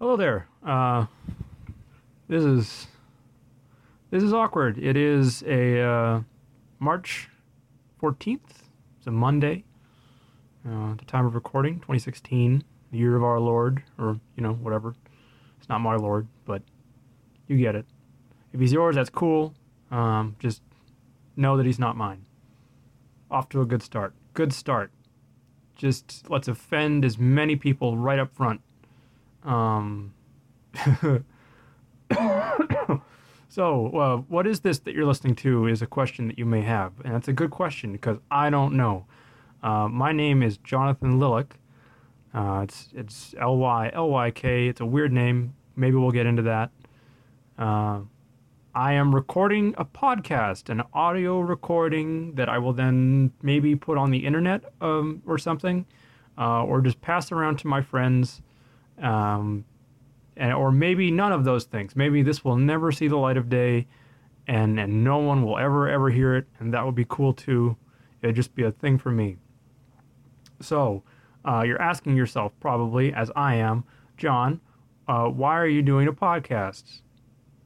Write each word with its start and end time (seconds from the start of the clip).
Hello 0.00 0.16
there. 0.16 0.46
Uh, 0.64 1.06
this 2.28 2.44
is 2.44 2.86
this 4.12 4.22
is 4.22 4.32
awkward. 4.32 4.78
It 4.78 4.96
is 4.96 5.42
a 5.42 5.80
uh, 5.80 6.20
March 6.78 7.28
fourteenth. 7.98 8.62
It's 8.96 9.08
a 9.08 9.10
Monday. 9.10 9.64
Uh, 10.64 10.94
the 10.94 11.04
time 11.04 11.26
of 11.26 11.34
recording, 11.34 11.80
2016, 11.80 12.62
the 12.92 12.96
year 12.96 13.16
of 13.16 13.24
our 13.24 13.40
Lord, 13.40 13.82
or 13.98 14.20
you 14.36 14.42
know 14.44 14.52
whatever. 14.52 14.94
It's 15.58 15.68
not 15.68 15.80
my 15.80 15.96
Lord, 15.96 16.28
but 16.44 16.62
you 17.48 17.56
get 17.56 17.74
it. 17.74 17.84
If 18.52 18.60
he's 18.60 18.72
yours, 18.72 18.94
that's 18.94 19.10
cool. 19.10 19.52
Um, 19.90 20.36
just 20.38 20.62
know 21.34 21.56
that 21.56 21.66
he's 21.66 21.80
not 21.80 21.96
mine. 21.96 22.24
Off 23.32 23.48
to 23.48 23.62
a 23.62 23.66
good 23.66 23.82
start. 23.82 24.14
Good 24.32 24.52
start. 24.52 24.92
Just 25.74 26.30
let's 26.30 26.46
offend 26.46 27.04
as 27.04 27.18
many 27.18 27.56
people 27.56 27.96
right 27.96 28.20
up 28.20 28.32
front. 28.32 28.60
Um, 29.44 30.12
so, 33.48 33.88
uh, 33.96 34.16
what 34.28 34.46
is 34.46 34.60
this 34.60 34.78
that 34.80 34.94
you're 34.94 35.06
listening 35.06 35.34
to 35.36 35.66
is 35.66 35.82
a 35.82 35.86
question 35.86 36.28
that 36.28 36.38
you 36.38 36.46
may 36.46 36.62
have. 36.62 36.92
And 37.04 37.14
that's 37.14 37.28
a 37.28 37.32
good 37.32 37.50
question 37.50 37.92
because 37.92 38.18
I 38.30 38.50
don't 38.50 38.74
know. 38.74 39.06
Uh, 39.62 39.88
my 39.88 40.12
name 40.12 40.42
is 40.42 40.58
Jonathan 40.58 41.18
Lylyk. 41.18 41.52
Uh, 42.34 42.60
it's 42.62 42.88
it's 42.94 43.34
L 43.40 43.56
Y 43.56 43.90
L 43.92 44.10
Y 44.10 44.30
K. 44.30 44.68
It's 44.68 44.80
a 44.80 44.86
weird 44.86 45.12
name. 45.12 45.54
Maybe 45.76 45.96
we'll 45.96 46.10
get 46.10 46.26
into 46.26 46.42
that. 46.42 46.70
Uh, 47.58 48.00
I 48.74 48.92
am 48.92 49.12
recording 49.14 49.74
a 49.76 49.84
podcast, 49.84 50.68
an 50.68 50.82
audio 50.92 51.40
recording 51.40 52.34
that 52.36 52.48
I 52.48 52.58
will 52.58 52.72
then 52.72 53.32
maybe 53.42 53.74
put 53.74 53.98
on 53.98 54.10
the 54.12 54.24
internet 54.24 54.72
um, 54.80 55.22
or 55.26 55.38
something, 55.38 55.84
uh, 56.36 56.62
or 56.62 56.80
just 56.80 57.00
pass 57.00 57.32
around 57.32 57.58
to 57.60 57.66
my 57.66 57.80
friends, 57.82 58.40
um, 59.00 59.64
and, 60.36 60.52
or 60.52 60.70
maybe 60.70 61.10
none 61.10 61.32
of 61.32 61.44
those 61.44 61.64
things. 61.64 61.96
Maybe 61.96 62.22
this 62.22 62.44
will 62.44 62.56
never 62.56 62.92
see 62.92 63.08
the 63.08 63.16
light 63.16 63.36
of 63.36 63.48
day, 63.48 63.86
and 64.46 64.78
and 64.78 65.04
no 65.04 65.18
one 65.18 65.42
will 65.42 65.58
ever 65.58 65.88
ever 65.88 66.10
hear 66.10 66.36
it, 66.36 66.46
and 66.58 66.72
that 66.74 66.84
would 66.84 66.94
be 66.94 67.06
cool 67.08 67.32
too. 67.32 67.76
It'd 68.22 68.36
just 68.36 68.54
be 68.54 68.64
a 68.64 68.72
thing 68.72 68.98
for 68.98 69.10
me. 69.10 69.36
So, 70.60 71.02
uh, 71.44 71.62
you're 71.64 71.80
asking 71.80 72.16
yourself 72.16 72.52
probably, 72.58 73.12
as 73.12 73.30
I 73.36 73.54
am, 73.54 73.84
John, 74.16 74.60
uh, 75.06 75.26
why 75.26 75.56
are 75.56 75.68
you 75.68 75.82
doing 75.82 76.08
a 76.08 76.12
podcast? 76.12 77.00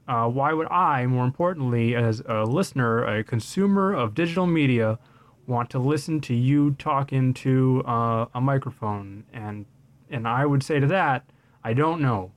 uh, 0.09 0.29
why 0.29 0.53
would 0.53 0.69
I, 0.69 1.07
more 1.07 1.25
importantly, 1.25 1.95
as 1.95 2.23
a 2.27 2.45
listener, 2.45 3.05
a 3.05 3.25
consumer 3.25 3.93
of 3.93 4.15
digital 4.15 4.47
media, 4.47 4.99
want 5.47 5.71
to 5.71 5.79
listen 5.79 6.21
to 6.23 6.35
you 6.35 6.73
talk 6.73 7.13
into 7.13 7.83
uh, 7.87 8.27
a 8.35 8.41
microphone? 8.41 9.25
And 9.33 9.67
and 10.13 10.29
I 10.29 10.47
would 10.47 10.63
say 10.63 10.79
to 10.79 10.87
that, 10.89 11.25
I 11.65 11.73
don't 11.73 12.01
know. 12.01 12.33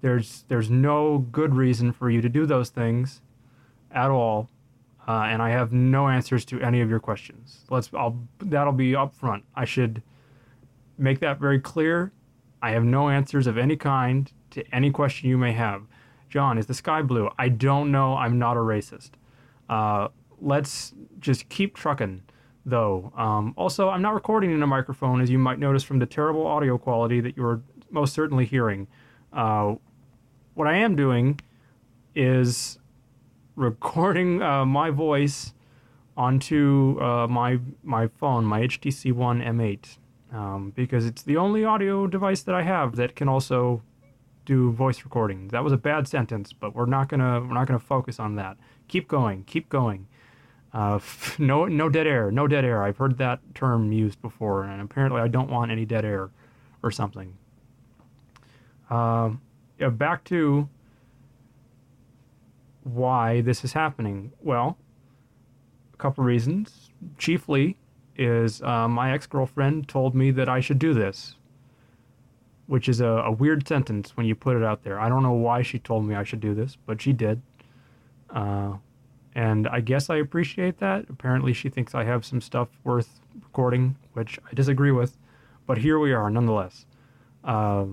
There's 0.00 0.44
there's 0.48 0.70
no 0.70 1.18
good 1.18 1.54
reason 1.54 1.92
for 1.92 2.10
you 2.10 2.20
to 2.20 2.28
do 2.28 2.46
those 2.46 2.70
things, 2.70 3.22
at 3.92 4.10
all, 4.10 4.48
uh, 5.06 5.26
and 5.28 5.42
I 5.42 5.50
have 5.50 5.72
no 5.72 6.08
answers 6.08 6.44
to 6.46 6.60
any 6.60 6.80
of 6.80 6.88
your 6.88 7.00
questions. 7.00 7.64
Let's 7.70 7.90
I'll 7.92 8.18
that'll 8.38 8.72
be 8.72 8.92
upfront. 8.92 9.42
I 9.54 9.64
should 9.64 10.02
make 10.96 11.20
that 11.20 11.38
very 11.38 11.60
clear. 11.60 12.12
I 12.62 12.70
have 12.70 12.84
no 12.84 13.08
answers 13.08 13.46
of 13.46 13.56
any 13.56 13.76
kind 13.76 14.30
to 14.50 14.62
any 14.72 14.90
question 14.90 15.28
you 15.28 15.38
may 15.38 15.52
have. 15.52 15.82
John, 16.28 16.58
is 16.58 16.66
the 16.66 16.74
sky 16.74 17.02
blue? 17.02 17.28
I 17.38 17.48
don't 17.48 17.90
know. 17.90 18.16
I'm 18.16 18.38
not 18.38 18.56
a 18.56 18.60
racist. 18.60 19.10
Uh, 19.68 20.08
let's 20.40 20.94
just 21.18 21.48
keep 21.48 21.76
trucking, 21.76 22.22
though. 22.64 23.12
Um, 23.16 23.54
also, 23.56 23.88
I'm 23.88 24.02
not 24.02 24.14
recording 24.14 24.50
in 24.52 24.62
a 24.62 24.66
microphone, 24.66 25.20
as 25.20 25.30
you 25.30 25.38
might 25.38 25.58
notice 25.58 25.82
from 25.82 25.98
the 25.98 26.06
terrible 26.06 26.46
audio 26.46 26.78
quality 26.78 27.20
that 27.20 27.36
you're 27.36 27.62
most 27.90 28.14
certainly 28.14 28.44
hearing. 28.44 28.86
Uh, 29.32 29.74
what 30.54 30.66
I 30.66 30.76
am 30.76 30.96
doing 30.96 31.40
is 32.14 32.78
recording 33.56 34.42
uh, 34.42 34.64
my 34.64 34.90
voice 34.90 35.52
onto 36.16 36.98
uh, 37.00 37.26
my 37.28 37.58
my 37.82 38.08
phone, 38.08 38.44
my 38.44 38.62
HTC 38.62 39.12
One 39.12 39.40
M8, 39.40 39.96
um, 40.32 40.72
because 40.74 41.06
it's 41.06 41.22
the 41.22 41.36
only 41.36 41.64
audio 41.64 42.06
device 42.06 42.42
that 42.42 42.54
I 42.54 42.62
have 42.62 42.96
that 42.96 43.16
can 43.16 43.28
also 43.28 43.82
do 44.44 44.72
voice 44.72 45.04
recording. 45.04 45.48
That 45.48 45.62
was 45.64 45.72
a 45.72 45.76
bad 45.76 46.08
sentence, 46.08 46.52
but 46.52 46.74
we're 46.74 46.86
not 46.86 47.08
gonna 47.08 47.40
we're 47.40 47.54
not 47.54 47.66
gonna 47.66 47.78
focus 47.78 48.18
on 48.18 48.34
that. 48.36 48.56
Keep 48.88 49.08
going, 49.08 49.44
keep 49.44 49.68
going. 49.68 50.08
Uh, 50.72 50.98
no 51.38 51.66
no 51.66 51.88
dead 51.88 52.06
air, 52.06 52.30
no 52.30 52.46
dead 52.46 52.64
air. 52.64 52.82
I've 52.82 52.96
heard 52.96 53.18
that 53.18 53.40
term 53.54 53.92
used 53.92 54.20
before, 54.22 54.64
and 54.64 54.80
apparently 54.80 55.20
I 55.20 55.28
don't 55.28 55.50
want 55.50 55.70
any 55.70 55.84
dead 55.84 56.04
air, 56.04 56.30
or 56.82 56.90
something. 56.90 57.36
Uh, 58.88 59.30
yeah, 59.78 59.88
back 59.88 60.24
to 60.24 60.68
why 62.82 63.40
this 63.40 63.64
is 63.64 63.72
happening. 63.72 64.32
Well, 64.42 64.78
a 65.94 65.96
couple 65.96 66.24
reasons. 66.24 66.90
Chiefly, 67.18 67.78
is 68.16 68.60
uh, 68.62 68.86
my 68.86 69.12
ex 69.12 69.26
girlfriend 69.26 69.88
told 69.88 70.14
me 70.14 70.30
that 70.30 70.48
I 70.48 70.60
should 70.60 70.78
do 70.78 70.92
this 70.92 71.36
which 72.70 72.88
is 72.88 73.00
a, 73.00 73.04
a, 73.04 73.32
weird 73.32 73.66
sentence 73.66 74.16
when 74.16 74.26
you 74.26 74.34
put 74.36 74.56
it 74.56 74.62
out 74.62 74.84
there. 74.84 75.00
I 75.00 75.08
don't 75.08 75.24
know 75.24 75.32
why 75.32 75.60
she 75.60 75.80
told 75.80 76.04
me 76.04 76.14
I 76.14 76.22
should 76.22 76.38
do 76.38 76.54
this, 76.54 76.76
but 76.86 77.02
she 77.02 77.12
did. 77.12 77.42
Uh, 78.32 78.74
and 79.34 79.68
I 79.68 79.80
guess 79.80 80.10
I 80.10 80.16
appreciate 80.16 80.78
that. 80.78 81.06
Apparently, 81.08 81.52
she 81.52 81.68
thinks 81.68 81.94
I 81.94 82.04
have 82.04 82.24
some 82.24 82.40
stuff 82.40 82.68
worth 82.84 83.20
recording, 83.42 83.96
which 84.12 84.38
I 84.50 84.54
disagree 84.54 84.90
with. 84.90 85.16
But 85.66 85.78
here 85.78 85.98
we 85.98 86.12
are, 86.12 86.30
nonetheless. 86.30 86.86
Uh, 87.44 87.86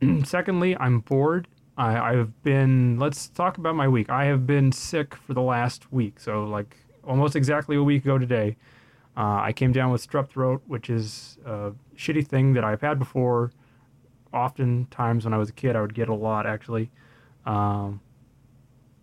secondly, 0.24 0.76
I'm 0.78 1.00
bored. 1.00 1.48
I, 1.78 1.98
I've 1.98 2.42
been, 2.42 2.98
let's 2.98 3.28
talk 3.28 3.56
about 3.56 3.74
my 3.74 3.88
week. 3.88 4.10
I 4.10 4.26
have 4.26 4.46
been 4.46 4.70
sick 4.70 5.14
for 5.14 5.32
the 5.32 5.40
last 5.40 5.92
week. 5.92 6.20
So, 6.20 6.44
like, 6.44 6.76
almost 7.04 7.36
exactly 7.36 7.76
a 7.76 7.82
week 7.82 8.04
ago 8.04 8.18
today, 8.18 8.56
uh, 9.16 9.40
I 9.40 9.52
came 9.52 9.72
down 9.72 9.90
with 9.90 10.06
strep 10.06 10.28
throat, 10.28 10.62
which 10.66 10.90
is 10.90 11.38
a 11.46 11.72
shitty 11.96 12.26
thing 12.26 12.52
that 12.52 12.64
I've 12.64 12.82
had 12.82 12.98
before 12.98 13.50
oftentimes 14.32 15.24
when 15.24 15.34
I 15.34 15.38
was 15.38 15.48
a 15.48 15.52
kid, 15.52 15.76
I 15.76 15.80
would 15.80 15.94
get 15.94 16.08
a 16.08 16.14
lot 16.14 16.46
actually, 16.46 16.90
um, 17.46 18.00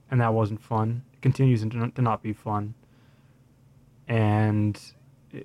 and 0.09 0.22
that 0.22 0.34
wasn't 0.34 0.62
fun. 0.62 1.03
Continues 1.27 1.61
to 1.61 2.01
not 2.01 2.23
be 2.23 2.33
fun, 2.33 2.73
and 4.07 4.79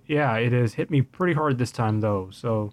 yeah, 0.07 0.37
it 0.37 0.53
has 0.53 0.75
hit 0.75 0.91
me 0.91 1.03
pretty 1.03 1.33
hard 1.33 1.59
this 1.59 1.73
time 1.73 2.01
though. 2.01 2.29
So, 2.31 2.73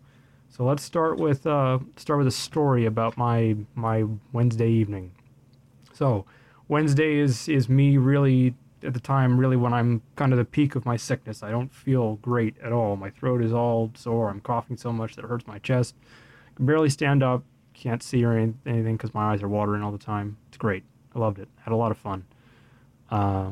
so 0.50 0.64
let's 0.64 0.84
start 0.84 1.18
with 1.18 1.48
uh, 1.48 1.80
start 1.96 2.20
with 2.20 2.28
a 2.28 2.32
story 2.32 2.86
about 2.86 3.18
my 3.18 3.56
my 3.76 4.06
Wednesday 4.32 4.70
evening. 4.70 5.12
So, 5.92 6.26
Wednesday 6.68 7.18
is 7.18 7.50
is 7.50 7.68
me 7.68 7.98
really 7.98 8.54
at 8.84 8.94
the 8.94 9.00
time 9.00 9.40
really 9.40 9.58
when 9.58 9.74
I'm 9.74 10.02
kind 10.16 10.32
of 10.32 10.38
the 10.38 10.46
peak 10.46 10.76
of 10.76 10.86
my 10.86 10.96
sickness. 10.96 11.42
I 11.42 11.50
don't 11.50 11.74
feel 11.74 12.16
great 12.18 12.56
at 12.64 12.72
all. 12.72 12.96
My 12.96 13.10
throat 13.10 13.44
is 13.44 13.52
all 13.52 13.92
sore. 13.96 14.30
I'm 14.30 14.40
coughing 14.40 14.78
so 14.78 14.92
much 14.94 15.16
that 15.16 15.26
it 15.26 15.28
hurts 15.28 15.48
my 15.48 15.60
chest 15.60 15.96
can 16.60 16.66
barely 16.66 16.90
stand 16.90 17.24
up, 17.24 17.44
can't 17.74 18.04
see 18.04 18.24
or 18.26 18.34
anything 18.34 18.98
because 18.98 19.14
my 19.14 19.32
eyes 19.32 19.42
are 19.42 19.48
watering 19.48 19.82
all 19.82 19.94
the 19.94 19.98
time. 19.98 20.36
It's 20.50 20.58
great. 20.58 20.84
I 21.16 21.20
loved 21.20 21.40
it. 21.40 21.48
Had 21.64 21.72
a 21.72 21.78
lot 21.78 21.90
of 21.90 21.98
fun. 21.98 22.26
Uh, 23.10 23.52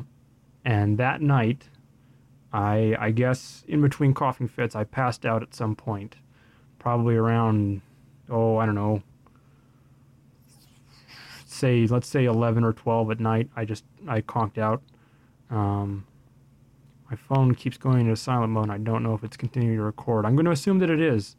and 0.65 0.97
that 0.97 1.21
night, 1.21 1.69
I 2.53 2.95
I 2.99 3.11
guess 3.11 3.63
in 3.67 3.81
between 3.81 4.13
coughing 4.13 4.47
fits, 4.47 4.75
I 4.75 4.83
passed 4.83 5.25
out 5.25 5.41
at 5.41 5.53
some 5.53 5.75
point, 5.75 6.15
probably 6.79 7.15
around 7.15 7.81
oh 8.29 8.57
I 8.57 8.65
don't 8.65 8.75
know. 8.75 9.01
Say 11.45 11.87
let's 11.87 12.07
say 12.07 12.25
eleven 12.25 12.63
or 12.63 12.73
twelve 12.73 13.09
at 13.11 13.19
night. 13.19 13.49
I 13.55 13.65
just 13.65 13.83
I 14.07 14.21
conked 14.21 14.57
out. 14.57 14.81
Um, 15.49 16.05
my 17.09 17.15
phone 17.15 17.55
keeps 17.55 17.77
going 17.77 18.01
into 18.01 18.15
silent 18.15 18.51
mode. 18.51 18.69
I 18.69 18.77
don't 18.77 19.01
know 19.01 19.13
if 19.13 19.23
it's 19.23 19.37
continuing 19.37 19.77
to 19.77 19.83
record. 19.83 20.25
I'm 20.25 20.35
going 20.35 20.45
to 20.45 20.51
assume 20.51 20.79
that 20.79 20.89
it 20.89 20.99
is. 20.99 21.37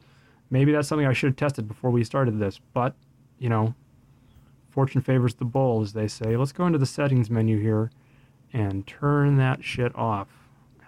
Maybe 0.51 0.73
that's 0.73 0.89
something 0.89 1.07
I 1.07 1.13
should 1.13 1.29
have 1.29 1.37
tested 1.37 1.69
before 1.69 1.91
we 1.91 2.05
started 2.05 2.39
this, 2.39 2.59
but, 2.73 2.95
you 3.39 3.51
know, 3.51 3.75
fortune 4.71 5.03
favors 5.03 5.35
the 5.35 5.45
bold, 5.45 5.83
as 5.83 5.93
they 5.93 6.09
say. 6.09 6.39
Let's 6.39 6.53
go 6.53 6.67
into 6.67 6.79
the 6.79 6.87
settings 6.87 7.29
menu 7.29 7.59
here 7.61 7.91
and 8.53 8.87
turn 8.87 9.37
that 9.37 9.65
shit 9.65 9.95
off. 9.95 10.29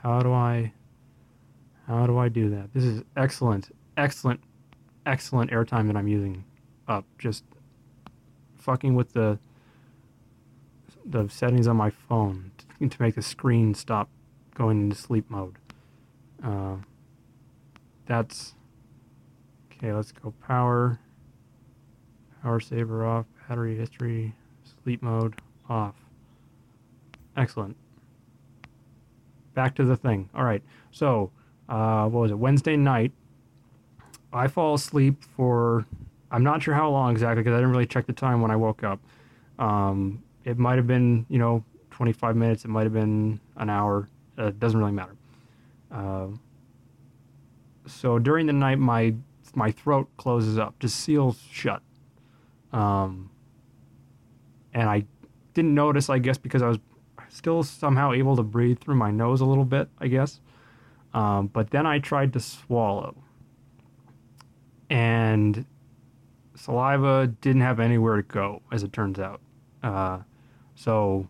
How 0.02 0.20
do 0.20 0.32
I 0.32 0.72
how 1.86 2.06
do 2.06 2.18
I 2.18 2.28
do 2.28 2.48
that? 2.50 2.72
This 2.72 2.84
is 2.84 3.02
excellent, 3.16 3.74
excellent, 3.96 4.40
excellent 5.04 5.50
airtime 5.50 5.86
that 5.88 5.96
I'm 5.96 6.08
using 6.08 6.44
up. 6.86 7.04
Just 7.18 7.44
fucking 8.58 8.94
with 8.94 9.12
the 9.12 9.38
the 11.04 11.28
settings 11.28 11.66
on 11.66 11.76
my 11.76 11.90
phone 11.90 12.52
to, 12.78 12.88
to 12.88 13.02
make 13.02 13.14
the 13.14 13.22
screen 13.22 13.74
stop 13.74 14.08
going 14.54 14.80
into 14.82 14.96
sleep 14.96 15.28
mode. 15.28 15.56
Uh, 16.42 16.76
that's 18.06 18.54
Okay, 19.82 19.94
let's 19.94 20.12
go 20.12 20.34
power. 20.46 21.00
Power 22.42 22.60
saver 22.60 23.06
off. 23.06 23.24
Battery 23.48 23.78
history. 23.78 24.34
Sleep 24.82 25.00
mode 25.00 25.40
off. 25.70 25.94
Excellent. 27.36 27.76
Back 29.54 29.74
to 29.76 29.84
the 29.84 29.96
thing. 29.96 30.28
All 30.34 30.44
right. 30.44 30.62
So, 30.90 31.30
uh, 31.68 32.06
what 32.08 32.20
was 32.20 32.30
it? 32.30 32.38
Wednesday 32.38 32.76
night. 32.76 33.12
I 34.32 34.46
fall 34.46 34.74
asleep 34.74 35.24
for 35.36 35.86
I'm 36.30 36.44
not 36.44 36.62
sure 36.62 36.74
how 36.74 36.88
long 36.90 37.12
exactly 37.12 37.42
because 37.42 37.54
I 37.54 37.56
didn't 37.56 37.72
really 37.72 37.86
check 37.86 38.06
the 38.06 38.12
time 38.12 38.40
when 38.40 38.50
I 38.50 38.56
woke 38.56 38.84
up. 38.84 39.00
Um, 39.58 40.22
it 40.44 40.58
might 40.58 40.76
have 40.76 40.86
been, 40.86 41.26
you 41.28 41.38
know, 41.38 41.64
25 41.90 42.36
minutes. 42.36 42.64
It 42.64 42.68
might 42.68 42.84
have 42.84 42.92
been 42.92 43.40
an 43.56 43.68
hour. 43.68 44.08
Uh, 44.38 44.46
it 44.46 44.60
doesn't 44.60 44.78
really 44.78 44.92
matter. 44.92 45.16
Uh, 45.90 46.28
so 47.86 48.18
during 48.18 48.46
the 48.46 48.52
night, 48.52 48.78
my 48.78 49.14
my 49.54 49.72
throat 49.72 50.08
closes 50.16 50.58
up, 50.58 50.78
just 50.78 51.00
seals 51.00 51.40
shut. 51.50 51.82
Um, 52.72 53.30
and 54.72 54.88
I 54.88 55.04
didn't 55.54 55.74
notice, 55.74 56.08
I 56.08 56.20
guess, 56.20 56.38
because 56.38 56.62
I 56.62 56.68
was 56.68 56.78
still 57.30 57.62
somehow 57.62 58.12
able 58.12 58.36
to 58.36 58.42
breathe 58.42 58.78
through 58.78 58.96
my 58.96 59.10
nose 59.10 59.40
a 59.40 59.46
little 59.46 59.64
bit, 59.64 59.88
I 59.98 60.08
guess. 60.08 60.40
Um, 61.14 61.48
but 61.48 61.70
then 61.70 61.86
I 61.86 61.98
tried 61.98 62.32
to 62.34 62.40
swallow, 62.40 63.16
and 64.88 65.64
saliva 66.54 67.28
didn't 67.40 67.62
have 67.62 67.80
anywhere 67.80 68.16
to 68.16 68.22
go, 68.22 68.62
as 68.70 68.82
it 68.82 68.92
turns 68.92 69.18
out. 69.18 69.40
Uh, 69.82 70.18
so 70.74 71.28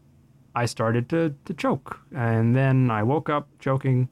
I 0.55 0.67
started 0.67 1.09
to, 1.11 1.35
to 1.45 1.55
choke. 1.55 2.01
And 2.15 2.55
then 2.55 2.91
I 2.91 3.03
woke 3.03 3.29
up 3.29 3.49
choking 3.59 4.09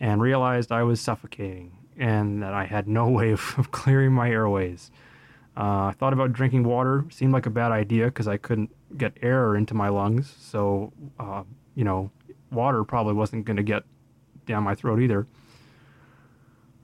and 0.00 0.20
realized 0.20 0.72
I 0.72 0.82
was 0.82 1.00
suffocating 1.00 1.76
and 1.96 2.42
that 2.42 2.52
I 2.54 2.64
had 2.64 2.88
no 2.88 3.08
way 3.18 3.30
of, 3.30 3.54
of 3.58 3.70
clearing 3.70 4.12
my 4.12 4.30
airways. 4.30 4.90
Uh, 5.56 5.86
I 5.86 5.94
thought 5.98 6.12
about 6.12 6.32
drinking 6.32 6.64
water. 6.64 7.04
Seemed 7.10 7.32
like 7.32 7.46
a 7.46 7.50
bad 7.50 7.72
idea 7.72 8.06
because 8.06 8.28
I 8.28 8.36
couldn't 8.36 8.70
get 8.96 9.16
air 9.22 9.56
into 9.56 9.74
my 9.74 9.88
lungs. 9.88 10.34
So, 10.38 10.92
uh, 11.18 11.44
you 11.74 11.84
know, 11.84 12.10
water 12.50 12.84
probably 12.84 13.14
wasn't 13.14 13.44
going 13.44 13.56
to 13.56 13.62
get 13.62 13.84
down 14.46 14.62
my 14.62 14.74
throat 14.74 15.00
either. 15.00 15.26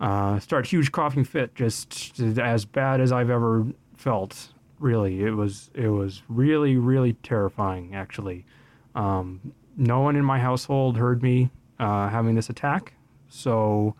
Uh, 0.00 0.38
start 0.38 0.66
huge 0.66 0.92
coughing 0.92 1.24
fit, 1.24 1.54
just 1.54 2.20
as 2.20 2.64
bad 2.64 3.00
as 3.00 3.10
I've 3.10 3.30
ever 3.30 3.66
felt. 3.96 4.48
Really, 4.78 5.24
it 5.24 5.32
was 5.32 5.72
it 5.74 5.88
was 5.88 6.22
really 6.28 6.76
really 6.76 7.14
terrifying. 7.14 7.96
Actually, 7.96 8.46
um, 8.94 9.52
no 9.76 9.98
one 10.00 10.14
in 10.14 10.24
my 10.24 10.38
household 10.38 10.96
heard 10.96 11.20
me 11.20 11.50
uh, 11.80 12.08
having 12.08 12.36
this 12.36 12.48
attack, 12.48 12.94
so 13.28 13.96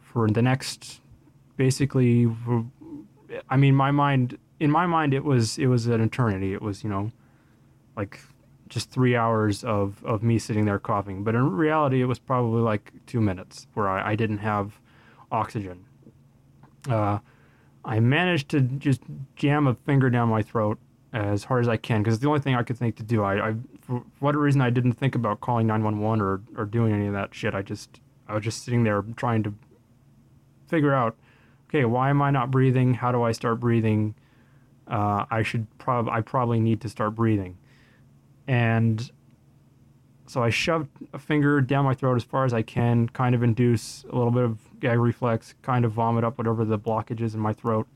for 0.00 0.26
the 0.28 0.40
next, 0.40 1.02
basically, 1.58 2.34
I 3.50 3.58
mean, 3.58 3.74
my 3.74 3.90
mind 3.90 4.38
in 4.58 4.70
my 4.70 4.86
mind 4.86 5.12
it 5.12 5.24
was 5.24 5.58
it 5.58 5.66
was 5.66 5.86
an 5.86 6.00
eternity. 6.00 6.54
It 6.54 6.62
was 6.62 6.82
you 6.82 6.88
know, 6.88 7.12
like 7.96 8.20
just 8.68 8.90
three 8.90 9.14
hours 9.14 9.64
of, 9.64 10.02
of 10.04 10.22
me 10.22 10.38
sitting 10.38 10.64
there 10.64 10.78
coughing. 10.78 11.22
But 11.24 11.34
in 11.34 11.50
reality, 11.52 12.00
it 12.00 12.06
was 12.06 12.18
probably 12.18 12.62
like 12.62 12.92
two 13.06 13.20
minutes 13.20 13.66
where 13.74 13.88
I, 13.88 14.12
I 14.12 14.16
didn't 14.16 14.38
have 14.38 14.80
oxygen. 15.30 15.84
Uh, 16.88 17.18
I 17.84 18.00
managed 18.00 18.48
to 18.50 18.60
just 18.60 19.02
jam 19.36 19.66
a 19.66 19.74
finger 19.74 20.08
down 20.08 20.28
my 20.28 20.42
throat 20.42 20.78
as 21.12 21.44
hard 21.44 21.62
as 21.62 21.68
I 21.68 21.76
can 21.76 22.00
because 22.00 22.14
it's 22.14 22.22
the 22.22 22.28
only 22.28 22.40
thing 22.40 22.54
I 22.54 22.62
could 22.62 22.78
think 22.78 22.96
to 22.96 23.02
do. 23.02 23.22
I, 23.22 23.50
I, 23.50 23.54
for 23.82 24.02
whatever 24.20 24.42
reason, 24.42 24.60
I 24.60 24.70
didn't 24.70 24.94
think 24.94 25.14
about 25.14 25.40
calling 25.40 25.66
911 25.66 26.22
or, 26.22 26.40
or 26.56 26.64
doing 26.64 26.94
any 26.94 27.06
of 27.06 27.12
that 27.12 27.34
shit. 27.34 27.54
I 27.54 27.62
just, 27.62 28.00
I 28.28 28.34
was 28.34 28.44
just 28.44 28.64
sitting 28.64 28.84
there 28.84 29.04
trying 29.16 29.42
to 29.42 29.54
figure 30.66 30.94
out, 30.94 31.16
okay, 31.68 31.84
why 31.84 32.08
am 32.08 32.22
I 32.22 32.30
not 32.30 32.50
breathing? 32.50 32.94
How 32.94 33.12
do 33.12 33.22
I 33.22 33.32
start 33.32 33.60
breathing? 33.60 34.14
Uh, 34.88 35.26
I 35.30 35.42
should 35.42 35.66
prob, 35.78 36.08
I 36.08 36.22
probably 36.22 36.60
need 36.60 36.80
to 36.80 36.88
start 36.88 37.14
breathing. 37.14 37.58
And 38.46 39.10
so 40.26 40.42
I 40.42 40.50
shoved 40.50 40.88
a 41.12 41.18
finger 41.18 41.60
down 41.60 41.84
my 41.84 41.94
throat 41.94 42.16
as 42.16 42.24
far 42.24 42.44
as 42.44 42.54
I 42.54 42.62
can, 42.62 43.08
kind 43.08 43.34
of 43.34 43.42
induce 43.42 44.04
a 44.04 44.16
little 44.16 44.30
bit 44.30 44.44
of 44.44 44.58
gag 44.80 44.98
reflex, 44.98 45.54
kind 45.62 45.84
of 45.84 45.92
vomit 45.92 46.24
up 46.24 46.38
whatever 46.38 46.64
the 46.64 46.78
blockage 46.78 47.20
is 47.20 47.34
in 47.34 47.40
my 47.40 47.52
throat. 47.52 47.86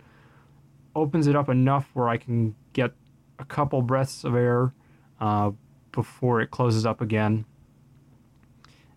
Opens 0.95 1.27
it 1.27 1.37
up 1.37 1.49
enough 1.49 1.91
where 1.95 2.09
I 2.09 2.17
can 2.17 2.55
get 2.73 2.93
a 3.39 3.45
couple 3.45 3.83
breaths 3.83 4.25
of 4.25 4.35
air 4.35 4.73
uh, 5.21 5.53
before 5.93 6.41
it 6.41 6.51
closes 6.51 6.85
up 6.87 7.01
again. 7.01 7.45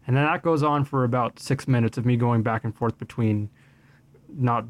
And 0.05 0.17
then 0.17 0.25
that 0.25 0.41
goes 0.41 0.63
on 0.63 0.85
for 0.85 1.03
about 1.03 1.39
six 1.39 1.67
minutes 1.67 1.97
of 1.97 2.05
me 2.05 2.17
going 2.17 2.41
back 2.41 2.63
and 2.63 2.75
forth 2.75 2.97
between 2.97 3.49
not 4.27 4.65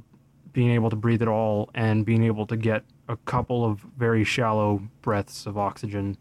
being 0.54 0.72
able 0.72 0.90
to 0.90 0.96
breathe 0.96 1.22
at 1.22 1.28
all 1.28 1.70
and 1.74 2.06
being 2.06 2.24
able 2.24 2.46
to 2.48 2.58
get 2.58 2.84
a 3.08 3.16
couple 3.18 3.66
of 3.66 3.80
very 3.98 4.24
shallow 4.24 4.82
breaths 5.02 5.46
of 5.46 5.58
oxygen 5.58 6.18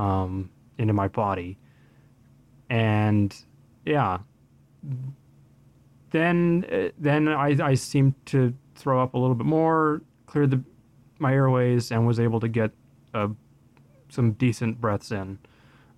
um, 0.00 0.50
into 0.78 0.92
my 0.92 1.08
body 1.08 1.58
and 2.70 3.36
yeah, 3.84 4.18
then 6.12 6.64
uh, 6.72 6.88
then 6.96 7.28
I 7.28 7.56
I 7.60 7.74
seemed 7.74 8.14
to 8.26 8.54
throw 8.76 9.02
up 9.02 9.14
a 9.14 9.18
little 9.18 9.34
bit 9.34 9.46
more, 9.46 10.02
cleared 10.26 10.52
the 10.52 10.62
my 11.18 11.34
airways, 11.34 11.90
and 11.90 12.06
was 12.06 12.20
able 12.20 12.40
to 12.40 12.48
get 12.48 12.70
uh, 13.12 13.28
some 14.08 14.32
decent 14.32 14.80
breaths 14.80 15.10
in. 15.10 15.38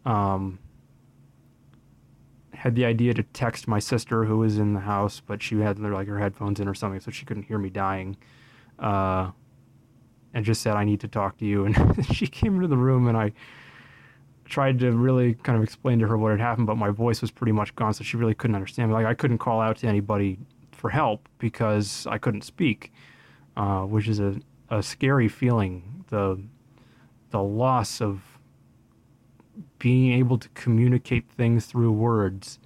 Um, 0.04 0.58
had 2.54 2.74
the 2.74 2.84
idea 2.84 3.14
to 3.14 3.22
text 3.22 3.68
my 3.68 3.78
sister 3.78 4.24
who 4.24 4.38
was 4.38 4.58
in 4.58 4.72
the 4.72 4.80
house, 4.80 5.20
but 5.20 5.42
she 5.42 5.60
had 5.60 5.78
like 5.78 6.08
her 6.08 6.18
headphones 6.18 6.58
in 6.58 6.66
or 6.66 6.74
something, 6.74 7.00
so 7.00 7.10
she 7.10 7.26
couldn't 7.26 7.44
hear 7.44 7.58
me 7.58 7.68
dying. 7.68 8.16
Uh, 8.78 9.30
and 10.32 10.46
just 10.46 10.62
said, 10.62 10.74
"I 10.74 10.84
need 10.84 11.00
to 11.00 11.08
talk 11.08 11.36
to 11.38 11.44
you." 11.44 11.66
And 11.74 12.06
she 12.16 12.26
came 12.26 12.54
into 12.54 12.68
the 12.68 12.78
room, 12.78 13.08
and 13.08 13.16
I 13.16 13.32
tried 14.52 14.78
to 14.78 14.92
really 14.92 15.34
kind 15.34 15.56
of 15.56 15.64
explain 15.64 15.98
to 15.98 16.06
her 16.06 16.18
what 16.18 16.30
had 16.30 16.40
happened, 16.40 16.66
but 16.66 16.76
my 16.76 16.90
voice 16.90 17.22
was 17.22 17.30
pretty 17.30 17.52
much 17.52 17.74
gone, 17.74 17.94
so 17.94 18.04
she 18.04 18.18
really 18.18 18.34
couldn't 18.34 18.54
understand. 18.54 18.90
Me. 18.90 18.94
Like 18.94 19.06
I 19.06 19.14
couldn't 19.14 19.38
call 19.38 19.60
out 19.60 19.78
to 19.78 19.88
anybody 19.88 20.38
for 20.72 20.90
help 20.90 21.28
because 21.38 22.06
I 22.06 22.18
couldn't 22.18 22.42
speak, 22.42 22.92
uh, 23.56 23.80
which 23.80 24.08
is 24.08 24.20
a, 24.20 24.36
a 24.70 24.82
scary 24.82 25.28
feeling. 25.28 26.04
The 26.10 26.40
the 27.30 27.42
loss 27.42 28.02
of 28.02 28.20
being 29.78 30.12
able 30.12 30.36
to 30.36 30.48
communicate 30.50 31.28
things 31.30 31.64
through 31.64 31.92
words 31.92 32.58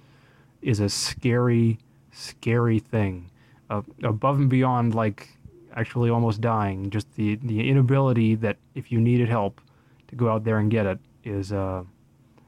is 0.61 0.81
a 0.81 0.89
scary, 0.89 1.79
scary 2.11 2.79
thing. 2.79 3.31
Uh, 3.69 3.81
above 4.03 4.39
and 4.39 4.49
beyond, 4.49 4.93
like 4.93 5.29
actually 5.73 6.09
almost 6.09 6.41
dying, 6.41 6.89
just 6.89 7.15
the 7.15 7.35
the 7.43 7.69
inability 7.69 8.35
that 8.35 8.57
if 8.75 8.91
you 8.91 8.99
needed 8.99 9.29
help 9.29 9.61
to 10.09 10.15
go 10.15 10.29
out 10.29 10.43
there 10.43 10.59
and 10.59 10.69
get 10.69 10.85
it 10.85 10.99
is 11.27 11.51
uh, 11.51 11.83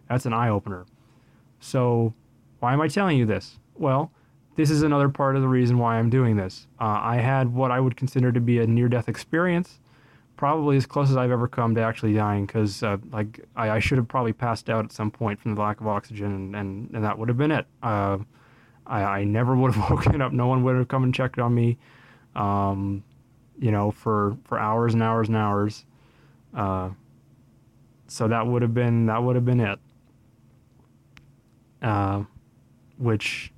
that's 0.09 0.25
an 0.25 0.33
eye 0.33 0.49
opener. 0.49 0.85
So, 1.59 2.13
why 2.59 2.73
am 2.73 2.81
I 2.81 2.87
telling 2.87 3.17
you 3.17 3.25
this? 3.25 3.59
Well, 3.75 4.11
this 4.55 4.69
is 4.69 4.81
another 4.81 5.09
part 5.09 5.35
of 5.35 5.41
the 5.41 5.47
reason 5.47 5.77
why 5.77 5.97
I'm 5.97 6.09
doing 6.09 6.35
this. 6.35 6.67
Uh, 6.81 6.99
I 7.01 7.17
had 7.17 7.53
what 7.53 7.71
I 7.71 7.79
would 7.79 7.95
consider 7.95 8.31
to 8.31 8.41
be 8.41 8.59
a 8.59 8.67
near-death 8.67 9.07
experience, 9.07 9.79
probably 10.35 10.75
as 10.75 10.85
close 10.85 11.09
as 11.09 11.17
I've 11.17 11.31
ever 11.31 11.47
come 11.47 11.75
to 11.75 11.81
actually 11.81 12.13
dying, 12.13 12.45
because 12.45 12.83
uh, 12.83 12.97
like 13.11 13.45
I, 13.55 13.69
I, 13.71 13.79
should 13.79 13.97
have 13.97 14.07
probably 14.07 14.33
passed 14.33 14.69
out 14.69 14.83
at 14.83 14.91
some 14.91 15.11
point 15.11 15.39
from 15.39 15.55
the 15.55 15.61
lack 15.61 15.79
of 15.79 15.87
oxygen, 15.87 16.33
and, 16.33 16.55
and, 16.55 16.89
and 16.93 17.03
that 17.03 17.17
would 17.17 17.29
have 17.29 17.37
been 17.37 17.51
it. 17.51 17.67
Uh, 17.81 18.17
I, 18.85 19.03
I, 19.03 19.23
never 19.23 19.55
would 19.55 19.75
have 19.75 19.89
woken 19.91 20.21
up. 20.21 20.33
No 20.33 20.47
one 20.47 20.63
would 20.63 20.75
have 20.75 20.87
come 20.87 21.03
and 21.03 21.13
checked 21.13 21.39
on 21.39 21.53
me, 21.53 21.77
um, 22.35 23.03
you 23.59 23.71
know, 23.71 23.91
for 23.91 24.35
for 24.45 24.59
hours 24.59 24.93
and 24.93 25.03
hours 25.03 25.27
and 25.27 25.37
hours. 25.37 25.85
So 28.09 28.27
that 28.27 28.45
would 28.45 28.61
have 28.61 28.73
been 28.73 29.05
that 29.07 29.21
would 29.23 29.35
have 29.35 29.45
been 29.45 29.59
it. 29.59 29.79
Uh, 31.81 32.23
which 32.97 33.53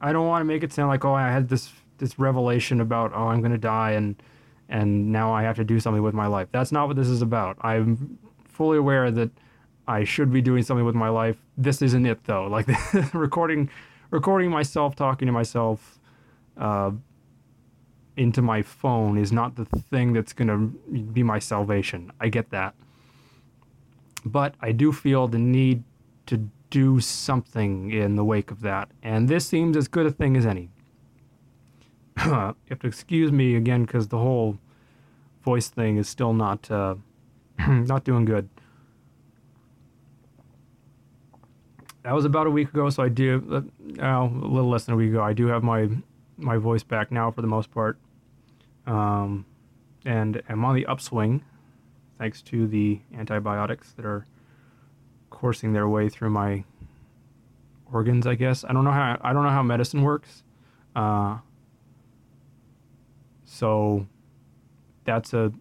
I 0.00 0.12
don't 0.12 0.26
want 0.26 0.40
to 0.40 0.44
make 0.44 0.64
it 0.64 0.72
sound 0.72 0.88
like 0.88 1.04
oh 1.04 1.14
I 1.14 1.30
had 1.30 1.48
this 1.48 1.70
this 1.98 2.18
revelation 2.18 2.80
about 2.80 3.12
oh 3.14 3.28
I'm 3.28 3.40
going 3.40 3.52
to 3.52 3.58
die 3.58 3.92
and 3.92 4.20
and 4.68 5.12
now 5.12 5.32
I 5.32 5.42
have 5.42 5.56
to 5.56 5.64
do 5.64 5.78
something 5.78 6.02
with 6.02 6.14
my 6.14 6.26
life. 6.26 6.48
That's 6.50 6.72
not 6.72 6.88
what 6.88 6.96
this 6.96 7.08
is 7.08 7.20
about. 7.20 7.58
I'm 7.60 8.18
fully 8.48 8.78
aware 8.78 9.10
that 9.10 9.30
I 9.86 10.04
should 10.04 10.32
be 10.32 10.40
doing 10.40 10.62
something 10.62 10.86
with 10.86 10.94
my 10.94 11.10
life. 11.10 11.36
This 11.58 11.82
isn't 11.82 12.06
it 12.06 12.24
though. 12.24 12.46
Like 12.46 12.68
recording 13.14 13.70
recording 14.10 14.50
myself 14.50 14.96
talking 14.96 15.26
to 15.26 15.32
myself 15.32 16.00
uh, 16.56 16.92
into 18.16 18.42
my 18.42 18.62
phone 18.62 19.16
is 19.16 19.32
not 19.32 19.56
the 19.56 19.64
thing 19.64 20.12
that's 20.12 20.32
going 20.32 20.48
to 20.48 21.00
be 21.00 21.22
my 21.22 21.38
salvation. 21.38 22.12
I 22.20 22.28
get 22.28 22.50
that. 22.50 22.74
But 24.24 24.54
I 24.60 24.72
do 24.72 24.92
feel 24.92 25.28
the 25.28 25.38
need 25.38 25.82
to 26.26 26.48
do 26.70 27.00
something 27.00 27.90
in 27.90 28.16
the 28.16 28.24
wake 28.24 28.50
of 28.50 28.60
that. 28.60 28.90
And 29.02 29.28
this 29.28 29.46
seems 29.46 29.76
as 29.76 29.88
good 29.88 30.06
a 30.06 30.10
thing 30.10 30.36
as 30.36 30.46
any. 30.46 30.70
you 32.24 32.54
have 32.68 32.78
to 32.80 32.86
excuse 32.86 33.32
me 33.32 33.56
again 33.56 33.84
because 33.84 34.08
the 34.08 34.18
whole 34.18 34.58
voice 35.44 35.68
thing 35.68 35.96
is 35.96 36.08
still 36.08 36.32
not 36.32 36.70
uh, 36.70 36.94
not 37.68 38.04
doing 38.04 38.24
good. 38.24 38.48
That 42.04 42.14
was 42.14 42.24
about 42.24 42.46
a 42.46 42.50
week 42.50 42.70
ago, 42.70 42.90
so 42.90 43.02
I 43.02 43.08
do 43.08 43.64
uh, 44.00 44.02
a 44.02 44.24
little 44.24 44.68
less 44.68 44.84
than 44.84 44.94
a 44.94 44.96
week 44.96 45.10
ago. 45.10 45.22
I 45.22 45.32
do 45.32 45.46
have 45.46 45.62
my 45.62 45.88
my 46.42 46.56
voice 46.56 46.82
back 46.82 47.10
now 47.10 47.30
for 47.30 47.40
the 47.40 47.48
most 47.48 47.70
part. 47.70 47.98
Um, 48.86 49.46
and 50.04 50.42
I'm 50.48 50.64
on 50.64 50.74
the 50.74 50.86
upswing 50.86 51.42
thanks 52.18 52.42
to 52.42 52.66
the 52.66 53.00
antibiotics 53.16 53.92
that 53.92 54.04
are 54.04 54.26
coursing 55.30 55.72
their 55.72 55.88
way 55.88 56.08
through 56.08 56.30
my 56.30 56.64
organs, 57.92 58.26
I 58.26 58.34
guess. 58.34 58.64
I 58.64 58.72
don't 58.72 58.84
know 58.84 58.92
how 58.92 59.18
I 59.22 59.32
don't 59.32 59.42
know 59.44 59.50
how 59.50 59.62
medicine 59.62 60.02
works. 60.02 60.42
Uh, 60.94 61.38
so 63.44 64.06
that's 65.04 65.32
a 65.34 65.52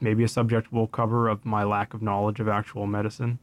maybe 0.00 0.24
a 0.24 0.28
subject 0.28 0.72
we'll 0.72 0.86
cover 0.86 1.28
of 1.28 1.44
my 1.44 1.64
lack 1.64 1.94
of 1.94 2.02
knowledge 2.02 2.40
of 2.40 2.48
actual 2.48 2.86
medicine. 2.86 3.38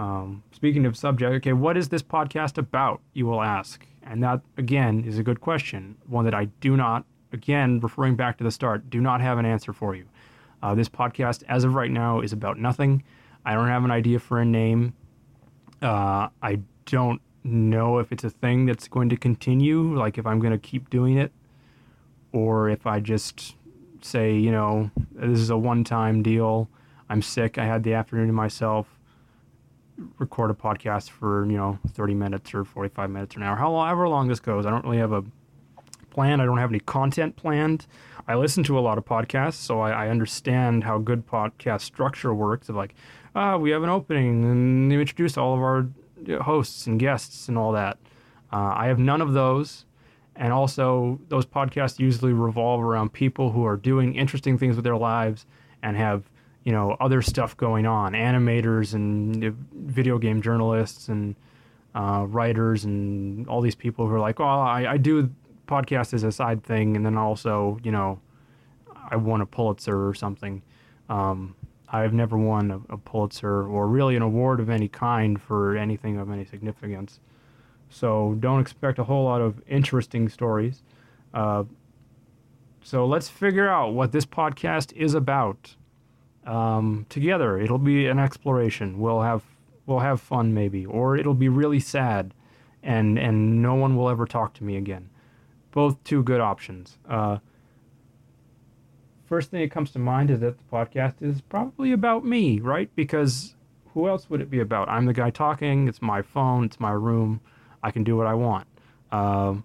Um, 0.00 0.42
speaking 0.52 0.86
of 0.86 0.96
subject, 0.96 1.30
okay, 1.34 1.52
what 1.52 1.76
is 1.76 1.90
this 1.90 2.02
podcast 2.02 2.56
about? 2.56 3.02
You 3.12 3.26
will 3.26 3.42
ask. 3.42 3.86
And 4.02 4.22
that, 4.22 4.40
again, 4.56 5.04
is 5.04 5.18
a 5.18 5.22
good 5.22 5.42
question. 5.42 5.96
One 6.06 6.24
that 6.24 6.32
I 6.32 6.46
do 6.62 6.74
not, 6.74 7.04
again, 7.34 7.80
referring 7.80 8.16
back 8.16 8.38
to 8.38 8.44
the 8.44 8.50
start, 8.50 8.88
do 8.88 8.98
not 8.98 9.20
have 9.20 9.36
an 9.36 9.44
answer 9.44 9.74
for 9.74 9.94
you. 9.94 10.06
Uh, 10.62 10.74
this 10.74 10.88
podcast, 10.88 11.42
as 11.50 11.64
of 11.64 11.74
right 11.74 11.90
now, 11.90 12.20
is 12.20 12.32
about 12.32 12.58
nothing. 12.58 13.02
I 13.44 13.52
don't 13.52 13.68
have 13.68 13.84
an 13.84 13.90
idea 13.90 14.20
for 14.20 14.40
a 14.40 14.44
name. 14.44 14.94
Uh, 15.82 16.28
I 16.42 16.60
don't 16.86 17.20
know 17.44 17.98
if 17.98 18.10
it's 18.10 18.24
a 18.24 18.30
thing 18.30 18.64
that's 18.64 18.88
going 18.88 19.10
to 19.10 19.18
continue, 19.18 19.94
like 19.94 20.16
if 20.16 20.26
I'm 20.26 20.40
going 20.40 20.52
to 20.52 20.58
keep 20.58 20.88
doing 20.88 21.18
it, 21.18 21.30
or 22.32 22.70
if 22.70 22.86
I 22.86 23.00
just 23.00 23.54
say, 24.00 24.34
you 24.34 24.50
know, 24.50 24.90
this 25.12 25.40
is 25.40 25.50
a 25.50 25.58
one 25.58 25.84
time 25.84 26.22
deal. 26.22 26.70
I'm 27.10 27.20
sick. 27.20 27.58
I 27.58 27.66
had 27.66 27.82
the 27.82 27.92
afternoon 27.92 28.28
to 28.28 28.32
myself. 28.32 28.99
Record 30.18 30.50
a 30.50 30.54
podcast 30.54 31.10
for, 31.10 31.44
you 31.46 31.56
know, 31.56 31.78
30 31.92 32.14
minutes 32.14 32.54
or 32.54 32.64
45 32.64 33.10
minutes 33.10 33.36
or 33.36 33.40
an 33.40 33.44
hour, 33.44 33.56
however 33.56 34.08
long 34.08 34.28
this 34.28 34.40
goes. 34.40 34.66
I 34.66 34.70
don't 34.70 34.84
really 34.84 34.98
have 34.98 35.12
a 35.12 35.24
plan. 36.10 36.40
I 36.40 36.44
don't 36.44 36.58
have 36.58 36.70
any 36.70 36.80
content 36.80 37.36
planned. 37.36 37.86
I 38.26 38.34
listen 38.34 38.62
to 38.64 38.78
a 38.78 38.80
lot 38.80 38.98
of 38.98 39.04
podcasts, 39.04 39.54
so 39.54 39.80
I, 39.80 40.06
I 40.06 40.08
understand 40.08 40.84
how 40.84 40.98
good 40.98 41.26
podcast 41.26 41.82
structure 41.82 42.32
works. 42.32 42.68
Of 42.68 42.76
like, 42.76 42.94
ah, 43.34 43.56
we 43.56 43.70
have 43.70 43.82
an 43.82 43.88
opening 43.88 44.44
and 44.44 44.90
they 44.90 44.96
introduce 44.96 45.36
all 45.36 45.54
of 45.54 45.60
our 45.60 45.88
hosts 46.42 46.86
and 46.86 46.98
guests 46.98 47.48
and 47.48 47.56
all 47.56 47.72
that. 47.72 47.98
Uh, 48.52 48.72
I 48.74 48.86
have 48.86 48.98
none 48.98 49.20
of 49.20 49.32
those. 49.32 49.84
And 50.36 50.52
also, 50.52 51.20
those 51.28 51.44
podcasts 51.44 51.98
usually 51.98 52.32
revolve 52.32 52.82
around 52.82 53.12
people 53.12 53.50
who 53.50 53.66
are 53.66 53.76
doing 53.76 54.14
interesting 54.14 54.56
things 54.56 54.76
with 54.76 54.84
their 54.84 54.96
lives 54.96 55.44
and 55.82 55.96
have, 55.96 56.29
you 56.64 56.72
know, 56.72 56.96
other 57.00 57.22
stuff 57.22 57.56
going 57.56 57.86
on 57.86 58.12
animators 58.12 58.94
and 58.94 59.56
video 59.72 60.18
game 60.18 60.42
journalists 60.42 61.08
and 61.08 61.34
uh, 61.94 62.24
writers 62.28 62.84
and 62.84 63.48
all 63.48 63.60
these 63.60 63.74
people 63.74 64.06
who 64.06 64.14
are 64.14 64.20
like, 64.20 64.40
oh 64.40 64.44
I, 64.44 64.92
I 64.92 64.96
do 64.96 65.30
podcast 65.66 66.12
as 66.12 66.24
a 66.24 66.32
side 66.32 66.62
thing. 66.62 66.96
And 66.96 67.06
then 67.06 67.16
also, 67.16 67.78
you 67.82 67.92
know, 67.92 68.20
I 69.10 69.16
won 69.16 69.40
a 69.40 69.46
Pulitzer 69.46 70.06
or 70.08 70.14
something. 70.14 70.62
Um, 71.08 71.54
I've 71.88 72.12
never 72.12 72.36
won 72.36 72.70
a, 72.70 72.94
a, 72.94 72.98
Pulitzer 72.98 73.64
or 73.64 73.88
really 73.88 74.14
an 74.14 74.22
award 74.22 74.60
of 74.60 74.70
any 74.70 74.86
kind 74.86 75.40
for 75.40 75.76
anything 75.76 76.18
of 76.18 76.30
any 76.30 76.44
significance. 76.44 77.18
So 77.88 78.36
don't 78.38 78.60
expect 78.60 79.00
a 79.00 79.04
whole 79.04 79.24
lot 79.24 79.40
of 79.40 79.60
interesting 79.66 80.28
stories. 80.28 80.82
Uh, 81.34 81.64
so 82.82 83.06
let's 83.06 83.28
figure 83.28 83.68
out 83.68 83.92
what 83.92 84.12
this 84.12 84.24
podcast 84.24 84.92
is 84.92 85.14
about. 85.14 85.74
Um, 86.50 87.06
together, 87.08 87.58
it'll 87.58 87.78
be 87.78 88.06
an 88.08 88.18
exploration. 88.18 88.98
We'll 88.98 89.22
have 89.22 89.44
we'll 89.86 90.00
have 90.00 90.20
fun 90.20 90.52
maybe, 90.52 90.84
or 90.84 91.16
it'll 91.16 91.32
be 91.32 91.48
really 91.48 91.78
sad, 91.78 92.34
and 92.82 93.16
and 93.16 93.62
no 93.62 93.76
one 93.76 93.96
will 93.96 94.08
ever 94.08 94.26
talk 94.26 94.52
to 94.54 94.64
me 94.64 94.76
again. 94.76 95.10
Both 95.70 96.02
two 96.02 96.24
good 96.24 96.40
options. 96.40 96.98
Uh, 97.08 97.38
first 99.26 99.52
thing 99.52 99.60
that 99.60 99.70
comes 99.70 99.92
to 99.92 100.00
mind 100.00 100.28
is 100.28 100.40
that 100.40 100.58
the 100.58 100.64
podcast 100.64 101.22
is 101.22 101.40
probably 101.40 101.92
about 101.92 102.24
me, 102.24 102.58
right? 102.58 102.90
Because 102.96 103.54
who 103.94 104.08
else 104.08 104.28
would 104.28 104.40
it 104.40 104.50
be 104.50 104.58
about? 104.58 104.88
I'm 104.88 105.04
the 105.04 105.12
guy 105.12 105.30
talking. 105.30 105.86
It's 105.86 106.02
my 106.02 106.20
phone. 106.20 106.64
It's 106.64 106.80
my 106.80 106.90
room. 106.90 107.40
I 107.80 107.92
can 107.92 108.02
do 108.02 108.16
what 108.16 108.26
I 108.26 108.34
want. 108.34 108.66
Um, 109.12 109.62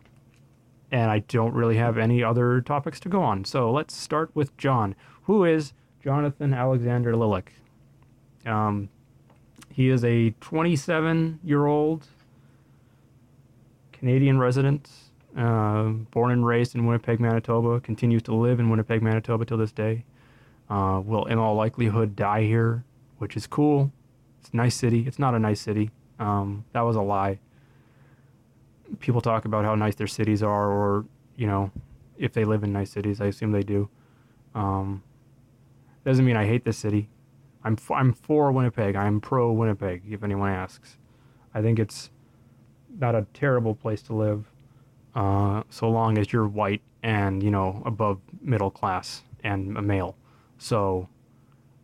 and 0.91 1.09
I 1.09 1.19
don't 1.19 1.55
really 1.55 1.77
have 1.77 1.97
any 1.97 2.23
other 2.23 2.61
topics 2.61 2.99
to 3.01 3.09
go 3.09 3.23
on. 3.23 3.43
So 3.43 3.71
let's 3.71 3.95
start 3.95 4.29
with 4.35 4.55
John. 4.57 4.93
Who 5.23 5.43
is 5.45 5.73
Jonathan 6.05 6.53
Alexander 6.53 7.13
Lylyk? 7.13 7.47
Um, 8.45 8.87
he 9.73 9.89
is 9.89 10.05
a 10.05 10.29
27 10.39 11.39
year 11.43 11.65
old 11.65 12.07
Canadian 13.91 14.39
resident, 14.39 14.89
uh, 15.35 15.83
born 16.11 16.31
and 16.31 16.45
raised 16.45 16.75
in 16.75 16.85
Winnipeg, 16.85 17.19
Manitoba, 17.19 17.81
continues 17.81 18.23
to 18.23 18.33
live 18.33 18.59
in 18.59 18.69
Winnipeg, 18.69 19.01
Manitoba 19.01 19.45
till 19.45 19.57
this 19.57 19.71
day. 19.71 20.05
Uh, 20.69 21.01
will, 21.03 21.25
in 21.25 21.37
all 21.37 21.55
likelihood, 21.55 22.15
die 22.15 22.43
here, 22.43 22.83
which 23.17 23.35
is 23.35 23.47
cool. 23.47 23.91
It's 24.39 24.51
a 24.51 24.55
nice 24.55 24.75
city. 24.75 25.05
It's 25.07 25.19
not 25.19 25.35
a 25.35 25.39
nice 25.39 25.59
city. 25.59 25.91
Um, 26.19 26.65
that 26.71 26.81
was 26.81 26.95
a 26.95 27.01
lie 27.01 27.39
people 28.99 29.21
talk 29.21 29.45
about 29.45 29.65
how 29.65 29.75
nice 29.75 29.95
their 29.95 30.07
cities 30.07 30.43
are, 30.43 30.69
or 30.69 31.05
you 31.35 31.47
know, 31.47 31.71
if 32.17 32.33
they 32.33 32.45
live 32.45 32.63
in 32.63 32.71
nice 32.71 32.91
cities. 32.91 33.21
I 33.21 33.25
assume 33.25 33.51
they 33.51 33.63
do. 33.63 33.89
Um, 34.53 35.03
doesn't 36.05 36.23
mean 36.23 36.37
I 36.37 36.45
hate 36.45 36.63
this 36.63 36.77
city. 36.77 37.09
I'm 37.63 37.77
I'm 37.89 38.13
for 38.13 38.51
Winnipeg. 38.51 38.95
I'm 38.95 39.19
pro 39.19 39.51
Winnipeg. 39.51 40.03
If 40.07 40.23
anyone 40.23 40.51
asks, 40.51 40.97
I 41.53 41.61
think 41.61 41.79
it's 41.79 42.11
not 42.99 43.15
a 43.15 43.25
terrible 43.33 43.73
place 43.73 44.01
to 44.03 44.13
live, 44.13 44.45
uh, 45.15 45.63
so 45.69 45.89
long 45.89 46.17
as 46.17 46.31
you're 46.31 46.47
white 46.47 46.81
and 47.01 47.41
you 47.41 47.49
know 47.49 47.81
above 47.85 48.21
middle 48.39 48.69
class 48.69 49.23
and 49.43 49.77
a 49.77 49.81
male. 49.81 50.15
So, 50.59 51.09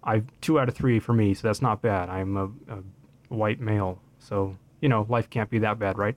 I 0.04 0.24
two 0.40 0.60
out 0.60 0.70
of 0.70 0.76
three 0.76 1.00
for 1.00 1.14
me. 1.14 1.34
So 1.34 1.48
that's 1.48 1.62
not 1.62 1.82
bad. 1.82 2.10
I'm 2.10 2.38
a, 2.38 2.46
a 2.72 2.84
white 3.30 3.60
male. 3.60 4.00
So 4.20 4.56
you 4.82 4.88
know 4.88 5.08
life 5.10 5.32
can't 5.32 5.50
be 5.50 5.58
that 5.60 5.80
bad, 5.80 5.98
right? 5.98 6.16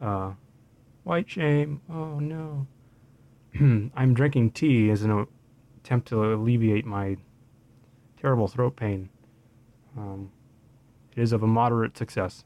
Uh, 0.00 0.32
white 1.02 1.28
shame. 1.28 1.80
Oh 1.90 2.20
no. 2.20 2.68
I'm 3.96 4.14
drinking 4.14 4.52
tea 4.52 4.90
as 4.90 5.02
an 5.02 5.26
attempt 5.86 6.08
to 6.08 6.34
alleviate 6.34 6.84
my 6.84 7.16
terrible 8.20 8.48
throat 8.48 8.74
pain. 8.74 9.08
Um, 9.96 10.32
it 11.14 11.22
is 11.22 11.32
of 11.32 11.44
a 11.44 11.46
moderate 11.46 11.96
success. 11.96 12.44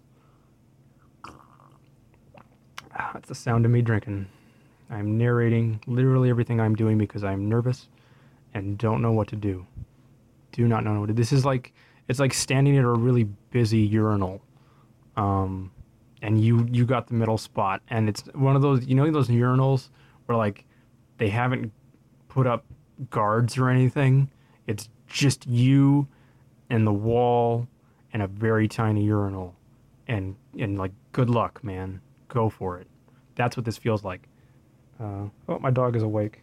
That's 3.14 3.28
the 3.28 3.34
sound 3.34 3.64
of 3.64 3.70
me 3.70 3.80
drinking. 3.80 4.28
I'm 4.90 5.16
narrating 5.16 5.80
literally 5.86 6.28
everything 6.28 6.60
I'm 6.60 6.74
doing 6.74 6.98
because 6.98 7.24
I'm 7.24 7.48
nervous 7.48 7.88
and 8.52 8.76
don't 8.76 9.00
know 9.00 9.12
what 9.12 9.28
to 9.28 9.36
do. 9.36 9.66
Do 10.52 10.68
not 10.68 10.84
know 10.84 11.00
what 11.00 11.06
to 11.06 11.12
do. 11.14 11.16
This 11.16 11.32
is 11.32 11.44
like 11.46 11.72
it's 12.08 12.20
like 12.20 12.34
standing 12.34 12.76
at 12.76 12.84
a 12.84 12.92
really 12.92 13.24
busy 13.24 13.78
urinal. 13.78 14.42
Um, 15.16 15.72
and 16.20 16.44
you 16.44 16.66
you 16.70 16.84
got 16.84 17.06
the 17.06 17.14
middle 17.14 17.38
spot 17.38 17.80
and 17.88 18.06
it's 18.06 18.22
one 18.34 18.54
of 18.54 18.60
those 18.60 18.84
you 18.84 18.94
know 18.94 19.10
those 19.10 19.28
urinals 19.28 19.88
where 20.26 20.36
like 20.36 20.66
they 21.16 21.30
haven't 21.30 21.72
put 22.28 22.46
up 22.46 22.64
guards 23.08 23.56
or 23.56 23.68
anything. 23.68 24.30
It's 24.66 24.88
just 25.06 25.46
you 25.46 26.08
and 26.68 26.86
the 26.86 26.92
wall 26.92 27.66
and 28.12 28.22
a 28.22 28.26
very 28.26 28.68
tiny 28.68 29.04
urinal. 29.04 29.54
And 30.06 30.36
and 30.58 30.78
like 30.78 30.92
good 31.12 31.30
luck 31.30 31.62
man. 31.64 32.00
Go 32.28 32.48
for 32.48 32.78
it. 32.78 32.86
That's 33.36 33.56
what 33.56 33.64
this 33.64 33.78
feels 33.78 34.04
like. 34.04 34.28
Uh, 35.00 35.26
oh 35.48 35.58
my 35.60 35.70
dog 35.70 35.96
is 35.96 36.02
awake. 36.02 36.42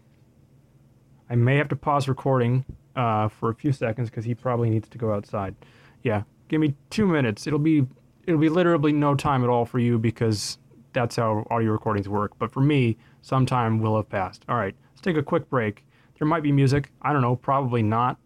I 1.29 1.35
may 1.35 1.57
have 1.57 1.67
to 1.69 1.75
pause 1.75 2.07
recording 2.07 2.63
uh, 2.95 3.27
for 3.27 3.49
a 3.49 3.55
few 3.55 3.71
seconds 3.71 4.09
because 4.09 4.25
he 4.25 4.33
probably 4.33 4.69
needs 4.69 4.89
to 4.89 4.97
go 4.97 5.13
outside. 5.13 5.55
Yeah 6.03 6.23
give 6.47 6.61
me 6.61 6.75
two 6.89 7.07
minutes. 7.07 7.47
It'll 7.47 7.59
be 7.59 7.85
it'll 8.25 8.39
be 8.39 8.49
literally 8.49 8.91
no 8.91 9.15
time 9.15 9.43
at 9.43 9.49
all 9.49 9.65
for 9.65 9.79
you 9.79 9.97
because 9.97 10.57
that's 10.93 11.15
how 11.15 11.45
audio 11.49 11.71
recordings 11.71 12.09
work. 12.09 12.37
But 12.39 12.51
for 12.51 12.61
me, 12.61 12.97
some 13.21 13.45
time 13.45 13.79
will 13.79 13.95
have 13.95 14.09
passed. 14.09 14.43
All 14.49 14.55
right, 14.57 14.75
let's 14.91 15.01
take 15.01 15.17
a 15.17 15.23
quick 15.23 15.49
break. 15.49 15.83
There 16.17 16.27
might 16.27 16.43
be 16.43 16.51
music. 16.51 16.91
I 17.01 17.13
don't 17.13 17.21
know, 17.21 17.35
probably 17.35 17.83
not, 17.83 18.17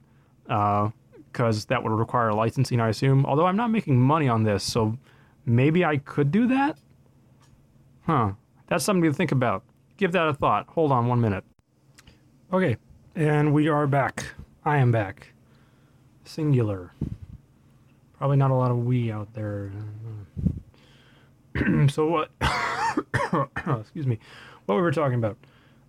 because 0.43 1.65
uh, 1.65 1.67
that 1.67 1.83
would 1.83 1.91
require 1.91 2.33
licensing, 2.33 2.79
I 2.79 2.89
assume. 2.89 3.25
Although 3.25 3.45
I'm 3.45 3.57
not 3.57 3.69
making 3.69 3.99
money 3.99 4.27
on 4.29 4.43
this, 4.43 4.63
so 4.63 4.97
maybe 5.45 5.83
I 5.83 5.97
could 5.97 6.31
do 6.31 6.47
that? 6.47 6.77
Huh. 8.05 8.31
That's 8.67 8.85
something 8.85 9.03
to 9.03 9.13
think 9.13 9.31
about. 9.31 9.63
Give 9.97 10.13
that 10.13 10.27
a 10.27 10.33
thought. 10.33 10.67
Hold 10.69 10.91
on 10.91 11.07
one 11.07 11.19
minute. 11.19 11.43
Okay, 12.53 12.77
and 13.15 13.53
we 13.53 13.67
are 13.67 13.85
back. 13.87 14.25
I 14.63 14.77
am 14.77 14.91
back. 14.91 15.33
Singular. 16.23 16.93
Probably 18.17 18.37
not 18.37 18.51
a 18.51 18.53
lot 18.53 18.71
of 18.71 18.85
we 18.85 19.11
out 19.11 19.33
there. 19.33 19.71
so 21.89 22.07
what? 22.07 22.31
excuse 23.79 24.07
me. 24.07 24.19
What 24.65 24.75
we 24.75 24.81
were 24.81 24.91
talking 24.91 25.15
about? 25.15 25.37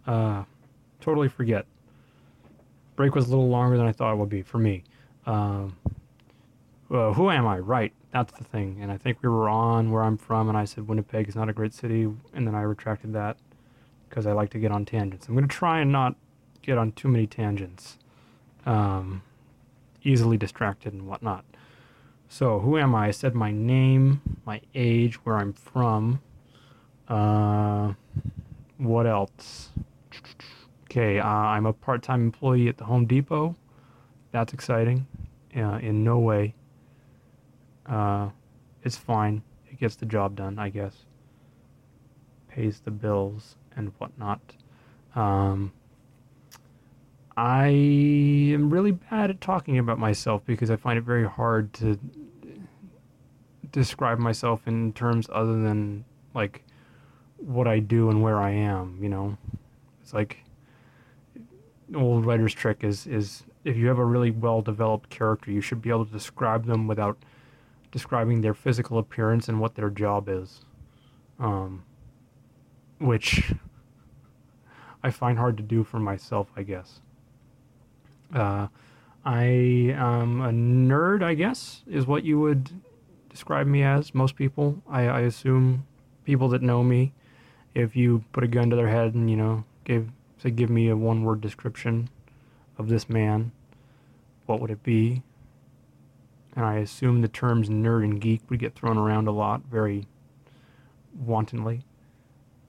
Uh, 0.07 0.45
totally 1.01 1.29
forget. 1.29 1.67
Break 2.97 3.15
was 3.15 3.27
a 3.27 3.31
little 3.31 3.49
longer 3.49 3.77
than 3.77 3.87
I 3.87 3.93
thought 3.93 4.13
it 4.13 4.17
would 4.17 4.29
be 4.29 4.43
for 4.43 4.59
me. 4.59 4.85
Um, 5.27 5.77
well, 6.89 7.15
who 7.15 7.31
am 7.31 7.47
I? 7.47 7.59
Right, 7.59 7.93
that's 8.11 8.33
the 8.37 8.45
thing. 8.45 8.79
And 8.83 8.93
I 8.93 8.99
think 8.99 9.23
we 9.23 9.29
were 9.29 9.49
on 9.49 9.91
where 9.91 10.03
I'm 10.03 10.19
from, 10.19 10.49
and 10.49 10.59
I 10.59 10.65
said 10.65 10.89
Winnipeg 10.89 11.29
is 11.29 11.35
not 11.35 11.49
a 11.49 11.53
great 11.53 11.73
city, 11.73 12.03
and 12.35 12.47
then 12.47 12.55
I 12.55 12.63
retracted 12.63 13.13
that 13.15 13.39
because 14.09 14.27
I 14.27 14.33
like 14.33 14.51
to 14.51 14.59
get 14.59 14.71
on 14.71 14.85
tangents. 14.85 15.27
I'm 15.27 15.35
going 15.35 15.49
to 15.49 15.55
try 15.55 15.81
and 15.81 15.91
not 15.91 16.17
get 16.61 16.77
on 16.77 16.93
too 16.93 17.09
many 17.09 17.27
tangents. 17.27 17.99
Um, 18.67 19.23
easily 20.05 20.37
distracted 20.37 20.93
and 20.93 21.07
whatnot. 21.07 21.45
So, 22.29 22.61
who 22.61 22.79
am 22.79 22.95
I? 22.95 23.09
I 23.09 23.11
said 23.11 23.35
my 23.35 23.51
name, 23.51 24.21
my 24.47 24.61
age, 24.75 25.17
where 25.25 25.37
I'm 25.37 25.53
from. 25.53 26.21
Uh, 27.09 27.95
what 28.79 29.07
else? 29.07 29.71
Okay, 30.93 31.19
uh, 31.19 31.27
I'm 31.27 31.65
a 31.65 31.73
part-time 31.73 32.21
employee 32.21 32.69
at 32.69 32.77
the 32.77 32.85
Home 32.85 33.07
Depot. 33.07 33.57
That's 34.31 34.53
exciting. 34.53 35.07
Uh, 35.57 35.79
in 35.79 36.05
no 36.05 36.19
way. 36.19 36.55
Uh, 37.87 38.29
it's 38.83 38.99
fine. 38.99 39.43
It 39.71 39.81
gets 39.81 39.97
the 39.97 40.05
job 40.05 40.37
done, 40.37 40.59
I 40.59 40.69
guess. 40.69 40.95
Pays 42.47 42.81
the 42.81 42.91
bills 42.91 43.57
and 43.75 43.95
whatnot. 43.97 44.41
Um, 45.15 45.73
I 47.39 47.69
am 47.69 48.69
really 48.69 48.93
bad 48.93 49.31
at 49.31 49.41
talking 49.41 49.79
about 49.79 49.99
myself 49.99 50.43
because 50.45 50.71
I 50.71 50.77
find 50.77 50.99
it 50.99 51.05
very 51.05 51.27
hard 51.27 51.73
to 51.73 51.99
describe 53.71 54.19
myself 54.19 54.69
in 54.69 54.93
terms 54.93 55.27
other 55.33 55.59
than 55.63 56.05
like 56.35 56.63
what 57.39 57.67
I 57.67 57.79
do 57.79 58.11
and 58.11 58.23
where 58.23 58.43
I 58.43 58.51
am, 58.51 58.99
you 59.01 59.09
know. 59.09 59.39
It's 60.03 60.13
like 60.13 60.45
old 61.95 62.27
writer's 62.27 62.55
trick 62.55 62.85
is 62.85 63.07
is 63.07 63.45
if 63.65 63.77
you 63.77 63.89
have 63.89 63.99
a 63.99 64.05
really 64.05 64.31
well 64.31 64.63
developed 64.63 65.11
character, 65.11 65.51
you 65.51 65.61
should 65.61 65.83
be 65.83 65.91
able 65.91 66.07
to 66.07 66.13
describe 66.13 66.67
them 66.67 66.87
without 66.87 67.19
describing 67.91 68.41
their 68.41 68.55
physical 68.55 68.99
appearance 68.99 69.49
and 69.49 69.61
what 69.61 69.75
their 69.75 69.91
job 69.91 70.29
is. 70.29 70.63
Um, 71.39 71.85
which 72.99 73.53
I 75.03 75.11
find 75.11 75.39
hard 75.39 75.57
to 75.57 75.63
do 75.63 75.85
for 75.85 75.99
myself, 75.99 76.49
I 76.57 76.63
guess. 76.63 77.01
Uh, 78.35 78.69
I 79.25 79.43
am 79.43 80.41
a 80.41 80.51
nerd, 80.51 81.23
I 81.23 81.35
guess, 81.35 81.83
is 81.89 82.07
what 82.07 82.25
you 82.25 82.41
would 82.41 82.71
describe 83.29 83.67
me 83.67 83.83
as. 83.83 84.15
Most 84.15 84.37
people, 84.37 84.83
I, 84.89 85.03
I 85.03 85.21
assume, 85.21 85.87
people 86.25 86.49
that 86.49 86.63
know 86.63 86.83
me, 86.83 87.13
if 87.75 87.97
you 87.97 88.25
put 88.33 88.45
a 88.45 88.49
gun 88.49 88.71
to 88.71 88.77
their 88.77 88.89
head 88.89 89.15
and 89.15 89.31
you 89.31 89.37
know 89.37 89.65
give 89.85 90.09
say 90.43 90.51
give 90.51 90.71
me 90.71 90.89
a 90.89 90.97
one-word 90.97 91.41
description 91.41 92.09
of 92.77 92.89
this 92.89 93.09
man, 93.09 93.53
what 94.47 94.61
would 94.61 94.71
it 94.71 94.83
be? 94.83 95.23
And 96.57 96.65
I 96.65 96.77
assume 96.77 97.23
the 97.23 97.29
terms 97.29 97.69
nerd 97.69 98.03
and 98.03 98.21
geek 98.21 98.43
would 98.51 98.59
get 98.59 98.75
thrown 98.75 98.99
around 98.99 99.29
a 99.29 99.31
lot, 99.31 99.63
very 99.71 100.07
wantonly. 101.17 101.85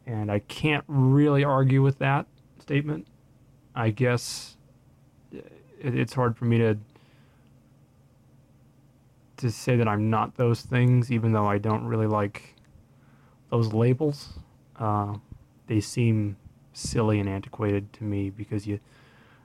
And 0.05 0.31
I 0.31 0.39
can't 0.39 0.83
really 0.87 1.43
argue 1.43 1.81
with 1.81 1.97
that 1.97 2.27
statement. 2.59 3.07
I 3.73 3.89
guess 3.89 4.55
it's 5.79 6.13
hard 6.13 6.37
for 6.37 6.45
me 6.45 6.59
to 6.59 6.77
to 9.37 9.51
say 9.51 9.75
that 9.75 9.87
I'm 9.87 10.09
not 10.09 10.35
those 10.35 10.61
things, 10.61 11.11
even 11.11 11.33
though 11.33 11.47
I 11.47 11.57
don't 11.57 11.85
really 11.85 12.07
like 12.07 12.55
those 13.49 13.73
labels. 13.73 14.29
Uh, 14.79 15.15
they 15.67 15.81
seem 15.81 16.37
silly 16.73 17.19
and 17.19 17.29
antiquated 17.29 17.91
to 17.93 18.03
me 18.03 18.29
because 18.29 18.67
you, 18.67 18.79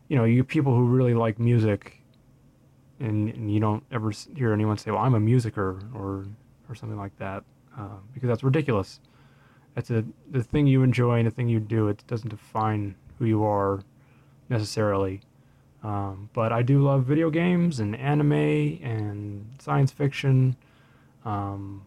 you 0.08 0.16
know, 0.16 0.24
you 0.24 0.42
people 0.42 0.74
who 0.74 0.84
really 0.84 1.14
like 1.14 1.38
music, 1.38 2.00
and, 3.00 3.28
and 3.28 3.52
you 3.52 3.60
don't 3.60 3.84
ever 3.92 4.10
hear 4.34 4.52
anyone 4.52 4.76
say, 4.78 4.90
"Well, 4.90 5.02
I'm 5.02 5.14
a 5.14 5.20
musicer" 5.20 5.80
or 5.94 6.26
or 6.68 6.74
something 6.74 6.98
like 6.98 7.16
that, 7.18 7.44
uh, 7.78 7.98
because 8.12 8.28
that's 8.28 8.42
ridiculous. 8.42 9.00
That's 9.74 9.90
a 9.90 10.04
the 10.30 10.42
thing 10.42 10.66
you 10.66 10.82
enjoy 10.82 11.18
and 11.18 11.26
the 11.26 11.30
thing 11.30 11.48
you 11.48 11.60
do. 11.60 11.88
It 11.88 12.02
doesn't 12.06 12.30
define 12.30 12.96
who 13.18 13.26
you 13.26 13.44
are 13.44 13.80
necessarily. 14.48 15.20
Um, 15.84 16.28
but 16.32 16.52
I 16.52 16.62
do 16.62 16.82
love 16.82 17.04
video 17.04 17.30
games 17.30 17.78
and 17.78 17.94
anime 17.94 18.32
and 18.82 19.46
science 19.60 19.92
fiction. 19.92 20.56
Um, 21.24 21.82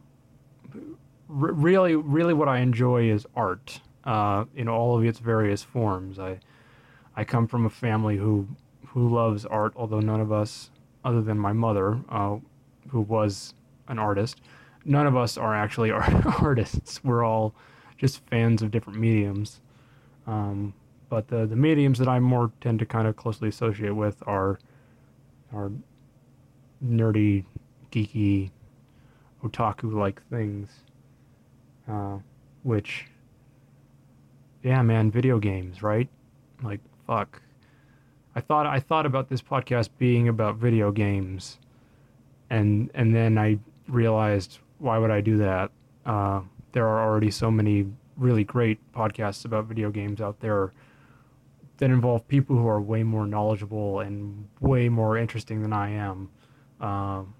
really, 1.27 1.95
really, 1.95 2.33
what 2.33 2.47
I 2.47 2.59
enjoy 2.59 3.09
is 3.09 3.27
art 3.35 3.81
uh, 4.03 4.45
in 4.55 4.67
all 4.67 4.97
of 4.97 5.05
its 5.05 5.19
various 5.19 5.63
forms. 5.63 6.19
I 6.19 6.39
I 7.15 7.23
come 7.23 7.47
from 7.47 7.65
a 7.65 7.69
family 7.69 8.17
who 8.17 8.47
who 8.87 9.07
loves 9.07 9.45
art, 9.45 9.73
although 9.75 9.99
none 9.99 10.21
of 10.21 10.31
us, 10.31 10.69
other 11.05 11.21
than 11.21 11.37
my 11.37 11.53
mother, 11.53 11.99
uh, 12.09 12.37
who 12.89 13.01
was 13.01 13.53
an 13.87 13.99
artist, 13.99 14.41
none 14.85 15.07
of 15.07 15.15
us 15.15 15.37
are 15.37 15.55
actually 15.55 15.91
art- 15.91 16.25
artists. 16.41 17.03
We're 17.03 17.23
all 17.23 17.53
just 17.97 18.25
fans 18.27 18.61
of 18.61 18.71
different 18.71 18.99
mediums. 18.99 19.61
Um, 20.27 20.73
but 21.09 21.27
the 21.27 21.45
the 21.45 21.55
mediums 21.55 21.99
that 21.99 22.07
I 22.07 22.19
more 22.19 22.51
tend 22.61 22.79
to 22.79 22.85
kind 22.85 23.07
of 23.07 23.15
closely 23.15 23.49
associate 23.49 23.95
with 23.95 24.23
are 24.25 24.59
are 25.53 25.71
nerdy, 26.83 27.45
geeky, 27.91 28.51
otaku 29.43 29.93
like 29.93 30.21
things. 30.29 30.69
Uh, 31.87 32.19
which, 32.63 33.07
yeah, 34.63 34.81
man, 34.81 35.11
video 35.11 35.39
games, 35.39 35.81
right? 35.81 36.09
Like, 36.63 36.79
fuck. 37.07 37.41
I 38.35 38.41
thought 38.41 38.65
I 38.65 38.79
thought 38.79 39.05
about 39.05 39.29
this 39.29 39.41
podcast 39.41 39.89
being 39.97 40.27
about 40.27 40.55
video 40.55 40.91
games, 40.91 41.59
and 42.49 42.89
and 42.93 43.13
then 43.13 43.37
I 43.37 43.59
realized 43.87 44.59
why 44.79 44.97
would 44.97 45.11
I 45.11 45.21
do 45.21 45.37
that? 45.37 45.71
Uh, 46.05 46.41
there 46.71 46.87
are 46.87 47.07
already 47.07 47.29
so 47.29 47.51
many 47.51 47.85
really 48.17 48.43
great 48.43 48.79
podcasts 48.93 49.45
about 49.45 49.65
video 49.65 49.91
games 49.91 50.21
out 50.21 50.39
there 50.39 50.71
that 51.77 51.89
involve 51.89 52.27
people 52.27 52.55
who 52.55 52.67
are 52.67 52.79
way 52.79 53.03
more 53.03 53.25
knowledgeable 53.25 53.99
and 54.01 54.47
way 54.59 54.87
more 54.87 55.17
interesting 55.17 55.61
than 55.61 55.73
I 55.73 55.89
am. 55.89 56.29
Um, 56.79 57.33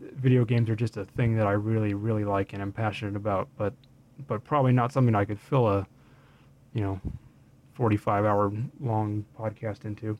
video 0.00 0.44
games 0.44 0.68
are 0.70 0.76
just 0.76 0.96
a 0.96 1.04
thing 1.04 1.36
that 1.36 1.46
I 1.46 1.52
really, 1.52 1.94
really 1.94 2.24
like 2.24 2.52
and 2.52 2.62
am 2.62 2.72
passionate 2.72 3.16
about, 3.16 3.48
but 3.56 3.72
but 4.26 4.44
probably 4.44 4.72
not 4.72 4.92
something 4.92 5.14
I 5.14 5.24
could 5.24 5.38
fill 5.38 5.68
a, 5.68 5.86
you 6.76 6.82
know, 6.82 7.00
45 7.72 8.26
hour 8.26 8.52
long 8.80 9.24
podcast 9.38 9.86
into. 9.86 10.18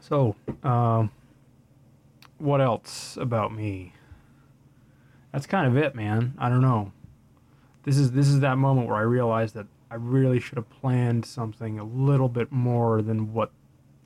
So, 0.00 0.34
uh, 0.64 1.06
what 2.38 2.62
else 2.62 3.18
about 3.20 3.52
me? 3.52 3.92
That's 5.32 5.46
kind 5.46 5.66
of 5.66 5.76
it, 5.76 5.94
man. 5.94 6.32
I 6.38 6.48
don't 6.48 6.62
know. 6.62 6.92
This 7.82 7.98
is 7.98 8.12
this 8.12 8.26
is 8.26 8.40
that 8.40 8.56
moment 8.56 8.88
where 8.88 8.96
I 8.96 9.02
realized 9.02 9.54
that 9.54 9.66
I 9.90 9.96
really 9.96 10.40
should 10.40 10.56
have 10.56 10.70
planned 10.70 11.26
something 11.26 11.78
a 11.78 11.84
little 11.84 12.30
bit 12.30 12.50
more 12.50 13.02
than 13.02 13.34
what 13.34 13.52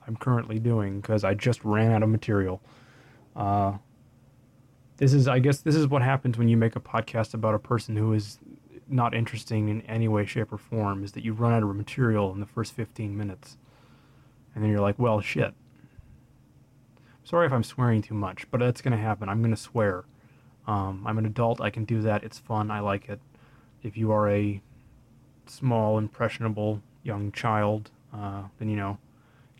I'm 0.05 0.17
currently 0.17 0.59
doing 0.59 0.99
because 0.99 1.23
I 1.23 1.35
just 1.35 1.63
ran 1.63 1.93
out 1.93 2.03
of 2.03 2.09
material. 2.09 2.61
Uh, 3.33 3.77
this 4.97 5.13
is, 5.13 5.27
I 5.27 5.39
guess, 5.39 5.59
this 5.59 5.75
is 5.75 5.87
what 5.87 6.01
happens 6.01 6.37
when 6.37 6.47
you 6.47 6.57
make 6.57 6.75
a 6.75 6.79
podcast 6.79 7.33
about 7.33 7.53
a 7.53 7.59
person 7.59 7.95
who 7.95 8.13
is 8.13 8.39
not 8.87 9.13
interesting 9.13 9.69
in 9.69 9.81
any 9.81 10.07
way, 10.07 10.25
shape, 10.25 10.51
or 10.51 10.57
form. 10.57 11.03
Is 11.03 11.13
that 11.13 11.23
you 11.23 11.33
run 11.33 11.53
out 11.53 11.63
of 11.63 11.75
material 11.75 12.31
in 12.33 12.39
the 12.39 12.45
first 12.45 12.73
15 12.73 13.17
minutes, 13.17 13.57
and 14.53 14.63
then 14.63 14.71
you're 14.71 14.81
like, 14.81 14.99
well, 14.99 15.21
shit. 15.21 15.53
Sorry 17.23 17.47
if 17.47 17.53
I'm 17.53 17.63
swearing 17.63 18.01
too 18.01 18.13
much, 18.13 18.49
but 18.51 18.59
that's 18.59 18.81
gonna 18.81 18.97
happen. 18.97 19.29
I'm 19.29 19.41
gonna 19.41 19.55
swear. 19.55 20.05
Um, 20.67 21.03
I'm 21.05 21.17
an 21.17 21.25
adult. 21.25 21.61
I 21.61 21.69
can 21.69 21.85
do 21.85 22.01
that. 22.01 22.23
It's 22.23 22.37
fun. 22.37 22.69
I 22.71 22.79
like 22.79 23.09
it. 23.09 23.19
If 23.83 23.97
you 23.97 24.11
are 24.11 24.29
a 24.29 24.61
small, 25.47 25.97
impressionable 25.97 26.81
young 27.03 27.31
child, 27.31 27.91
uh, 28.13 28.43
then 28.59 28.69
you 28.69 28.75
know, 28.75 28.97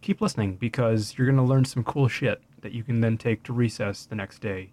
keep 0.02 0.22
listening 0.22 0.56
because 0.56 1.16
you're 1.18 1.28
gonna 1.28 1.46
learn 1.46 1.66
some 1.66 1.84
cool 1.84 2.08
shit 2.08 2.42
that 2.62 2.72
you 2.72 2.84
can 2.84 3.02
then 3.02 3.18
take 3.18 3.44
to 3.44 3.54
recess 3.54 4.06
the 4.06 4.16
next 4.16 4.40
day, 4.40 4.72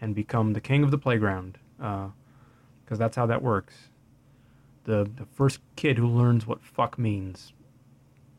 and 0.00 0.14
become 0.14 0.52
the 0.52 0.60
king 0.60 0.82
of 0.82 0.90
the 0.90 0.98
playground. 0.98 1.58
Because 1.76 2.12
uh, 2.92 2.96
that's 2.96 3.16
how 3.16 3.26
that 3.26 3.42
works. 3.42 3.88
The 4.84 5.08
the 5.16 5.26
first 5.32 5.60
kid 5.76 5.98
who 5.98 6.06
learns 6.06 6.46
what 6.46 6.62
fuck 6.62 6.98
means, 6.98 7.52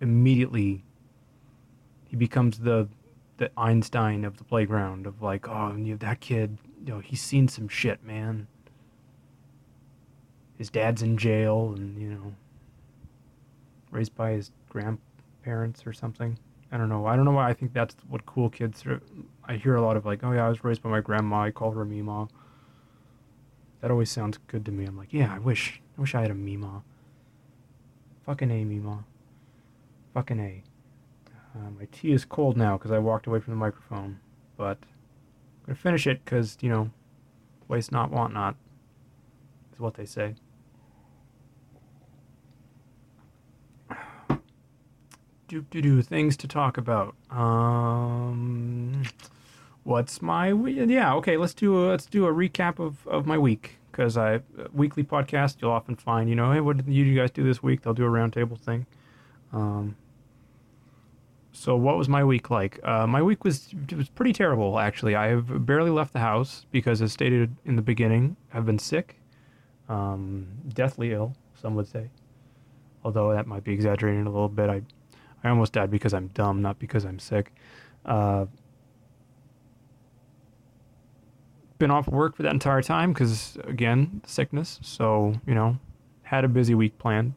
immediately. 0.01 0.83
He 2.05 2.15
becomes 2.15 2.59
the 2.59 2.87
the 3.37 3.49
Einstein 3.57 4.23
of 4.23 4.37
the 4.37 4.43
playground 4.43 5.07
of 5.07 5.21
like, 5.21 5.47
oh, 5.47 5.75
you 5.75 5.93
know, 5.93 5.97
that 5.97 6.19
kid, 6.19 6.59
you 6.85 6.93
know, 6.93 6.99
he's 6.99 7.21
seen 7.21 7.47
some 7.47 7.67
shit, 7.67 8.03
man 8.03 8.47
his 10.57 10.69
dad's 10.69 11.01
in 11.01 11.17
jail 11.17 11.73
and 11.75 12.01
you 12.01 12.09
know 12.09 12.33
raised 13.91 14.15
by 14.15 14.31
his 14.31 14.51
grandparents 14.69 15.85
or 15.85 15.93
something. 15.93 16.37
I 16.71 16.77
don't 16.77 16.89
know. 16.89 17.05
I 17.05 17.15
don't 17.15 17.25
know 17.25 17.31
why 17.31 17.49
I 17.49 17.53
think 17.53 17.73
that's 17.73 17.95
what 18.07 18.25
cool 18.25 18.49
kids. 18.49 18.83
Are. 18.85 19.01
I 19.45 19.57
hear 19.57 19.75
a 19.75 19.81
lot 19.81 19.97
of 19.97 20.05
like, 20.05 20.23
oh 20.23 20.31
yeah, 20.31 20.45
I 20.45 20.49
was 20.49 20.63
raised 20.63 20.81
by 20.81 20.89
my 20.89 21.01
grandma. 21.01 21.43
I 21.43 21.51
called 21.51 21.75
her 21.75 21.85
Mima. 21.85 22.27
That 23.83 23.91
always 23.91 24.09
sounds 24.09 24.39
good 24.47 24.65
to 24.67 24.71
me. 24.71 24.85
I'm 24.85 24.97
like, 24.97 25.11
yeah, 25.11 25.35
I 25.35 25.39
wish, 25.39 25.81
I 25.97 26.01
wish 26.01 26.15
I 26.15 26.21
had 26.21 26.31
a 26.31 26.33
Mima. 26.33 26.83
Fucking 28.25 28.49
a 28.49 28.63
Mima. 28.63 29.03
Fucking 30.13 30.39
a. 30.39 30.63
Uh, 31.53 31.69
my 31.77 31.85
tea 31.91 32.13
is 32.13 32.23
cold 32.23 32.55
now 32.55 32.77
because 32.77 32.91
I 32.91 32.99
walked 32.99 33.27
away 33.27 33.41
from 33.41 33.51
the 33.51 33.57
microphone, 33.57 34.21
but 34.55 34.77
I'm 34.79 35.65
gonna 35.65 35.75
finish 35.75 36.07
it 36.07 36.23
because 36.23 36.57
you 36.61 36.69
know, 36.69 36.91
waste 37.67 37.91
not, 37.91 38.09
want 38.09 38.33
not, 38.33 38.55
is 39.73 39.81
what 39.81 39.95
they 39.95 40.05
say. 40.05 40.35
do 45.49 45.61
do 45.69 45.81
do 45.81 46.01
things 46.01 46.37
to 46.37 46.47
talk 46.47 46.77
about. 46.77 47.15
Um, 47.29 49.03
what's 49.83 50.21
my 50.21 50.53
week? 50.53 50.77
Yeah, 50.87 51.13
okay. 51.15 51.37
Let's 51.37 51.53
do 51.53 51.77
a, 51.77 51.89
let's 51.89 52.05
do 52.05 52.25
a 52.25 52.33
recap 52.33 52.79
of, 52.79 53.05
of 53.07 53.25
my 53.25 53.37
week 53.37 53.77
because 53.91 54.17
I 54.17 54.41
weekly 54.71 55.03
podcast 55.03 55.57
you'll 55.61 55.71
often 55.71 55.95
find 55.95 56.27
you 56.27 56.35
know 56.35 56.51
hey 56.51 56.59
what 56.59 56.77
did 56.77 56.91
you 56.91 57.15
guys 57.15 57.31
do 57.31 57.43
this 57.43 57.61
week? 57.61 57.81
They'll 57.81 57.93
do 57.93 58.05
a 58.05 58.09
roundtable 58.09 58.59
thing. 58.59 58.85
Um, 59.51 59.95
so 61.51 61.75
what 61.75 61.97
was 61.97 62.09
my 62.09 62.23
week 62.23 62.49
like? 62.49 62.79
Uh, 62.83 63.05
my 63.05 63.21
week 63.21 63.43
was 63.43 63.73
was 63.95 64.09
pretty 64.09 64.33
terrible 64.33 64.79
actually. 64.79 65.15
I 65.15 65.27
have 65.27 65.65
barely 65.65 65.91
left 65.91 66.13
the 66.13 66.19
house 66.19 66.65
because, 66.71 67.01
as 67.01 67.13
stated 67.13 67.55
in 67.65 67.75
the 67.75 67.81
beginning, 67.81 68.35
I've 68.53 68.65
been 68.65 68.79
sick, 68.79 69.19
um, 69.87 70.47
deathly 70.69 71.13
ill. 71.13 71.35
Some 71.61 71.75
would 71.75 71.87
say, 71.87 72.09
although 73.03 73.31
that 73.33 73.45
might 73.45 73.63
be 73.63 73.71
exaggerating 73.71 74.25
a 74.25 74.31
little 74.31 74.49
bit. 74.49 74.69
I 74.69 74.81
I 75.43 75.49
almost 75.49 75.73
died 75.73 75.91
because 75.91 76.13
I'm 76.13 76.27
dumb, 76.29 76.61
not 76.61 76.79
because 76.79 77.05
I'm 77.05 77.19
sick. 77.19 77.53
Uh, 78.05 78.45
been 81.83 81.91
off 81.91 82.07
work 82.07 82.35
for 82.35 82.43
that 82.43 82.53
entire 82.53 82.81
time 82.81 83.13
because 83.13 83.57
again 83.65 84.21
sickness. 84.25 84.79
So 84.81 85.35
you 85.45 85.53
know, 85.53 85.77
had 86.23 86.43
a 86.43 86.47
busy 86.47 86.75
week 86.75 86.97
planned. 86.97 87.33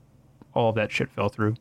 All 0.55 0.71
of 0.71 0.77
that 0.77 0.91
shit 0.91 1.11
fell 1.11 1.29
through 1.29 1.57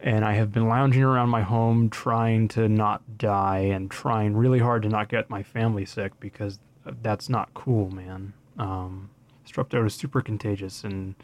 and 0.00 0.24
I 0.24 0.34
have 0.34 0.52
been 0.52 0.68
lounging 0.68 1.02
around 1.02 1.30
my 1.30 1.42
home 1.42 1.88
trying 1.88 2.48
to 2.48 2.68
not 2.68 3.18
die 3.18 3.58
and 3.58 3.90
trying 3.90 4.36
really 4.36 4.58
hard 4.58 4.82
to 4.82 4.88
not 4.88 5.08
get 5.08 5.30
my 5.30 5.42
family 5.42 5.84
sick 5.84 6.12
because 6.20 6.58
that's 7.02 7.28
not 7.28 7.52
cool, 7.54 7.90
man. 7.90 8.32
Um, 8.58 9.10
strep 9.46 9.70
throat 9.70 9.86
is 9.86 9.94
super 9.94 10.20
contagious, 10.20 10.84
and 10.84 11.14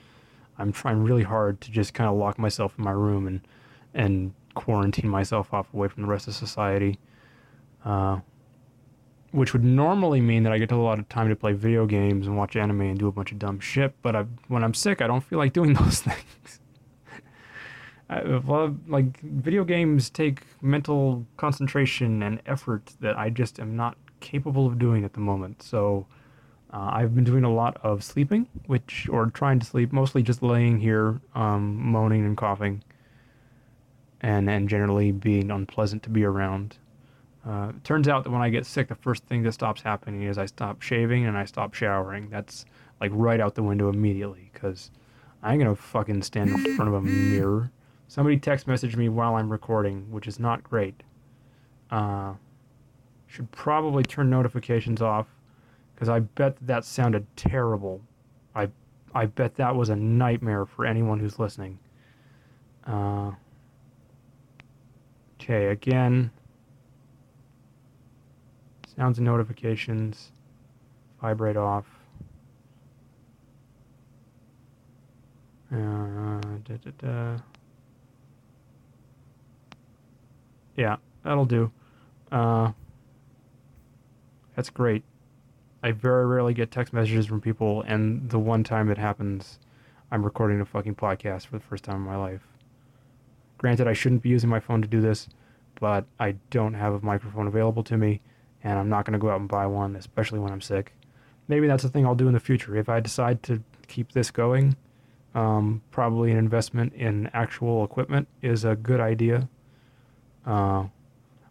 I'm 0.58 0.72
trying 0.72 1.02
really 1.02 1.22
hard 1.22 1.60
to 1.62 1.70
just 1.70 1.94
kind 1.94 2.08
of 2.08 2.16
lock 2.16 2.38
myself 2.38 2.74
in 2.78 2.84
my 2.84 2.90
room 2.90 3.26
and 3.26 3.40
and 3.94 4.32
quarantine 4.54 5.08
myself 5.08 5.52
off 5.52 5.72
away 5.72 5.88
from 5.88 6.02
the 6.02 6.08
rest 6.08 6.26
of 6.26 6.34
society. 6.34 6.98
Uh, 7.84 8.20
which 9.32 9.52
would 9.54 9.64
normally 9.64 10.20
mean 10.20 10.42
that 10.44 10.52
I 10.52 10.58
get 10.58 10.70
a 10.70 10.76
lot 10.76 10.98
of 10.98 11.08
time 11.08 11.28
to 11.28 11.36
play 11.36 11.52
video 11.52 11.86
games 11.86 12.26
and 12.26 12.36
watch 12.36 12.54
anime 12.54 12.82
and 12.82 12.98
do 12.98 13.08
a 13.08 13.12
bunch 13.12 13.32
of 13.32 13.38
dumb 13.38 13.58
shit. 13.60 13.94
But 14.02 14.14
I, 14.14 14.24
when 14.48 14.62
I'm 14.62 14.74
sick, 14.74 15.00
I 15.00 15.06
don't 15.06 15.24
feel 15.24 15.38
like 15.38 15.52
doing 15.52 15.72
those 15.82 16.00
things. 16.00 16.60
I, 18.10 18.22
well, 18.38 18.76
like 18.86 19.18
video 19.20 19.64
games 19.64 20.10
take 20.10 20.42
mental 20.60 21.26
concentration 21.38 22.22
and 22.22 22.40
effort 22.44 22.92
that 23.00 23.18
I 23.18 23.30
just 23.30 23.58
am 23.58 23.74
not 23.74 23.96
capable 24.20 24.66
of 24.66 24.78
doing 24.78 25.02
at 25.04 25.14
the 25.14 25.20
moment. 25.20 25.62
So 25.62 26.06
uh, 26.72 26.90
I've 26.92 27.14
been 27.14 27.24
doing 27.24 27.44
a 27.44 27.52
lot 27.52 27.78
of 27.82 28.04
sleeping, 28.04 28.46
which 28.66 29.08
or 29.10 29.26
trying 29.26 29.58
to 29.60 29.66
sleep, 29.66 29.92
mostly 29.92 30.22
just 30.22 30.42
laying 30.42 30.78
here, 30.78 31.20
um, 31.34 31.76
moaning 31.76 32.24
and 32.26 32.36
coughing, 32.36 32.82
and 34.20 34.48
and 34.48 34.68
generally 34.68 35.10
being 35.10 35.50
unpleasant 35.50 36.02
to 36.02 36.10
be 36.10 36.24
around. 36.24 36.76
Uh, 37.46 37.72
turns 37.82 38.08
out 38.08 38.24
that 38.24 38.30
when 38.30 38.42
I 38.42 38.50
get 38.50 38.66
sick, 38.66 38.88
the 38.88 38.94
first 38.94 39.24
thing 39.24 39.42
that 39.42 39.52
stops 39.52 39.82
happening 39.82 40.22
is 40.22 40.38
I 40.38 40.46
stop 40.46 40.80
shaving 40.80 41.26
and 41.26 41.36
I 41.36 41.44
stop 41.44 41.74
showering. 41.74 42.28
That's 42.30 42.64
like 43.00 43.10
right 43.14 43.40
out 43.40 43.56
the 43.56 43.62
window 43.62 43.88
immediately 43.88 44.50
because 44.52 44.90
I 45.42 45.52
ain't 45.52 45.62
gonna 45.62 45.74
fucking 45.74 46.22
stand 46.22 46.50
in 46.50 46.76
front 46.76 46.88
of 46.88 46.94
a 46.94 47.00
mirror 47.00 47.72
Somebody 48.12 48.36
text 48.36 48.66
messaged 48.66 48.96
me 48.96 49.08
while 49.08 49.36
I'm 49.36 49.50
recording, 49.50 50.10
which 50.10 50.26
is 50.26 50.38
not 50.38 50.62
great. 50.62 51.02
Uh, 51.90 52.34
should 53.26 53.50
probably 53.52 54.02
turn 54.02 54.28
notifications 54.28 55.00
off 55.00 55.28
because 55.94 56.10
I 56.10 56.18
bet 56.18 56.56
that, 56.56 56.66
that 56.66 56.84
sounded 56.84 57.26
terrible. 57.36 58.02
I 58.54 58.68
I 59.14 59.24
bet 59.24 59.54
that 59.54 59.74
was 59.74 59.88
a 59.88 59.96
nightmare 59.96 60.66
for 60.66 60.84
anyone 60.84 61.20
who's 61.20 61.38
listening. 61.38 61.78
Uh, 62.86 63.30
okay, 65.40 65.68
again. 65.68 66.32
Sounds 68.96 69.18
and 69.18 69.24
notifications. 69.24 70.32
Vibrate 71.20 71.56
off. 71.56 71.86
Uh, 75.72 76.40
da, 76.64 76.76
da, 76.84 76.90
da. 76.98 77.36
Yeah, 80.76 80.96
that'll 81.24 81.46
do. 81.46 81.70
Uh, 82.30 82.72
that's 84.54 84.68
great. 84.68 85.04
I 85.82 85.92
very 85.92 86.26
rarely 86.26 86.54
get 86.54 86.70
text 86.70 86.92
messages 86.92 87.26
from 87.26 87.40
people, 87.40 87.82
and 87.82 88.28
the 88.28 88.38
one 88.38 88.62
time 88.62 88.90
it 88.90 88.98
happens, 88.98 89.58
I'm 90.10 90.22
recording 90.22 90.60
a 90.60 90.64
fucking 90.66 90.96
podcast 90.96 91.46
for 91.46 91.56
the 91.58 91.64
first 91.64 91.84
time 91.84 91.96
in 91.96 92.02
my 92.02 92.16
life. 92.16 92.42
Granted, 93.58 93.88
I 93.88 93.92
shouldn't 93.92 94.22
be 94.22 94.28
using 94.28 94.50
my 94.50 94.60
phone 94.60 94.82
to 94.82 94.88
do 94.88 95.00
this, 95.00 95.28
but 95.80 96.04
I 96.20 96.32
don't 96.50 96.74
have 96.74 96.94
a 96.94 97.00
microphone 97.00 97.46
available 97.46 97.82
to 97.84 97.96
me, 97.96 98.20
and 98.64 98.78
I'm 98.78 98.88
not 98.88 99.04
going 99.04 99.12
to 99.12 99.18
go 99.18 99.30
out 99.30 99.40
and 99.40 99.48
buy 99.48 99.66
one, 99.66 99.96
especially 99.96 100.38
when 100.38 100.52
I'm 100.52 100.60
sick. 100.60 100.92
Maybe 101.48 101.66
that's 101.66 101.84
a 101.84 101.88
thing 101.88 102.06
I'll 102.06 102.14
do 102.14 102.28
in 102.28 102.34
the 102.34 102.40
future. 102.40 102.76
If 102.76 102.88
I 102.88 103.00
decide 103.00 103.42
to 103.44 103.62
keep 103.88 104.12
this 104.12 104.30
going, 104.30 104.76
um, 105.34 105.82
probably 105.90 106.30
an 106.30 106.38
investment 106.38 106.92
in 106.94 107.30
actual 107.32 107.84
equipment 107.84 108.28
is 108.42 108.64
a 108.64 108.76
good 108.76 109.00
idea 109.00 109.48
uh, 110.46 110.86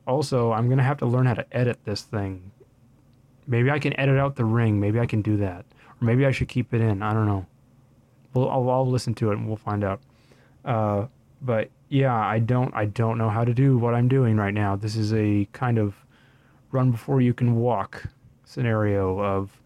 also, 0.08 0.52
I'm 0.52 0.70
gonna 0.70 0.84
have 0.84 0.98
to 0.98 1.06
learn 1.06 1.26
how 1.26 1.36
to 1.36 1.46
edit 1.52 1.80
this 1.86 2.02
thing. 2.02 2.52
Maybe 3.48 3.70
I 3.72 3.80
can 3.80 3.98
edit 4.00 4.18
out 4.18 4.36
the 4.36 4.46
ring. 4.46 4.80
Maybe 4.80 5.00
I 5.00 5.06
can 5.06 5.22
do 5.22 5.38
that, 5.38 5.66
or 6.02 6.06
maybe 6.06 6.26
I 6.26 6.32
should 6.32 6.48
keep 6.48 6.74
it 6.74 6.82
in. 6.82 7.02
I 7.02 7.14
don't 7.14 7.26
know. 7.26 7.46
Well, 8.34 8.50
I'll, 8.50 8.70
I'll 8.70 8.90
listen 8.90 9.14
to 9.16 9.32
it 9.32 9.38
and 9.38 9.48
we'll 9.48 9.58
find 9.58 9.84
out. 9.84 10.02
Uh, 10.64 11.08
but 11.42 11.70
yeah, 11.90 12.16
I 12.16 12.40
don't 12.40 12.74
I 12.74 12.86
don't 12.86 13.18
know 13.18 13.30
how 13.30 13.44
to 13.44 13.54
do 13.54 13.78
what 13.78 13.94
I'm 13.94 14.08
doing 14.08 14.38
right 14.38 14.54
now. 14.54 14.76
This 14.76 14.96
is 14.96 15.14
a 15.14 15.48
kind 15.54 15.78
of 15.78 15.96
run 16.72 16.92
before 16.92 17.22
you 17.22 17.34
can 17.34 17.56
walk 17.56 18.04
scenario 18.44 19.20
of 19.20 19.62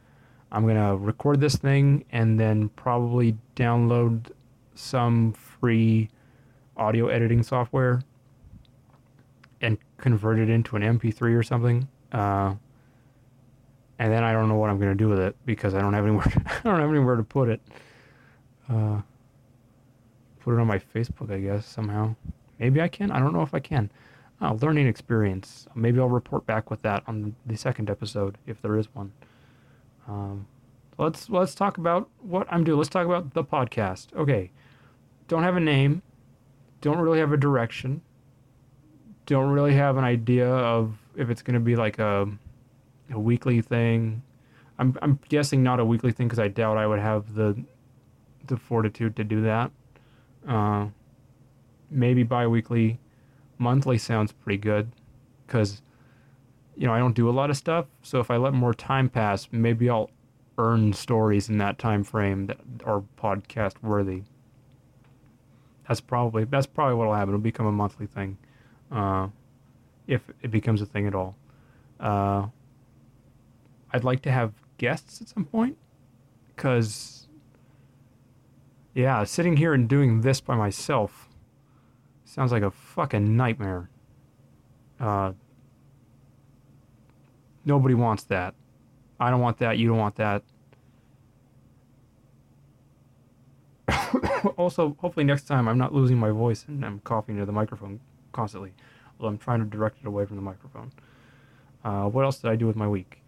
I'm 0.52 0.68
gonna 0.68 0.96
record 0.96 1.42
this 1.42 1.56
thing 1.56 2.06
and 2.12 2.40
then 2.40 2.70
probably 2.70 3.38
download 3.56 4.32
some 4.76 5.34
free 5.34 6.10
audio 6.78 7.08
editing 7.08 7.44
software 7.44 8.02
and 9.62 9.78
convert 9.98 10.40
it 10.40 10.50
into 10.50 10.76
an 10.76 10.82
MP3 10.82 11.36
or 11.36 11.44
something. 11.44 11.88
Uh, 12.12 12.56
and 13.98 14.12
then 14.12 14.24
I 14.24 14.34
don't 14.34 14.50
know 14.50 14.56
what 14.56 14.70
I'm 14.70 14.78
going 14.78 14.92
to 14.92 14.96
do 14.96 15.08
with 15.08 15.20
it 15.20 15.36
because 15.46 15.74
I 15.74 15.82
don't 15.82 15.94
have 15.94 16.06
anywhere. 16.06 16.26
I 16.46 16.60
don't 16.64 16.80
have 16.80 16.90
anywhere 16.90 17.16
to 17.16 17.24
put 17.24 17.50
it. 17.50 17.62
Uh, 18.70 19.02
put 20.42 20.54
it 20.54 20.60
on 20.60 20.68
my 20.68 20.80
Facebook, 20.80 21.32
I 21.32 21.40
guess 21.40 21.66
somehow. 21.66 22.16
Maybe 22.60 22.82
I 22.82 22.88
can. 22.88 23.12
I 23.12 23.20
don't 23.20 23.34
know 23.34 23.42
if 23.42 23.54
I 23.54 23.60
can. 23.60 23.90
Oh, 24.42 24.58
learning 24.62 24.88
experience. 24.88 25.68
Maybe 25.76 26.00
I'll 26.00 26.10
report 26.10 26.46
back 26.46 26.70
with 26.70 26.82
that 26.82 27.04
on 27.08 27.36
the 27.46 27.56
second 27.56 27.90
episode 27.90 28.38
if 28.46 28.62
there 28.62 28.78
is 28.78 28.94
one. 28.94 29.14
Um, 30.08 30.48
let's 30.98 31.30
let's 31.30 31.56
talk 31.56 31.78
about 31.78 32.10
what 32.22 32.48
I'm 32.52 32.64
doing. 32.64 32.78
Let's 32.78 32.90
talk 32.90 33.06
about 33.06 33.34
the 33.34 33.44
podcast. 33.44 34.14
Okay, 34.16 34.52
don't 35.28 35.44
have 35.44 35.56
a 35.56 35.62
name. 35.62 36.02
Don't 36.82 37.00
really 37.00 37.20
have 37.20 37.32
a 37.32 37.38
direction 37.38 38.02
don't 39.26 39.50
really 39.50 39.74
have 39.74 39.98
an 39.98 40.04
idea 40.04 40.48
of 40.48 40.98
if 41.16 41.30
it's 41.30 41.42
going 41.42 41.56
to 41.56 41.60
be 41.60 41.76
like 41.76 42.00
a, 42.00 42.28
a 43.12 43.20
weekly 43.20 43.62
thing. 43.62 44.22
I'm 44.78 44.98
I'm 45.02 45.20
guessing 45.30 45.64
not 45.64 45.80
a 45.80 45.86
weekly 45.86 46.12
thing 46.12 46.28
because 46.28 46.40
I 46.40 46.48
doubt 46.48 46.78
I 46.78 46.86
would 46.86 47.00
have 47.00 47.34
the 47.34 47.64
the 48.48 48.58
fortitude 48.58 49.16
to 49.16 49.24
do 49.24 49.42
that. 49.44 49.72
Uh, 50.48 50.88
maybe 51.90 52.24
bi-weekly, 52.24 53.00
monthly 53.58 53.98
sounds 53.98 54.32
pretty 54.32 54.58
good 54.58 54.92
because 55.46 55.82
you 56.76 56.86
know 56.88 56.94
I 56.94 57.00
don't 57.00 57.16
do 57.16 57.30
a 57.30 57.32
lot 57.32 57.50
of 57.50 57.58
stuff. 57.58 57.86
So 58.02 58.20
if 58.20 58.30
I 58.32 58.38
let 58.38 58.54
more 58.54 58.74
time 58.74 59.10
pass, 59.10 59.48
maybe 59.52 59.90
I'll 59.90 60.10
earn 60.58 60.94
stories 60.94 61.50
in 61.50 61.58
that 61.58 61.78
time 61.78 62.04
frame 62.04 62.48
that 62.48 62.58
are 62.86 63.04
podcast 63.22 63.82
worthy. 63.82 64.24
That's 65.88 66.02
probably 66.02 66.46
that's 66.46 66.66
probably 66.66 66.96
what'll 66.96 67.14
happen. 67.14 67.30
It'll 67.30 67.40
become 67.40 67.66
a 67.66 67.72
monthly 67.72 68.08
thing 68.08 68.38
uh, 68.92 69.28
if 70.08 70.22
it 70.42 70.52
becomes 70.52 70.82
a 70.82 70.86
thing 70.86 71.08
at 71.08 71.16
all. 71.16 71.36
Uh, 72.00 72.48
I'd 73.92 74.04
like 74.04 74.22
to 74.24 74.32
have 74.32 74.54
guests 74.78 75.22
at 75.22 75.30
some 75.30 75.46
point 75.46 75.78
because, 76.56 77.28
yeah, 78.94 79.24
sitting 79.24 79.58
here 79.58 79.74
and 79.74 79.88
doing 79.88 80.22
this 80.22 80.42
by 80.42 80.56
myself 80.56 81.30
sounds 82.36 82.52
like 82.52 82.64
a 82.64 82.72
fucking 82.72 83.38
nightmare. 83.38 83.90
Uh, 85.00 85.32
nobody 87.64 87.96
wants 87.96 88.24
that. 88.26 88.54
I 89.22 89.30
don't 89.30 89.40
want 89.40 89.58
that. 89.60 89.78
You 89.78 89.88
don't 89.88 89.98
want 89.98 90.16
that. 90.18 90.44
also, 94.58 94.98
hopefully 95.00 95.24
next 95.24 95.44
time 95.44 95.70
I'm 95.70 95.78
not 95.78 95.94
losing 95.94 96.18
my 96.18 96.30
voice 96.32 96.66
and 96.68 96.86
I'm 96.86 97.00
coughing 97.00 97.36
into 97.36 97.46
the 97.46 97.54
microphone 97.54 98.02
constantly, 98.34 98.74
although 99.18 99.30
I'm 99.30 99.38
trying 99.38 99.60
to 99.60 99.66
direct 99.66 100.00
it 100.02 100.06
away 100.06 100.26
from 100.26 100.36
the 100.36 100.42
microphone. 100.42 100.92
Uh, 101.86 102.10
what 102.10 102.26
else 102.26 102.40
did 102.40 102.52
I 102.52 102.58
do 102.58 102.68
with 102.68 102.76
my 102.76 102.88
week? 102.88 103.24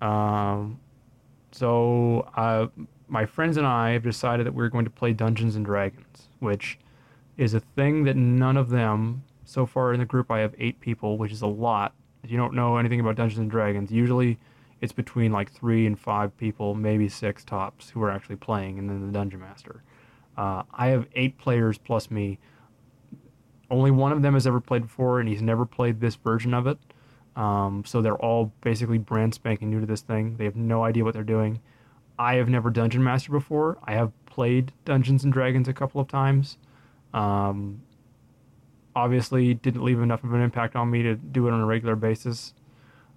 Um, 0.00 0.78
so 1.50 2.30
uh, 2.36 2.68
my 3.08 3.26
friends 3.26 3.56
and 3.56 3.66
I 3.66 3.90
have 3.90 4.04
decided 4.04 4.46
that 4.46 4.54
we're 4.54 4.68
going 4.68 4.84
to 4.84 4.90
play 4.92 5.12
Dungeons 5.12 5.56
and 5.56 5.64
Dragons, 5.64 6.28
which 6.38 6.78
is 7.36 7.54
a 7.54 7.60
thing 7.60 8.04
that 8.04 8.16
none 8.16 8.56
of 8.56 8.70
them 8.70 9.22
so 9.44 9.66
far 9.66 9.92
in 9.92 10.00
the 10.00 10.06
group. 10.06 10.30
I 10.30 10.40
have 10.40 10.54
eight 10.58 10.80
people, 10.80 11.18
which 11.18 11.32
is 11.32 11.42
a 11.42 11.46
lot. 11.46 11.94
If 12.22 12.30
you 12.30 12.36
don't 12.36 12.54
know 12.54 12.76
anything 12.76 13.00
about 13.00 13.16
Dungeons 13.16 13.38
and 13.38 13.50
Dragons, 13.50 13.90
usually 13.90 14.38
it's 14.80 14.92
between 14.92 15.32
like 15.32 15.50
three 15.52 15.86
and 15.86 15.98
five 15.98 16.36
people, 16.36 16.74
maybe 16.74 17.08
six 17.08 17.44
tops, 17.44 17.90
who 17.90 18.02
are 18.02 18.10
actually 18.10 18.36
playing, 18.36 18.78
and 18.78 18.88
then 18.88 19.06
the 19.06 19.12
dungeon 19.12 19.40
master. 19.40 19.82
Uh, 20.36 20.64
I 20.72 20.88
have 20.88 21.06
eight 21.14 21.38
players 21.38 21.78
plus 21.78 22.10
me. 22.10 22.38
Only 23.70 23.90
one 23.90 24.12
of 24.12 24.22
them 24.22 24.34
has 24.34 24.46
ever 24.46 24.60
played 24.60 24.82
before, 24.82 25.20
and 25.20 25.28
he's 25.28 25.42
never 25.42 25.64
played 25.64 26.00
this 26.00 26.14
version 26.16 26.52
of 26.54 26.66
it. 26.66 26.78
Um, 27.36 27.84
so 27.86 28.00
they're 28.00 28.16
all 28.16 28.52
basically 28.62 28.98
brand 28.98 29.34
spanking 29.34 29.70
new 29.70 29.80
to 29.80 29.86
this 29.86 30.00
thing. 30.00 30.36
They 30.36 30.44
have 30.44 30.56
no 30.56 30.84
idea 30.84 31.04
what 31.04 31.14
they're 31.14 31.22
doing. 31.22 31.60
I 32.18 32.34
have 32.34 32.48
never 32.48 32.70
dungeon 32.70 33.04
master 33.04 33.30
before. 33.30 33.78
I 33.84 33.92
have 33.92 34.12
played 34.24 34.72
Dungeons 34.84 35.22
and 35.22 35.32
Dragons 35.32 35.68
a 35.68 35.74
couple 35.74 36.00
of 36.00 36.08
times. 36.08 36.56
Um, 37.16 37.80
obviously, 38.94 39.54
didn't 39.54 39.82
leave 39.82 40.00
enough 40.00 40.22
of 40.22 40.32
an 40.34 40.42
impact 40.42 40.76
on 40.76 40.90
me 40.90 41.02
to 41.02 41.16
do 41.16 41.48
it 41.48 41.52
on 41.52 41.60
a 41.60 41.66
regular 41.66 41.96
basis. 41.96 42.54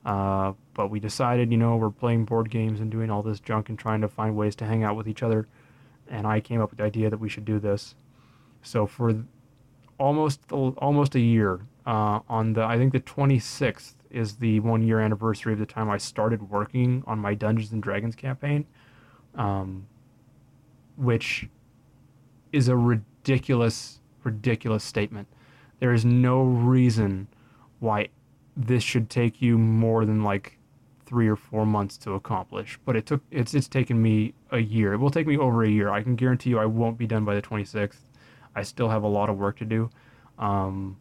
Uh, 0.06 0.54
but 0.74 0.90
we 0.90 1.00
decided, 1.00 1.52
you 1.52 1.58
know, 1.58 1.76
we're 1.76 1.90
playing 1.92 2.24
board 2.24 2.50
games 2.50 2.80
and 2.80 2.90
doing 2.90 3.12
all 3.12 3.22
this 3.22 3.40
junk 3.42 3.68
and 3.70 3.78
trying 3.78 4.00
to 4.02 4.08
find 4.08 4.36
ways 4.36 4.56
to 4.56 4.66
hang 4.66 4.84
out 4.84 4.96
with 4.96 5.08
each 5.08 5.22
other. 5.22 5.48
And 6.08 6.26
I 6.26 6.40
came 6.40 6.62
up 6.62 6.72
with 6.72 6.80
the 6.80 6.86
idea 6.86 7.10
that 7.10 7.20
we 7.20 7.28
should 7.28 7.46
do 7.46 7.60
this. 7.60 7.96
So 8.62 8.88
for 8.88 9.26
almost 10.00 10.40
almost 10.52 11.16
a 11.16 11.20
year, 11.20 11.60
uh, 11.86 12.22
on 12.30 12.54
the 12.54 12.64
I 12.64 12.78
think 12.78 12.94
the 12.94 13.02
26th 13.02 13.96
is 14.10 14.38
the 14.38 14.60
one 14.62 14.82
year 14.82 15.02
anniversary 15.02 15.54
of 15.54 15.60
the 15.60 15.66
time 15.66 15.90
I 15.90 15.98
started 15.98 16.50
working 16.50 17.04
on 17.06 17.20
my 17.20 17.36
Dungeons 17.36 17.72
and 17.72 17.84
Dragons 17.84 18.16
campaign, 18.16 18.66
um, 19.36 19.86
which 20.96 21.48
is 22.52 22.70
a 22.70 22.76
ridiculous, 23.20 24.00
ridiculous 24.24 24.84
statement. 24.84 25.28
There 25.80 25.94
is 25.94 26.06
no 26.06 26.42
reason 26.42 27.28
why 27.80 28.10
this 28.56 28.84
should 28.84 29.10
take 29.10 29.42
you 29.42 29.58
more 29.58 30.06
than 30.06 30.24
like 30.24 30.58
three 31.06 31.28
or 31.28 31.36
four 31.36 31.66
months 31.66 31.98
to 31.98 32.14
accomplish. 32.14 32.80
But 32.86 32.96
it 32.96 33.06
took 33.06 33.22
it's 33.32 33.54
it's 33.54 33.68
taken 33.68 34.02
me 34.02 34.34
a 34.52 34.60
year. 34.60 34.94
It 34.94 34.98
will 34.98 35.10
take 35.10 35.28
me 35.28 35.38
over 35.38 35.64
a 35.64 35.70
year. 35.70 35.90
I 35.90 36.04
can 36.04 36.16
guarantee 36.16 36.50
you 36.52 36.60
I 36.60 36.66
won't 36.66 36.98
be 36.98 37.08
done 37.08 37.26
by 37.26 37.36
the 37.36 37.42
26th. 37.42 37.98
I 38.56 38.64
still 38.64 38.90
have 38.90 39.04
a 39.04 39.08
lot 39.08 39.30
of 39.30 39.38
work 39.38 39.58
to 39.60 39.66
do. 39.66 39.90
Um, 40.38 40.98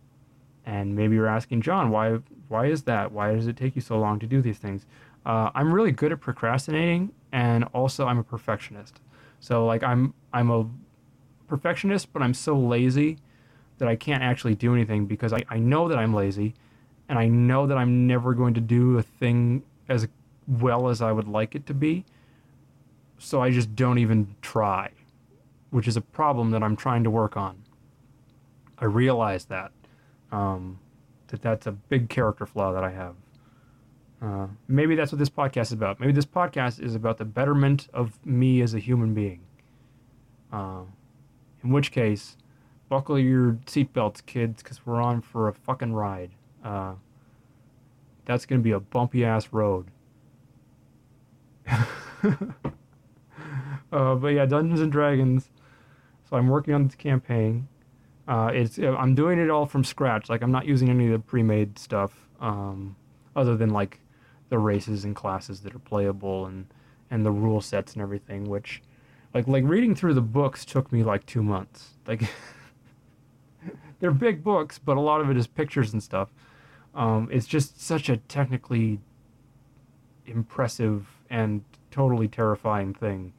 and 0.67 0.95
maybe 0.95 1.17
you're 1.17 1.27
asking 1.27 1.63
John 1.63 1.91
why 1.91 2.19
why 2.49 2.67
is 2.67 2.83
that? 2.85 3.13
Why 3.13 3.35
does 3.35 3.47
it 3.47 3.57
take 3.57 3.75
you 3.77 3.83
so 3.83 3.99
long 3.99 4.19
to 4.21 4.27
do 4.27 4.41
these 4.41 4.59
things? 4.59 4.87
Uh, 5.27 5.51
I'm 5.55 5.73
really 5.73 5.93
good 5.93 6.13
at 6.13 6.21
procrastinating, 6.21 7.13
and 7.33 7.65
also 7.75 8.07
I'm 8.07 8.19
a 8.19 8.25
perfectionist. 8.25 9.01
So 9.41 9.67
like 9.67 9.83
I'm 9.83 10.15
I'm 10.33 10.51
a 10.51 10.67
perfectionist, 11.49 12.13
but 12.13 12.23
I'm 12.23 12.35
so 12.35 12.57
lazy 12.57 13.19
that 13.79 13.89
I 13.89 13.97
can't 13.97 14.23
actually 14.23 14.55
do 14.55 14.75
anything 14.75 15.07
because 15.07 15.33
I, 15.33 15.45
I 15.49 15.59
know 15.59 15.89
that 15.89 15.99
I'm 15.99 16.15
lazy 16.15 16.55
and 17.09 17.19
I 17.19 17.27
know 17.29 17.67
that 17.67 17.79
I'm 17.79 18.07
never 18.07 18.35
going 18.35 18.55
to 18.55 18.61
do 18.61 18.99
a 18.99 19.03
thing 19.03 19.63
as 19.89 20.07
well 20.47 20.89
as 20.89 21.01
I 21.01 21.13
would 21.13 21.29
like 21.29 21.55
it 21.55 21.67
to 21.67 21.75
be. 21.75 22.05
So 23.19 23.41
I 23.41 23.51
just 23.51 23.75
don't 23.75 23.99
even 23.99 24.35
try, 24.43 24.91
which 25.71 25.89
is 25.89 25.97
a 25.97 26.01
problem 26.01 26.51
that 26.51 26.63
I'm 26.63 26.77
trying 26.77 27.05
to 27.05 27.11
work 27.11 27.37
on. 27.37 27.63
I 28.79 28.85
realize 28.85 29.47
that 29.47 29.73
um, 30.31 30.79
that 31.29 31.43
that's 31.43 31.67
a 31.67 31.73
big 31.73 32.09
character 32.09 32.47
flaw 32.47 32.73
that 32.73 32.85
I 32.85 32.91
have. 32.91 33.15
Uh, 34.21 34.47
maybe 34.67 34.95
that's 34.95 35.13
what 35.13 35.19
this 35.19 35.31
podcast 35.31 35.63
is 35.63 35.73
about. 35.73 36.01
Maybe 36.01 36.13
this 36.13 36.27
podcast 36.27 36.81
is 36.83 36.95
about 36.95 37.19
the 37.19 37.25
betterment 37.25 37.89
of 37.93 38.25
me 38.27 38.61
as 38.61 38.75
a 38.75 38.79
human 38.79 39.15
being. 39.15 39.41
Uh, 40.53 40.83
in 41.63 41.71
which 41.71 41.91
case, 41.93 42.37
buckle 42.89 43.19
your 43.19 43.53
seatbelts, 43.67 44.25
kids, 44.25 44.63
because 44.63 44.85
we're 44.87 45.01
on 45.01 45.21
for 45.21 45.49
a 45.49 45.53
fucking 45.53 45.93
ride. 45.93 46.31
Uh, 46.65 46.95
that's 48.25 48.47
going 48.47 48.61
to 48.61 48.65
be 48.65 48.73
a 48.73 48.81
bumpy 48.81 49.25
ass 49.25 49.49
road. 49.53 49.87
uh, 51.69 51.75
but 53.91 54.29
yeah, 54.29 54.47
Dungeons 54.47 54.81
and 54.81 54.93
Dragons. 54.93 55.51
So 56.29 56.37
I'm 56.37 56.49
working 56.49 56.75
on 56.75 56.85
this 56.87 56.95
campaign. 56.95 57.69
Uh, 58.27 58.51
it's 58.53 58.79
I'm 58.79 59.15
doing 59.15 59.39
it 59.39 59.49
all 59.49 59.65
from 59.65 59.83
scratch. 59.83 60.29
Like 60.29 60.43
I'm 60.43 60.53
not 60.53 60.67
using 60.67 60.91
any 60.91 61.07
of 61.07 61.13
the 61.13 61.19
pre-made 61.19 61.79
stuff, 61.79 62.29
um, 62.41 62.97
other 63.35 63.57
than 63.57 63.71
like 63.71 64.01
the 64.51 64.59
races 64.59 65.05
and 65.05 65.17
classes 65.17 65.61
that 65.61 65.75
are 65.75 65.79
playable 65.81 66.45
and 66.47 66.67
and 67.11 67.25
the 67.25 67.31
rule 67.31 67.63
sets 67.63 67.95
and 67.95 68.03
everything. 68.03 68.45
Which, 68.45 68.83
like 69.35 69.47
like 69.47 69.65
reading 69.65 69.95
through 69.95 70.15
the 70.15 70.21
books 70.21 70.65
took 70.65 70.91
me 70.93 71.03
like 71.03 71.27
two 71.27 71.43
months. 71.43 71.95
Like 72.07 72.23
they're 74.01 74.11
big 74.11 74.43
books, 74.43 74.79
but 74.79 74.97
a 74.97 75.01
lot 75.01 75.21
of 75.21 75.31
it 75.31 75.37
is 75.37 75.47
pictures 75.47 75.93
and 75.93 76.03
stuff. 76.03 76.29
Um, 76.95 77.29
it's 77.31 77.47
just 77.47 77.81
such 77.81 78.09
a 78.09 78.17
technically 78.17 79.01
impressive 80.27 81.07
and 81.31 81.63
totally 81.91 82.29
terrifying 82.29 82.95
thing. 82.95 83.33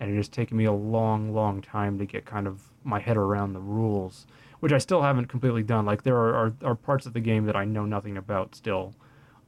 And 0.00 0.10
it 0.10 0.16
has 0.16 0.28
taken 0.28 0.56
me 0.56 0.64
a 0.64 0.72
long, 0.72 1.32
long 1.32 1.62
time 1.62 1.98
to 1.98 2.04
get 2.04 2.24
kind 2.24 2.46
of 2.46 2.62
my 2.84 2.98
head 2.98 3.16
around 3.16 3.52
the 3.52 3.60
rules, 3.60 4.26
which 4.60 4.72
I 4.72 4.78
still 4.78 5.02
haven't 5.02 5.26
completely 5.26 5.62
done. 5.62 5.86
Like, 5.86 6.02
there 6.02 6.16
are, 6.16 6.34
are, 6.34 6.52
are 6.64 6.74
parts 6.74 7.06
of 7.06 7.12
the 7.12 7.20
game 7.20 7.46
that 7.46 7.54
I 7.54 7.64
know 7.64 7.84
nothing 7.84 8.16
about 8.16 8.56
still, 8.56 8.94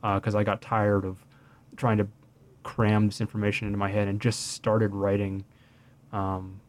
because 0.01 0.35
uh, 0.35 0.39
I 0.39 0.45
got 0.45 0.63
tired 0.63 1.05
of 1.05 1.25
trying 1.77 1.99
to 1.99 2.07
cram 2.63 3.07
this 3.07 3.21
information 3.21 3.67
into 3.67 3.79
my 3.79 3.91
head 3.91 4.07
and 4.07 4.21
just 4.21 4.53
started 4.53 4.95
writing 4.95 5.45
um, 6.15 6.61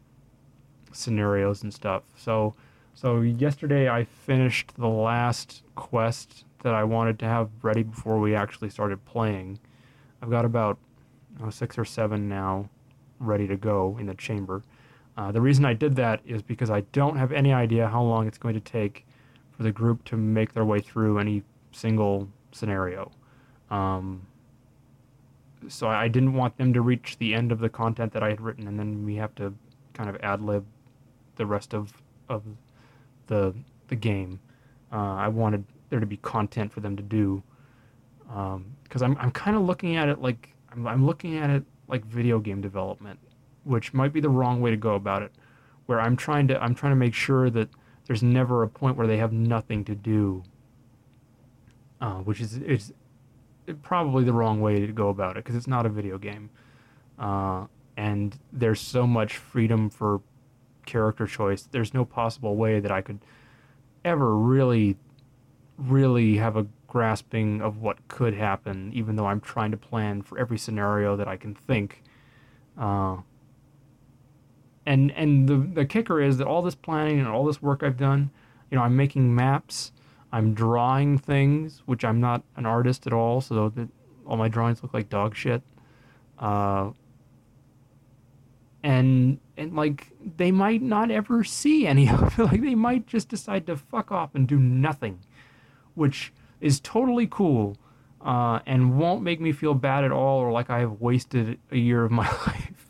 scenarios 0.92 1.62
and 1.62 1.72
stuff. 1.72 2.02
So, 2.16 2.54
so 2.94 3.20
yesterday 3.20 3.88
I 3.88 4.04
finished 4.04 4.72
the 4.76 4.88
last 4.88 5.62
quest 5.74 6.44
that 6.62 6.74
I 6.74 6.84
wanted 6.84 7.18
to 7.20 7.26
have 7.26 7.48
ready 7.62 7.82
before 7.82 8.18
we 8.18 8.34
actually 8.34 8.70
started 8.70 9.04
playing. 9.04 9.58
I've 10.20 10.30
got 10.30 10.44
about 10.44 10.78
uh, 11.42 11.50
six 11.50 11.78
or 11.78 11.84
seven 11.84 12.28
now 12.28 12.68
ready 13.20 13.46
to 13.46 13.56
go 13.56 13.96
in 14.00 14.06
the 14.06 14.14
chamber. 14.14 14.62
Uh, 15.16 15.32
the 15.32 15.40
reason 15.40 15.64
I 15.64 15.72
did 15.72 15.96
that 15.96 16.20
is 16.26 16.42
because 16.42 16.70
I 16.70 16.80
don't 16.92 17.16
have 17.16 17.32
any 17.32 17.52
idea 17.52 17.88
how 17.88 18.02
long 18.02 18.26
it's 18.26 18.36
going 18.36 18.54
to 18.54 18.60
take 18.60 19.06
for 19.56 19.62
the 19.62 19.72
group 19.72 20.04
to 20.06 20.16
make 20.16 20.52
their 20.52 20.64
way 20.64 20.80
through 20.80 21.18
any 21.18 21.42
single 21.72 22.28
scenario. 22.52 23.10
Um, 23.70 24.26
so 25.68 25.88
I 25.88 26.08
didn't 26.08 26.34
want 26.34 26.56
them 26.56 26.72
to 26.72 26.80
reach 26.80 27.18
the 27.18 27.34
end 27.34 27.52
of 27.52 27.58
the 27.58 27.68
content 27.68 28.12
that 28.12 28.22
I 28.22 28.28
had 28.28 28.40
written, 28.40 28.66
and 28.68 28.78
then 28.78 29.04
we 29.04 29.16
have 29.16 29.34
to 29.36 29.54
kind 29.94 30.08
of 30.08 30.16
ad 30.22 30.42
lib 30.42 30.64
the 31.36 31.46
rest 31.46 31.74
of 31.74 31.92
of 32.28 32.42
the 33.26 33.54
the 33.88 33.96
game. 33.96 34.40
Uh, 34.92 35.14
I 35.14 35.28
wanted 35.28 35.64
there 35.90 36.00
to 36.00 36.06
be 36.06 36.16
content 36.18 36.72
for 36.72 36.80
them 36.80 36.96
to 36.96 37.02
do. 37.02 37.42
Because 38.26 39.02
um, 39.02 39.12
I'm, 39.12 39.18
I'm 39.18 39.30
kind 39.30 39.56
of 39.56 39.62
looking 39.62 39.96
at 39.96 40.08
it 40.08 40.20
like 40.20 40.54
I'm, 40.72 40.86
I'm 40.86 41.06
looking 41.06 41.36
at 41.36 41.50
it 41.50 41.64
like 41.88 42.04
video 42.04 42.38
game 42.38 42.60
development, 42.60 43.18
which 43.64 43.94
might 43.94 44.12
be 44.12 44.20
the 44.20 44.28
wrong 44.28 44.60
way 44.60 44.70
to 44.70 44.76
go 44.76 44.94
about 44.94 45.22
it. 45.22 45.32
Where 45.86 46.00
I'm 46.00 46.16
trying 46.16 46.48
to 46.48 46.60
I'm 46.62 46.74
trying 46.74 46.92
to 46.92 46.96
make 46.96 47.14
sure 47.14 47.50
that 47.50 47.68
there's 48.06 48.22
never 48.22 48.62
a 48.62 48.68
point 48.68 48.96
where 48.96 49.06
they 49.06 49.18
have 49.18 49.32
nothing 49.32 49.84
to 49.84 49.94
do. 49.94 50.42
Uh, 52.00 52.18
which 52.18 52.40
is 52.40 52.56
it's 52.56 52.92
probably 53.82 54.24
the 54.24 54.32
wrong 54.32 54.60
way 54.60 54.86
to 54.86 54.92
go 54.92 55.08
about 55.08 55.36
it 55.36 55.44
because 55.44 55.56
it's 55.56 55.66
not 55.66 55.86
a 55.86 55.88
video 55.88 56.18
game, 56.18 56.50
uh, 57.18 57.66
and 57.96 58.38
there's 58.52 58.80
so 58.80 59.06
much 59.06 59.36
freedom 59.36 59.90
for 59.90 60.20
character 60.84 61.26
choice. 61.26 61.62
There's 61.62 61.92
no 61.92 62.04
possible 62.04 62.56
way 62.56 62.80
that 62.80 62.90
I 62.90 63.00
could 63.00 63.20
ever 64.04 64.36
really 64.36 64.96
really 65.78 66.36
have 66.36 66.56
a 66.56 66.66
grasping 66.86 67.60
of 67.60 67.78
what 67.78 68.08
could 68.08 68.34
happen, 68.34 68.90
even 68.94 69.16
though 69.16 69.26
I'm 69.26 69.40
trying 69.40 69.70
to 69.72 69.76
plan 69.76 70.22
for 70.22 70.38
every 70.38 70.58
scenario 70.58 71.16
that 71.16 71.28
I 71.28 71.36
can 71.36 71.54
think. 71.54 72.02
Uh, 72.78 73.18
and 74.86 75.10
and 75.12 75.48
the 75.48 75.56
the 75.56 75.84
kicker 75.84 76.20
is 76.20 76.38
that 76.38 76.46
all 76.46 76.62
this 76.62 76.74
planning 76.74 77.18
and 77.18 77.28
all 77.28 77.44
this 77.44 77.60
work 77.60 77.82
I've 77.82 77.96
done, 77.96 78.30
you 78.70 78.76
know, 78.76 78.84
I'm 78.84 78.96
making 78.96 79.34
maps, 79.34 79.92
I'm 80.32 80.54
drawing 80.54 81.18
things, 81.18 81.82
which 81.86 82.04
I'm 82.04 82.20
not 82.20 82.42
an 82.56 82.66
artist 82.66 83.06
at 83.06 83.12
all, 83.12 83.40
so 83.40 83.72
all 84.26 84.36
my 84.36 84.48
drawings 84.48 84.82
look 84.82 84.92
like 84.92 85.08
dog 85.08 85.34
shit. 85.34 85.62
Uh, 86.38 86.90
and 88.82 89.38
and 89.56 89.74
like 89.74 90.08
they 90.36 90.52
might 90.52 90.82
not 90.82 91.10
ever 91.10 91.42
see 91.44 91.86
any 91.86 92.08
of 92.08 92.38
it. 92.38 92.42
Like 92.44 92.60
they 92.60 92.74
might 92.74 93.06
just 93.06 93.28
decide 93.28 93.66
to 93.66 93.76
fuck 93.76 94.12
off 94.12 94.34
and 94.34 94.46
do 94.46 94.58
nothing 94.58 95.20
which 95.96 96.32
is 96.60 96.78
totally 96.78 97.26
cool 97.26 97.76
uh, 98.20 98.60
and 98.66 98.96
won't 98.96 99.22
make 99.22 99.40
me 99.40 99.50
feel 99.50 99.74
bad 99.74 100.04
at 100.04 100.12
all 100.12 100.38
or 100.38 100.52
like 100.52 100.70
I 100.70 100.80
have 100.80 101.00
wasted 101.00 101.58
a 101.72 101.76
year 101.76 102.04
of 102.04 102.10
my 102.22 102.28
life. 102.28 102.86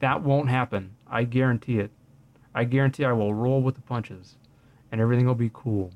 that 0.00 0.22
won't 0.22 0.50
happen. 0.50 0.96
I 1.08 1.24
guarantee 1.24 1.78
it. 1.78 1.90
I 2.54 2.64
guarantee 2.64 3.04
I 3.04 3.12
will 3.12 3.32
roll 3.32 3.62
with 3.62 3.76
the 3.76 3.80
punches 3.80 4.36
and 4.92 5.00
everything 5.00 5.26
will 5.26 5.34
be 5.34 5.50
cool. 5.52 5.90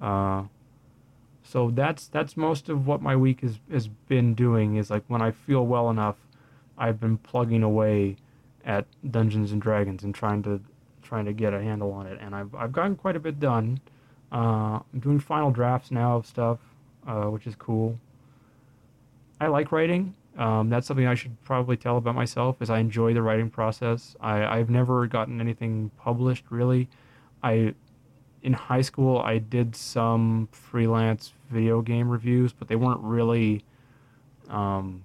Uh, 0.00 0.44
so 1.42 1.70
that's 1.70 2.06
that's 2.08 2.36
most 2.36 2.68
of 2.68 2.86
what 2.86 3.02
my 3.02 3.14
week 3.14 3.42
has, 3.42 3.58
has 3.70 3.86
been 3.86 4.34
doing 4.34 4.76
is 4.76 4.90
like 4.90 5.04
when 5.08 5.22
I 5.22 5.30
feel 5.30 5.66
well 5.66 5.90
enough, 5.90 6.16
I've 6.76 6.98
been 6.98 7.18
plugging 7.18 7.62
away 7.62 8.16
at 8.64 8.86
Dungeons 9.10 9.52
and 9.52 9.60
Dragons 9.60 10.02
and 10.04 10.14
trying 10.14 10.42
to 10.44 10.60
trying 11.02 11.26
to 11.26 11.32
get 11.32 11.52
a 11.52 11.62
handle 11.62 11.92
on 11.92 12.06
it 12.06 12.18
and 12.20 12.34
I've 12.34 12.54
I've 12.54 12.72
gotten 12.72 12.96
quite 12.96 13.14
a 13.14 13.20
bit 13.20 13.38
done. 13.38 13.80
Uh, 14.32 14.80
I'm 14.92 15.00
doing 15.00 15.20
final 15.20 15.50
drafts 15.50 15.90
now 15.90 16.16
of 16.16 16.26
stuff, 16.26 16.58
uh, 17.06 17.26
which 17.26 17.46
is 17.46 17.54
cool. 17.54 17.98
I 19.40 19.48
like 19.48 19.70
writing. 19.70 20.14
Um, 20.36 20.68
that's 20.68 20.86
something 20.86 21.06
I 21.06 21.14
should 21.14 21.40
probably 21.44 21.76
tell 21.76 21.98
about 21.98 22.14
myself. 22.14 22.60
Is 22.62 22.70
I 22.70 22.78
enjoy 22.78 23.14
the 23.14 23.22
writing 23.22 23.50
process. 23.50 24.16
I, 24.20 24.44
I've 24.44 24.70
never 24.70 25.06
gotten 25.06 25.40
anything 25.40 25.90
published 25.98 26.46
really. 26.50 26.88
I 27.42 27.74
in 28.44 28.52
high 28.52 28.82
school 28.82 29.18
I 29.18 29.38
did 29.38 29.74
some 29.74 30.48
freelance 30.52 31.32
video 31.50 31.82
game 31.82 32.08
reviews, 32.08 32.52
but 32.52 32.68
they 32.68 32.76
weren't 32.76 33.00
really 33.00 33.64
um, 34.48 35.02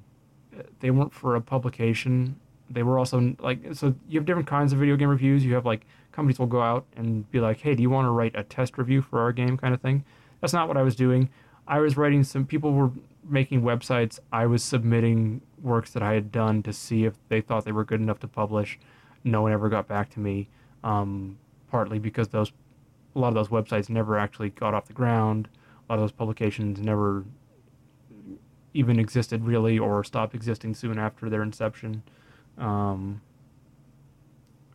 they 0.82 0.92
weren't 0.92 1.14
for 1.14 1.36
a 1.36 1.42
publication. 1.42 2.36
They 2.70 2.84
were 2.84 3.00
also 3.00 3.36
like 3.40 3.60
so 3.74 3.96
you 4.08 4.20
have 4.20 4.26
different 4.26 4.48
kinds 4.48 4.74
of 4.74 4.80
video 4.80 4.96
game 4.98 5.10
reviews. 5.10 5.44
You 5.44 5.56
have 5.56 5.66
like 5.66 5.86
companies 6.12 6.38
will 6.38 6.48
go 6.48 6.62
out 6.62 6.86
and 6.98 7.30
be 7.32 7.40
like, 7.40 7.62
"Hey, 7.62 7.74
do 7.74 7.82
you 7.82 7.90
want 7.90 8.06
to 8.06 8.12
write 8.12 8.36
a 8.36 8.44
test 8.44 8.78
review 8.78 9.02
for 9.02 9.22
our 9.22 9.32
game?" 9.32 9.58
kind 9.58 9.74
of 9.74 9.82
thing. 9.82 10.04
That's 10.42 10.54
not 10.54 10.68
what 10.68 10.78
I 10.78 10.84
was 10.84 10.96
doing. 10.96 11.30
I 11.66 11.80
was 11.80 11.96
writing 11.98 12.24
some 12.24 12.46
people 12.46 12.74
were 12.74 12.92
making 13.24 13.62
websites. 13.62 14.20
I 14.34 14.48
was 14.48 14.64
submitting 14.64 15.42
works 15.62 15.92
that 15.92 16.04
I 16.04 16.14
had 16.14 16.32
done 16.32 16.62
to 16.64 16.74
see 16.74 17.06
if 17.06 17.14
they 17.30 17.42
thought 17.42 17.64
they 17.64 17.72
were 17.72 17.86
good 17.86 18.02
enough 18.02 18.20
to 18.20 18.28
publish. 18.28 18.80
No 19.24 19.44
one 19.44 19.54
ever 19.54 19.70
got 19.70 19.88
back 19.88 20.10
to 20.12 20.20
me. 20.20 20.50
Um, 20.84 21.38
partly 21.70 22.00
because 22.00 22.30
those 22.30 22.52
a 23.16 23.20
lot 23.20 23.30
of 23.30 23.34
those 23.34 23.50
websites 23.50 23.90
never 23.90 24.18
actually 24.18 24.50
got 24.52 24.74
off 24.74 24.86
the 24.86 24.94
ground. 24.94 25.48
A 25.88 25.92
lot 25.92 25.96
of 25.96 26.02
those 26.02 26.12
publications 26.12 26.80
never 26.80 27.26
even 28.74 29.00
existed 29.00 29.44
really 29.44 29.80
or 29.80 30.04
stopped 30.04 30.36
existing 30.36 30.76
soon 30.76 31.00
after 31.00 31.30
their 31.30 31.42
inception. 31.42 32.04
Um, 32.58 33.22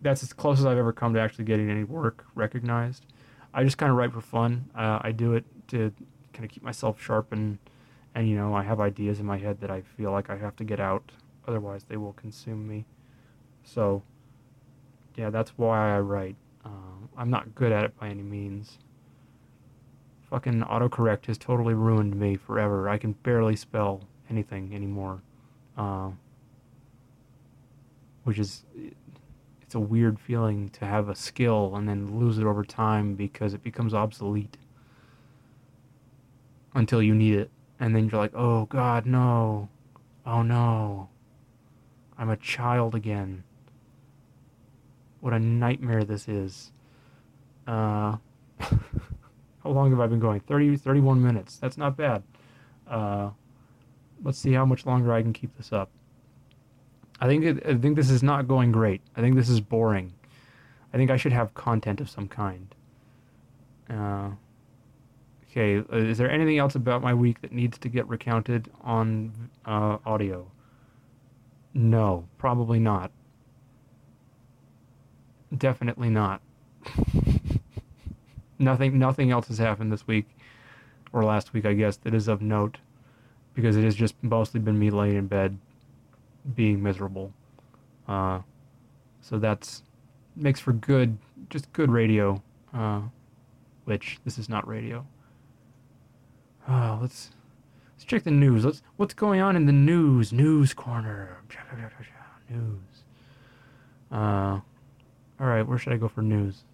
that's 0.01 0.23
as 0.23 0.33
close 0.33 0.59
as 0.59 0.66
I've 0.66 0.79
ever 0.79 0.92
come 0.92 1.14
to 1.14 1.20
actually 1.20 1.44
getting 1.44 1.70
any 1.70 1.85
work 1.85 2.27
recognized. 2.35 3.07
I 3.53 3.62
just 3.62 3.79
kind 3.79 3.90
of 3.90 3.97
write 3.97 4.12
for 4.12 4.20
fun. 4.20 4.68
Uh, 4.75 4.99
I 5.01 5.12
do 5.12 5.35
it 5.35 5.44
to 5.68 5.92
kind 6.33 6.44
of 6.44 6.51
keep 6.51 6.62
myself 6.62 7.01
sharp 7.01 7.33
and, 7.33 7.59
and 8.14 8.29
you 8.29 8.37
know 8.37 8.55
I 8.55 8.64
have 8.64 8.81
ideas 8.81 9.20
in 9.20 9.27
my 9.27 9.38
head 9.38 9.61
that 9.61 9.70
I 9.70 9.83
feel 9.83 10.11
like 10.11 10.29
I 10.29 10.37
have 10.37 10.57
to 10.57 10.64
get 10.64 10.81
out, 10.81 11.12
otherwise 11.47 11.85
they 11.85 11.97
will 11.97 12.12
consume 12.12 12.66
me. 12.68 12.85
So, 13.62 14.03
yeah, 15.16 15.31
that's 15.31 15.51
why 15.57 15.97
I 15.97 16.01
write. 16.01 16.37
I'm 17.16 17.31
not 17.31 17.55
good 17.55 17.72
at 17.72 17.85
it 17.85 17.98
by 17.98 18.09
any 18.09 18.22
means. 18.22 18.79
Fucking 20.31 20.62
autocorrect 20.62 21.27
has 21.27 21.38
totally 21.38 21.74
ruined 21.74 22.16
me 22.16 22.37
forever. 22.37 22.88
I 22.88 22.98
can 22.98 23.12
barely 23.12 23.57
spell 23.57 24.03
anything 24.31 24.74
anymore. 24.74 25.22
Uh, 25.77 26.11
which 28.24 28.38
is, 28.38 28.64
it's 29.62 29.74
a 29.74 29.81
weird 29.81 30.18
feeling 30.18 30.70
to 30.70 30.87
have 30.87 31.09
a 31.09 31.14
skill 31.14 31.77
and 31.77 31.88
then 31.88 32.18
lose 32.18 32.38
it 32.38 32.44
over 32.44 32.64
time 32.64 33.14
because 33.14 33.55
it 33.55 33.62
becomes 33.62 33.94
obsolete 33.94 34.57
until 36.74 37.03
you 37.03 37.14
need 37.14 37.35
it. 37.35 37.50
And 37.79 37.94
then 37.94 38.09
you're 38.09 38.20
like, 38.20 38.35
oh 38.35 38.64
God, 38.66 39.07
no. 39.07 39.68
Oh 40.27 40.42
no. 40.42 41.11
I'm 42.16 42.31
a 42.31 42.37
child 42.37 42.94
again. 42.94 43.44
What 45.20 45.33
a 45.33 45.38
nightmare 45.38 46.05
this 46.05 46.29
is. 46.29 46.72
Uh, 47.66 48.16
how 48.59 49.70
long 49.70 49.90
have 49.90 50.00
I 50.00 50.07
been 50.07 50.20
going? 50.20 50.40
30, 50.40 50.77
31 50.77 51.22
minutes. 51.22 51.57
That's 51.57 51.79
not 51.79 51.96
bad. 51.96 52.22
Uh, 52.87 53.31
let's 54.22 54.38
see 54.38 54.53
how 54.53 54.64
much 54.64 54.87
longer 54.87 55.12
I 55.12 55.22
can 55.22 55.33
keep 55.33 55.57
this 55.57 55.72
up. 55.72 55.90
I 57.20 57.27
think 57.27 57.44
it, 57.44 57.66
I 57.66 57.74
think 57.74 57.96
this 57.96 58.11
is 58.11 58.22
not 58.22 58.48
going 58.48 58.72
great. 58.72 59.00
I 59.16 59.20
think 59.20 59.37
this 59.37 59.48
is 59.48 59.61
boring. 59.61 60.12
I 60.92 60.96
think 60.96 61.11
I 61.11 61.16
should 61.16 61.33
have 61.33 61.55
content 61.55 62.00
of 62.00 62.11
some 62.11 62.29
kind. 62.29 62.74
Uh, 63.88 64.31
okay, 65.50 65.79
uh, 65.79 65.96
is 65.96 66.18
there 66.18 66.31
anything 66.31 66.59
else 66.59 66.74
about 66.74 67.03
my 67.03 67.14
week 67.14 67.40
that 67.42 67.53
needs 67.53 67.79
to 67.79 67.88
get 67.88 68.09
recounted 68.09 68.70
on 68.83 69.50
uh, 69.64 69.98
audio? 70.05 70.50
No, 71.72 72.27
probably 72.38 72.79
not. 72.79 73.11
Definitely 75.57 76.11
not. 76.11 76.40
nothing 78.58 78.98
nothing 78.98 79.30
else 79.30 79.48
has 79.48 79.58
happened 79.58 79.92
this 79.92 80.06
week 80.06 80.26
or 81.12 81.24
last 81.24 81.52
week, 81.52 81.64
I 81.64 81.74
guess, 81.74 81.96
that 81.98 82.14
is 82.14 82.28
of 82.28 82.42
note 82.42 82.78
because 83.54 83.76
it 83.76 83.84
has 83.84 83.94
just 83.94 84.14
mostly 84.22 84.58
been 84.60 84.78
me 84.78 84.90
laying 84.90 85.16
in 85.16 85.26
bed 85.26 85.58
being 86.54 86.82
miserable. 86.82 87.32
Uh, 88.08 88.40
so 89.20 89.38
that's 89.38 89.82
makes 90.36 90.60
for 90.60 90.72
good, 90.72 91.16
just 91.50 91.72
good 91.72 91.90
radio. 91.90 92.42
Uh, 92.72 93.02
which 93.84 94.18
this 94.24 94.38
is 94.38 94.48
not 94.48 94.66
radio. 94.66 95.06
Uh, 96.68 96.98
let's 97.00 97.30
let's 97.94 98.04
check 98.04 98.24
the 98.24 98.30
news. 98.30 98.64
Let's 98.64 98.82
what's 98.96 99.14
going 99.14 99.40
on 99.40 99.56
in 99.56 99.66
the 99.66 99.72
news? 99.72 100.32
News 100.32 100.74
corner. 100.74 101.38
News. 102.48 102.78
Uh, 104.10 104.60
all 105.40 105.46
right, 105.46 105.62
where 105.62 105.78
should 105.78 105.92
I 105.92 105.96
go 105.96 106.08
for 106.08 106.22
news? 106.22 106.64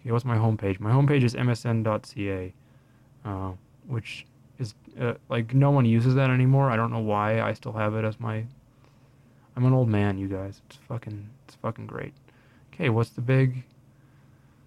Okay, 0.00 0.12
what's 0.12 0.24
my 0.24 0.36
homepage? 0.36 0.80
My 0.80 0.90
homepage 0.90 1.24
is 1.24 1.34
msn.ca, 1.34 2.54
uh, 3.24 3.52
which 3.86 4.26
is 4.58 4.74
uh, 4.98 5.14
like 5.28 5.52
no 5.54 5.70
one 5.70 5.84
uses 5.84 6.14
that 6.14 6.30
anymore. 6.30 6.70
I 6.70 6.76
don't 6.76 6.92
know 6.92 7.00
why 7.00 7.40
I 7.40 7.52
still 7.52 7.72
have 7.72 7.94
it 7.94 8.04
as 8.04 8.18
my. 8.18 8.44
I'm 9.56 9.64
an 9.64 9.72
old 9.72 9.88
man, 9.88 10.16
you 10.16 10.28
guys. 10.28 10.62
It's 10.66 10.78
fucking, 10.88 11.28
it's 11.46 11.56
fucking 11.56 11.86
great. 11.86 12.14
Okay, 12.72 12.88
what's 12.88 13.10
the 13.10 13.20
big 13.20 13.64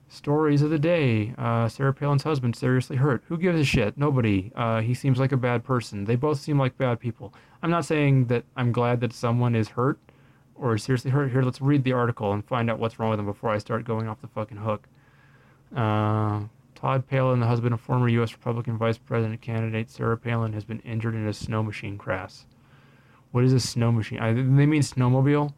stories 0.08 0.62
of 0.62 0.70
the 0.70 0.78
day? 0.78 1.34
Uh, 1.38 1.68
Sarah 1.68 1.94
Palin's 1.94 2.24
husband 2.24 2.56
seriously 2.56 2.98
hurt. 2.98 3.24
Who 3.28 3.38
gives 3.38 3.60
a 3.60 3.64
shit? 3.64 3.98
Nobody. 3.98 4.52
Uh, 4.56 4.82
he 4.82 4.94
seems 4.94 5.20
like 5.20 5.32
a 5.32 5.38
bad 5.38 5.64
person. 5.64 6.06
They 6.06 6.16
both 6.16 6.40
seem 6.40 6.60
like 6.60 6.78
bad 6.78 7.00
people. 7.00 7.34
I'm 7.64 7.72
not 7.72 7.86
saying 7.86 8.26
that 8.26 8.44
I'm 8.56 8.72
glad 8.72 9.00
that 9.02 9.14
someone 9.14 9.56
is 9.56 9.70
hurt 9.70 9.98
or 10.56 10.78
seriously 10.78 11.10
hurt. 11.12 11.32
Here, 11.32 11.42
let's 11.42 11.62
read 11.62 11.84
the 11.84 11.94
article 11.94 12.32
and 12.34 12.46
find 12.46 12.70
out 12.70 12.78
what's 12.78 13.00
wrong 13.00 13.10
with 13.10 13.18
them 13.18 13.26
before 13.26 13.50
I 13.50 13.58
start 13.58 13.86
going 13.86 14.08
off 14.08 14.22
the 14.22 14.28
fucking 14.28 14.58
hook. 14.58 14.88
Uh, 15.76 16.42
Todd 16.76 17.08
Palin, 17.08 17.40
the 17.40 17.48
husband 17.48 17.74
of 17.74 17.82
former 17.82 18.10
U.S. 18.10 18.34
Republican 18.34 18.78
Vice 18.78 18.98
President 18.98 19.42
candidate 19.42 19.90
Sarah 19.90 20.18
Palin, 20.18 20.54
has 20.54 20.66
been 20.66 20.80
injured 20.82 21.16
in 21.16 21.28
a 21.28 21.34
snow 21.34 21.64
machine 21.64 21.98
crash. 21.98 22.40
What 23.32 23.44
is 23.44 23.54
a 23.54 23.60
snow 23.60 23.92
machine? 23.92 24.20
I, 24.20 24.34
they 24.34 24.66
mean 24.66 24.82
snowmobile. 24.82 25.54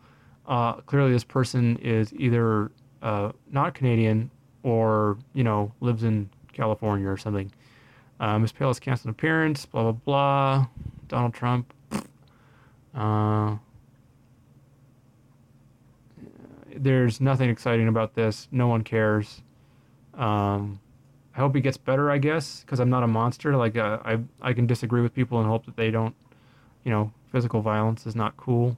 Uh, 0.48 0.74
clearly, 0.82 1.12
this 1.12 1.24
person 1.24 1.78
is 1.78 2.14
either 2.14 2.72
uh, 3.02 3.32
not 3.52 3.74
Canadian 3.74 4.30
or 4.64 5.18
you 5.34 5.44
know 5.44 5.72
lives 5.82 6.04
in 6.04 6.30
California 6.54 7.08
or 7.08 7.18
something. 7.18 7.52
Uh, 8.20 8.40
Ms. 8.40 8.52
Palin 8.52 8.70
has 8.70 8.80
canceled 8.80 9.12
appearance. 9.12 9.66
Blah 9.66 9.84
blah 9.84 9.92
blah. 9.92 10.68
Donald 11.08 11.34
Trump. 11.34 11.74
Uh, 12.94 13.58
there's 16.76 17.20
nothing 17.20 17.50
exciting 17.50 17.88
about 17.88 18.16
this. 18.16 18.48
No 18.52 18.68
one 18.68 18.84
cares. 18.84 19.42
Um, 20.18 20.80
I 21.36 21.40
hope 21.40 21.56
he 21.56 21.62
gets 21.62 21.78
better. 21.78 22.10
I 22.10 22.18
guess 22.18 22.62
because 22.62 22.80
I'm 22.80 22.90
not 22.90 23.04
a 23.04 23.08
monster. 23.08 23.56
Like 23.56 23.78
uh, 23.78 24.00
I, 24.06 24.20
I 24.42 24.54
can 24.54 24.68
disagree 24.68 25.02
with 25.02 25.14
people 25.14 25.40
and 25.40 25.48
hope 25.48 25.66
that 25.66 25.76
they 25.76 25.92
don't. 25.92 26.16
You 26.84 26.92
know, 26.92 27.12
physical 27.32 27.62
violence 27.62 28.06
is 28.06 28.16
not 28.16 28.38
cool. 28.38 28.78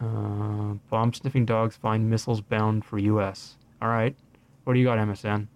Uh, 0.00 0.74
bomb 0.88 1.12
sniffing 1.12 1.44
dogs 1.44 1.76
find 1.76 2.08
missiles 2.08 2.40
bound 2.40 2.84
for 2.84 2.98
U.S. 2.98 3.56
All 3.82 3.88
right, 3.88 4.14
what 4.64 4.74
do 4.74 4.78
you 4.78 4.86
got, 4.86 4.98
MSN? 4.98 5.46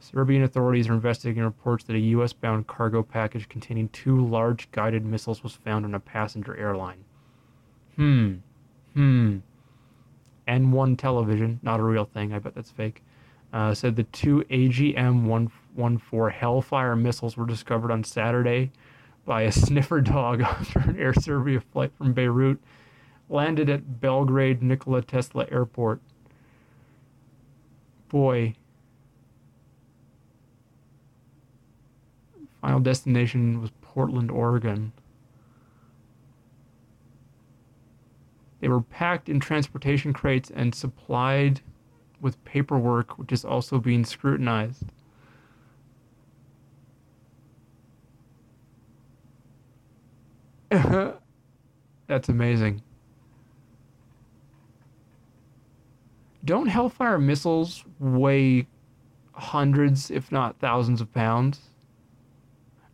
Serbian 0.00 0.42
authorities 0.42 0.88
are 0.88 0.92
investigating 0.92 1.42
reports 1.42 1.84
that 1.84 1.96
a 1.96 2.00
U.S. 2.00 2.32
bound 2.32 2.66
cargo 2.66 3.02
package 3.02 3.48
containing 3.48 3.88
two 3.90 4.26
large 4.26 4.70
guided 4.72 5.06
missiles 5.06 5.42
was 5.42 5.54
found 5.54 5.86
on 5.86 5.94
a 5.94 6.00
passenger 6.00 6.56
airline. 6.56 7.04
Hmm. 7.96 8.34
Hmm. 8.94 9.38
N1 10.48 10.98
television, 10.98 11.60
not 11.62 11.80
a 11.80 11.82
real 11.82 12.04
thing. 12.04 12.32
I 12.32 12.38
bet 12.38 12.54
that's 12.54 12.70
fake. 12.70 13.02
Uh, 13.52 13.74
said 13.74 13.96
the 13.96 14.04
two 14.04 14.44
AGM 14.50 15.24
114 15.24 16.38
Hellfire 16.38 16.96
missiles 16.96 17.36
were 17.36 17.46
discovered 17.46 17.90
on 17.90 18.02
Saturday 18.02 18.72
by 19.24 19.42
a 19.42 19.52
sniffer 19.52 20.00
dog 20.00 20.40
after 20.42 20.78
an 20.80 20.98
Air 20.98 21.14
Serbia 21.14 21.60
flight 21.60 21.92
from 21.96 22.12
Beirut 22.12 22.58
landed 23.28 23.68
at 23.70 24.00
Belgrade 24.00 24.62
Nikola 24.62 25.02
Tesla 25.02 25.46
Airport. 25.50 26.00
Boy. 28.08 28.54
Final 32.60 32.80
destination 32.80 33.60
was 33.60 33.70
Portland, 33.80 34.30
Oregon. 34.30 34.92
They 38.62 38.68
were 38.68 38.80
packed 38.80 39.28
in 39.28 39.40
transportation 39.40 40.12
crates 40.12 40.48
and 40.48 40.72
supplied 40.72 41.60
with 42.20 42.42
paperwork, 42.44 43.18
which 43.18 43.32
is 43.32 43.44
also 43.44 43.80
being 43.80 44.04
scrutinized. 44.04 44.84
That's 50.70 52.28
amazing. 52.28 52.82
Don't 56.44 56.68
Hellfire 56.68 57.18
missiles 57.18 57.84
weigh 57.98 58.68
hundreds, 59.32 60.08
if 60.08 60.30
not 60.30 60.60
thousands 60.60 61.00
of 61.00 61.12
pounds? 61.12 61.58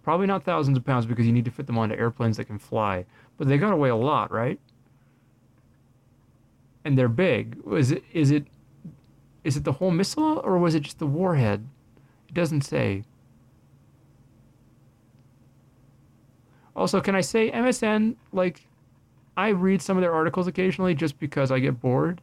Probably 0.02 0.26
not 0.26 0.44
thousands 0.44 0.78
of 0.78 0.84
pounds 0.86 1.04
because 1.04 1.26
you 1.26 1.32
need 1.32 1.44
to 1.44 1.50
fit 1.50 1.66
them 1.66 1.76
onto 1.76 1.94
airplanes 1.94 2.38
that 2.38 2.46
can 2.46 2.58
fly, 2.58 3.04
but 3.36 3.48
they 3.48 3.58
got 3.58 3.68
to 3.68 3.76
weigh 3.76 3.90
a 3.90 3.96
lot, 3.96 4.32
right? 4.32 4.58
And 6.84 6.96
they're 6.96 7.08
big. 7.08 7.58
Is 7.70 7.90
it 7.90 8.04
is 8.12 8.30
it 8.30 8.46
is 9.44 9.56
it 9.56 9.64
the 9.64 9.72
whole 9.72 9.90
missile 9.90 10.40
or 10.44 10.58
was 10.58 10.74
it 10.74 10.80
just 10.80 10.98
the 10.98 11.06
warhead? 11.06 11.66
It 12.28 12.34
doesn't 12.34 12.62
say. 12.62 13.04
Also, 16.76 17.00
can 17.00 17.14
I 17.14 17.20
say 17.20 17.50
MSN 17.50 18.16
like 18.32 18.68
I 19.38 19.50
read 19.50 19.80
some 19.80 19.96
of 19.96 20.00
their 20.00 20.12
articles 20.12 20.48
occasionally 20.48 20.96
just 20.96 21.20
because 21.20 21.52
I 21.52 21.60
get 21.60 21.80
bored. 21.80 22.20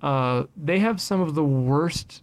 Uh, 0.00 0.44
they 0.56 0.78
have 0.78 0.98
some 0.98 1.20
of 1.20 1.34
the 1.34 1.44
worst 1.44 2.22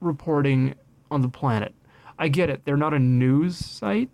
reporting 0.00 0.74
on 1.10 1.22
the 1.22 1.30
planet. 1.30 1.74
I 2.18 2.28
get 2.28 2.50
it; 2.50 2.66
they're 2.66 2.76
not 2.76 2.92
a 2.92 2.98
news 2.98 3.56
site, 3.56 4.10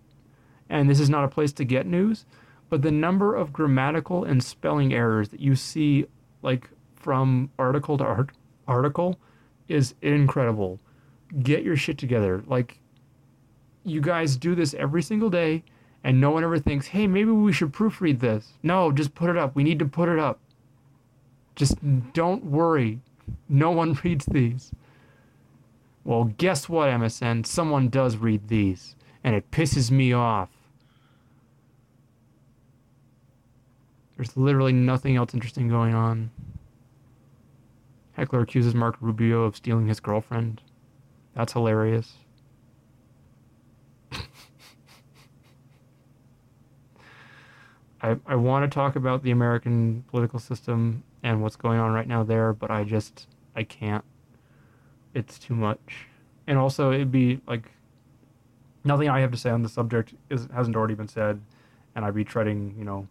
and 0.69 0.89
this 0.89 1.01
is 1.01 1.09
not 1.09 1.25
a 1.25 1.27
place 1.27 1.51
to 1.53 1.65
get 1.65 1.85
news. 1.85 2.25
But 2.69 2.81
the 2.81 2.91
number 2.91 3.35
of 3.35 3.51
grammatical 3.51 4.23
and 4.23 4.41
spelling 4.41 4.93
errors 4.93 5.29
that 5.29 5.41
you 5.41 5.55
see, 5.57 6.05
like 6.45 6.69
from 6.95 7.49
article 7.59 7.97
to 7.97 8.03
art- 8.03 8.31
article, 8.67 9.19
is 9.67 9.95
incredible. 10.01 10.79
Get 11.41 11.63
your 11.63 11.75
shit 11.75 11.97
together. 11.97 12.43
Like, 12.47 12.79
you 13.83 13.99
guys 13.99 14.37
do 14.37 14.55
this 14.55 14.73
every 14.75 15.01
single 15.01 15.29
day, 15.29 15.63
and 16.03 16.21
no 16.21 16.29
one 16.31 16.43
ever 16.43 16.59
thinks, 16.59 16.87
hey, 16.87 17.07
maybe 17.07 17.31
we 17.31 17.51
should 17.51 17.73
proofread 17.73 18.19
this. 18.19 18.53
No, 18.63 18.91
just 18.91 19.15
put 19.15 19.29
it 19.29 19.37
up. 19.37 19.55
We 19.55 19.63
need 19.63 19.79
to 19.79 19.85
put 19.85 20.07
it 20.07 20.19
up. 20.19 20.39
Just 21.55 21.77
don't 22.13 22.45
worry. 22.45 22.99
No 23.49 23.71
one 23.71 23.93
reads 24.03 24.25
these. 24.25 24.71
Well, 26.03 26.25
guess 26.37 26.69
what, 26.69 26.89
MSN? 26.89 27.45
Someone 27.47 27.89
does 27.89 28.17
read 28.17 28.47
these, 28.47 28.95
and 29.23 29.35
it 29.35 29.49
pisses 29.49 29.89
me 29.89 30.13
off. 30.13 30.49
There's 34.15 34.37
literally 34.37 34.73
nothing 34.73 35.15
else 35.15 35.33
interesting 35.33 35.67
going 35.67 35.93
on. 35.93 36.31
Heckler 38.13 38.41
accuses 38.41 38.73
Mark 38.73 38.95
Rubio 39.01 39.43
of 39.43 39.55
stealing 39.57 39.87
his 39.87 39.99
girlfriend. 39.99 40.61
That's 41.33 41.51
hilarious. 41.51 42.13
I, 48.01 48.15
I 48.25 48.35
want 48.35 48.69
to 48.69 48.73
talk 48.73 48.95
about 48.95 49.21
the 49.23 49.31
American 49.31 50.05
political 50.09 50.39
system 50.39 51.03
and 51.23 51.41
what's 51.41 51.57
going 51.57 51.79
on 51.79 51.91
right 51.91 52.07
now 52.07 52.23
there, 52.23 52.53
but 52.53 52.71
I 52.71 52.85
just 52.85 53.27
I 53.53 53.63
can't. 53.63 54.05
It's 55.13 55.37
too 55.37 55.55
much. 55.55 56.07
And 56.47 56.57
also 56.57 56.93
it'd 56.93 57.11
be 57.11 57.41
like 57.47 57.69
nothing 58.85 59.09
I 59.09 59.19
have 59.19 59.31
to 59.31 59.37
say 59.37 59.49
on 59.49 59.61
the 59.61 59.69
subject 59.69 60.13
is 60.29 60.47
hasn't 60.53 60.77
already 60.77 60.93
been 60.93 61.09
said 61.09 61.41
and 61.95 62.05
I'd 62.05 62.15
be 62.15 62.23
treading, 62.23 62.75
you 62.77 62.85
know, 62.85 63.07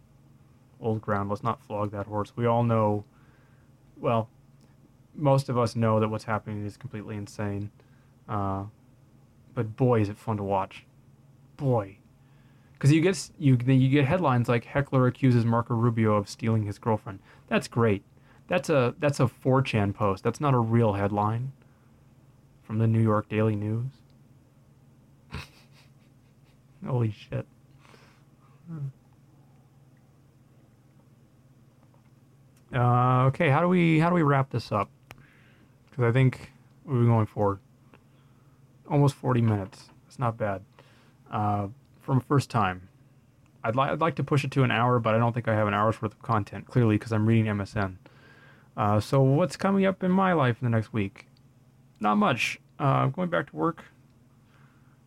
old 0.81 1.01
ground. 1.01 1.29
Let's 1.29 1.43
not 1.43 1.61
flog 1.62 1.91
that 1.93 2.07
horse. 2.07 2.33
We 2.37 2.47
all 2.47 2.64
know 2.64 3.05
well, 3.97 4.29
most 5.14 5.49
of 5.49 5.59
us 5.59 5.77
know 5.77 6.01
that 6.01 6.09
what's 6.09 6.25
happening 6.25 6.64
is 6.64 6.77
completely 6.77 7.16
insane. 7.16 7.70
Uh, 8.29 8.64
but 9.55 9.77
boy, 9.77 10.01
is 10.01 10.09
it 10.09 10.18
fun 10.18 10.37
to 10.37 10.43
watch. 10.43 10.85
Boy, 11.57 11.99
because 12.72 12.93
you 12.93 13.01
get 13.01 13.31
you 13.39 13.57
you 13.66 13.89
get 13.89 14.07
headlines 14.07 14.49
like 14.49 14.64
Heckler 14.64 15.07
accuses 15.07 15.45
Marco 15.45 15.75
Rubio 15.75 16.14
of 16.16 16.29
stealing 16.29 16.64
his 16.64 16.79
girlfriend. 16.79 17.20
That's 17.49 17.68
great. 17.68 18.03
That's 18.49 18.68
a 18.68 18.95
that's 18.99 19.20
a 19.20 19.25
4chan 19.25 19.95
post. 19.95 20.25
That's 20.25 20.41
not 20.41 20.53
a 20.53 20.59
real 20.59 20.95
headline 20.95 21.53
from 22.62 22.79
the 22.79 22.87
New 22.87 23.01
York 23.01 23.29
Daily 23.29 23.55
News. 23.55 23.93
Holy 26.87 27.12
shit. 27.12 27.47
Uh, 32.75 33.27
okay, 33.27 33.51
how 33.51 33.61
do 33.61 33.68
we 33.68 34.01
how 34.01 34.09
do 34.09 34.14
we 34.14 34.22
wrap 34.22 34.51
this 34.51 34.72
up? 34.72 34.91
because 35.95 36.11
I 36.11 36.12
think 36.12 36.51
we're 36.85 37.05
going 37.05 37.27
for 37.27 37.61
Almost 38.91 39.14
40 39.14 39.41
minutes. 39.41 39.89
It's 40.07 40.18
not 40.18 40.37
bad. 40.37 40.62
Uh, 41.31 41.68
from 42.03 42.20
first 42.20 42.51
time. 42.51 42.89
I'd, 43.62 43.75
li- 43.75 43.85
I'd 43.85 44.01
like 44.01 44.16
to 44.16 44.25
push 44.25 44.45
it 44.45 44.51
to 44.53 44.62
an 44.62 44.70
hour, 44.70 44.99
but 44.99 45.14
I 45.14 45.18
don't 45.18 45.33
think 45.33 45.49
I 45.49 45.55
have 45.55 45.66
an 45.66 45.72
hour's 45.72 46.03
worth 46.03 46.12
of 46.12 46.20
content, 46.20 46.66
clearly, 46.66 46.97
because 46.97 47.11
I'm 47.11 47.25
reading 47.25 47.47
MSN. 47.47 47.95
Uh, 48.77 49.01
so, 49.01 49.22
what's 49.22 49.57
coming 49.57 49.87
up 49.87 50.03
in 50.05 50.11
my 50.11 50.35
life 50.35 50.59
in 50.61 50.66
the 50.70 50.77
next 50.77 50.93
week? 50.93 51.29
Not 51.99 52.16
much. 52.16 52.61
Uh, 52.79 52.83
I'm 52.83 53.11
going 53.11 53.31
back 53.31 53.49
to 53.51 53.57
work 53.57 53.85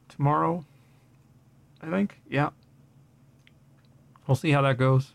tomorrow, 0.09 0.65
I 1.80 1.91
think. 1.91 2.20
Yeah. 2.28 2.49
We'll 4.26 4.36
see 4.36 4.49
how 4.51 4.63
that 4.63 4.80
goes. 4.80 5.13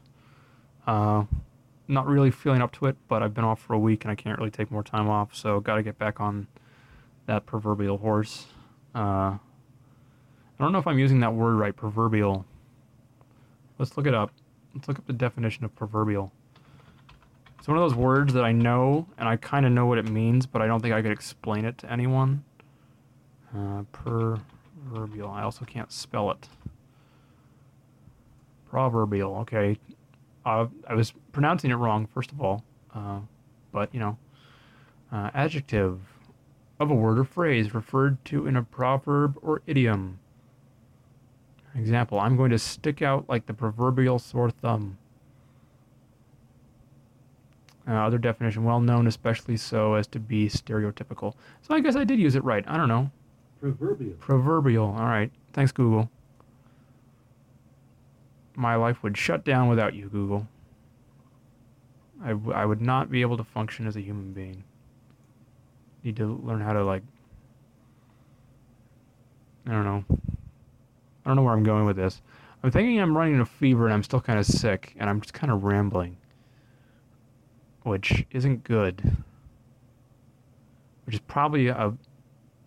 Uh, 0.86 1.24
not 1.92 2.06
really 2.06 2.30
feeling 2.30 2.62
up 2.62 2.72
to 2.72 2.86
it, 2.86 2.96
but 3.08 3.22
I've 3.22 3.34
been 3.34 3.44
off 3.44 3.60
for 3.60 3.74
a 3.74 3.78
week 3.78 4.04
and 4.04 4.10
I 4.10 4.14
can't 4.14 4.38
really 4.38 4.50
take 4.50 4.70
more 4.70 4.82
time 4.82 5.08
off, 5.08 5.34
so 5.34 5.60
got 5.60 5.76
to 5.76 5.82
get 5.82 5.98
back 5.98 6.20
on 6.20 6.48
that 7.26 7.46
proverbial 7.46 7.98
horse. 7.98 8.46
Uh, 8.94 8.98
I 8.98 9.38
don't 10.58 10.72
know 10.72 10.78
if 10.78 10.86
I'm 10.86 10.98
using 10.98 11.20
that 11.20 11.34
word 11.34 11.54
right, 11.54 11.74
proverbial. 11.74 12.44
Let's 13.78 13.96
look 13.96 14.06
it 14.06 14.14
up. 14.14 14.32
Let's 14.74 14.88
look 14.88 14.98
up 14.98 15.06
the 15.06 15.12
definition 15.12 15.64
of 15.64 15.74
proverbial. 15.76 16.32
It's 17.58 17.68
one 17.68 17.76
of 17.76 17.82
those 17.82 17.94
words 17.94 18.32
that 18.34 18.44
I 18.44 18.52
know 18.52 19.06
and 19.18 19.28
I 19.28 19.36
kind 19.36 19.66
of 19.66 19.72
know 19.72 19.86
what 19.86 19.98
it 19.98 20.08
means, 20.08 20.46
but 20.46 20.62
I 20.62 20.66
don't 20.66 20.80
think 20.80 20.94
I 20.94 21.02
could 21.02 21.12
explain 21.12 21.64
it 21.64 21.78
to 21.78 21.92
anyone. 21.92 22.44
Uh, 23.56 23.82
proverbial. 23.92 25.28
I 25.30 25.42
also 25.42 25.64
can't 25.64 25.92
spell 25.92 26.30
it. 26.30 26.48
Proverbial. 28.68 29.36
Okay 29.38 29.78
uh, 30.44 30.66
I 30.88 30.94
was 30.94 31.12
pronouncing 31.32 31.70
it 31.70 31.74
wrong, 31.74 32.06
first 32.06 32.32
of 32.32 32.40
all, 32.40 32.64
uh, 32.94 33.20
but 33.70 33.92
you 33.94 34.00
know, 34.00 34.18
uh, 35.10 35.30
adjective 35.34 36.00
of 36.80 36.90
a 36.90 36.94
word 36.94 37.18
or 37.18 37.24
phrase 37.24 37.74
referred 37.74 38.24
to 38.26 38.46
in 38.46 38.56
a 38.56 38.62
proverb 38.62 39.38
or 39.42 39.62
idiom. 39.66 40.18
Example: 41.74 42.18
I'm 42.18 42.36
going 42.36 42.50
to 42.50 42.58
stick 42.58 43.02
out 43.02 43.28
like 43.28 43.46
the 43.46 43.54
proverbial 43.54 44.18
sore 44.18 44.50
thumb. 44.50 44.98
Uh, 47.88 47.92
other 47.92 48.18
definition: 48.18 48.64
well 48.64 48.80
known, 48.80 49.06
especially 49.06 49.56
so 49.56 49.94
as 49.94 50.06
to 50.08 50.18
be 50.18 50.48
stereotypical. 50.48 51.34
So 51.62 51.74
I 51.74 51.80
guess 51.80 51.96
I 51.96 52.04
did 52.04 52.18
use 52.18 52.34
it 52.34 52.44
right. 52.44 52.64
I 52.66 52.76
don't 52.76 52.88
know. 52.88 53.10
Proverbial. 53.60 54.14
Proverbial. 54.18 54.86
All 54.86 55.06
right. 55.06 55.30
Thanks, 55.52 55.72
Google 55.72 56.10
my 58.54 58.74
life 58.74 59.02
would 59.02 59.16
shut 59.16 59.44
down 59.44 59.68
without 59.68 59.94
you, 59.94 60.08
Google. 60.08 60.46
I, 62.22 62.28
w- 62.30 62.52
I 62.52 62.64
would 62.64 62.80
not 62.80 63.10
be 63.10 63.20
able 63.20 63.36
to 63.36 63.44
function 63.44 63.86
as 63.86 63.96
a 63.96 64.00
human 64.00 64.32
being. 64.32 64.62
Need 66.04 66.16
to 66.16 66.40
learn 66.42 66.60
how 66.60 66.72
to, 66.72 66.84
like, 66.84 67.02
I 69.66 69.72
don't 69.72 69.84
know. 69.84 70.04
I 70.10 71.28
don't 71.30 71.36
know 71.36 71.42
where 71.42 71.54
I'm 71.54 71.62
going 71.62 71.84
with 71.84 71.96
this. 71.96 72.20
I'm 72.62 72.70
thinking 72.70 73.00
I'm 73.00 73.16
running 73.16 73.40
a 73.40 73.46
fever 73.46 73.84
and 73.86 73.94
I'm 73.94 74.02
still 74.02 74.20
kind 74.20 74.38
of 74.38 74.46
sick 74.46 74.94
and 74.98 75.08
I'm 75.10 75.20
just 75.20 75.34
kind 75.34 75.52
of 75.52 75.64
rambling, 75.64 76.16
which 77.82 78.24
isn't 78.30 78.64
good. 78.64 79.02
Which 81.06 81.16
is 81.16 81.20
probably 81.20 81.68
a, 81.68 81.92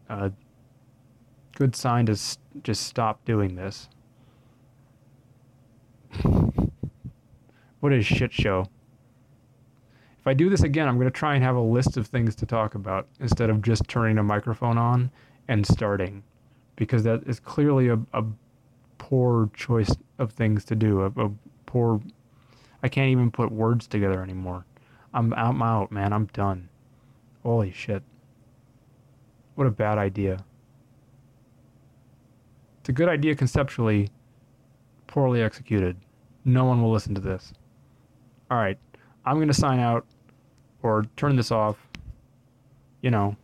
a 0.09 0.31
good 1.55 1.75
sign 1.75 2.05
to 2.07 2.13
s- 2.13 2.37
just 2.63 2.83
stop 2.83 3.23
doing 3.23 3.55
this. 3.55 3.87
What 7.79 7.93
a 7.93 8.01
shit 8.01 8.33
show. 8.33 8.67
If 10.19 10.27
I 10.27 10.33
do 10.33 10.49
this 10.49 10.63
again, 10.63 10.87
I'm 10.87 10.95
going 10.95 11.05
to 11.07 11.11
try 11.11 11.35
and 11.35 11.43
have 11.43 11.55
a 11.55 11.61
list 11.61 11.97
of 11.97 12.07
things 12.07 12.35
to 12.37 12.45
talk 12.45 12.73
about 12.73 13.07
instead 13.19 13.49
of 13.49 13.61
just 13.61 13.87
turning 13.87 14.17
a 14.17 14.23
microphone 14.23 14.77
on 14.77 15.11
and 15.47 15.65
starting, 15.65 16.23
because 16.75 17.03
that 17.03 17.21
is 17.27 17.39
clearly 17.39 17.89
a, 17.89 17.99
a 18.13 18.23
poor 18.97 19.51
choice 19.53 19.95
of 20.17 20.31
things 20.31 20.65
to 20.65 20.75
do. 20.75 21.01
A, 21.01 21.25
a 21.25 21.31
poor. 21.67 22.01
I 22.81 22.89
can't 22.89 23.09
even 23.09 23.29
put 23.29 23.51
words 23.51 23.85
together 23.85 24.23
anymore. 24.23 24.65
I'm, 25.13 25.33
I'm 25.35 25.61
out, 25.61 25.91
man. 25.91 26.11
I'm 26.11 26.25
done. 26.27 26.69
Holy 27.43 27.71
shit. 27.71 28.01
What 29.53 29.67
a 29.67 29.71
bad 29.71 29.97
idea. 29.97 30.43
It's 32.79 32.89
a 32.89 32.93
good 32.93 33.09
idea 33.09 33.35
conceptually, 33.35 34.09
poorly 35.15 35.41
executed. 35.41 35.95
No 36.43 36.65
one 36.65 36.83
will 36.83 36.91
listen 36.91 37.15
to 37.15 37.21
this. 37.21 37.53
All 38.51 38.57
right, 38.57 38.77
I'm 39.25 39.37
going 39.37 39.47
to 39.47 39.53
sign 39.53 39.79
out 39.79 40.05
or 40.83 41.05
turn 41.15 41.37
this 41.37 41.51
off. 41.51 41.77
You 43.01 43.11
know, 43.11 43.37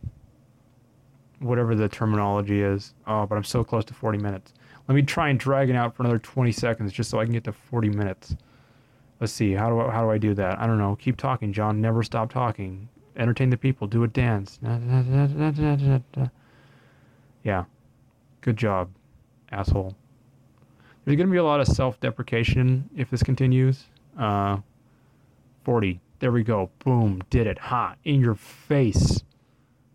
whatever 1.40 1.74
the 1.74 1.88
terminology 1.88 2.60
is. 2.60 2.92
Oh, 3.06 3.24
but 3.24 3.36
I'm 3.36 3.44
so 3.44 3.64
close 3.64 3.86
to 3.86 3.94
40 3.94 4.18
minutes. 4.18 4.52
Let 4.86 4.94
me 4.94 5.02
try 5.02 5.30
and 5.30 5.40
drag 5.40 5.70
it 5.70 5.76
out 5.76 5.96
for 5.96 6.02
another 6.02 6.18
20 6.18 6.52
seconds 6.52 6.92
just 6.92 7.08
so 7.08 7.18
I 7.18 7.24
can 7.24 7.32
get 7.32 7.44
to 7.44 7.52
40 7.52 7.88
minutes. 7.88 8.36
Let's 9.18 9.32
see. 9.32 9.52
How 9.54 9.70
do 9.70 9.80
I, 9.80 9.90
how 9.90 10.02
do 10.02 10.10
I 10.10 10.18
do 10.18 10.34
that? 10.34 10.58
I 10.58 10.66
don't 10.66 10.78
know. 10.78 10.96
Keep 10.96 11.16
talking, 11.16 11.54
John. 11.54 11.80
Never 11.80 12.02
stop 12.02 12.30
talking. 12.30 12.86
Entertain 13.16 13.48
the 13.48 13.56
people. 13.56 13.86
Do 13.86 14.04
a 14.04 14.08
dance. 14.08 14.58
Yeah. 17.44 17.64
Good 18.42 18.56
job, 18.56 18.90
asshole. 19.50 19.96
There's 21.04 21.16
going 21.16 21.26
to 21.26 21.32
be 21.32 21.38
a 21.38 21.44
lot 21.44 21.60
of 21.60 21.66
self 21.66 21.98
deprecation 22.00 22.88
if 22.96 23.10
this 23.10 23.22
continues. 23.22 23.84
Uh, 24.18 24.58
40. 25.64 26.00
There 26.20 26.32
we 26.32 26.44
go. 26.44 26.70
Boom. 26.84 27.22
Did 27.30 27.46
it. 27.46 27.58
Hot. 27.58 27.98
In 28.04 28.20
your 28.20 28.34
face. 28.34 29.22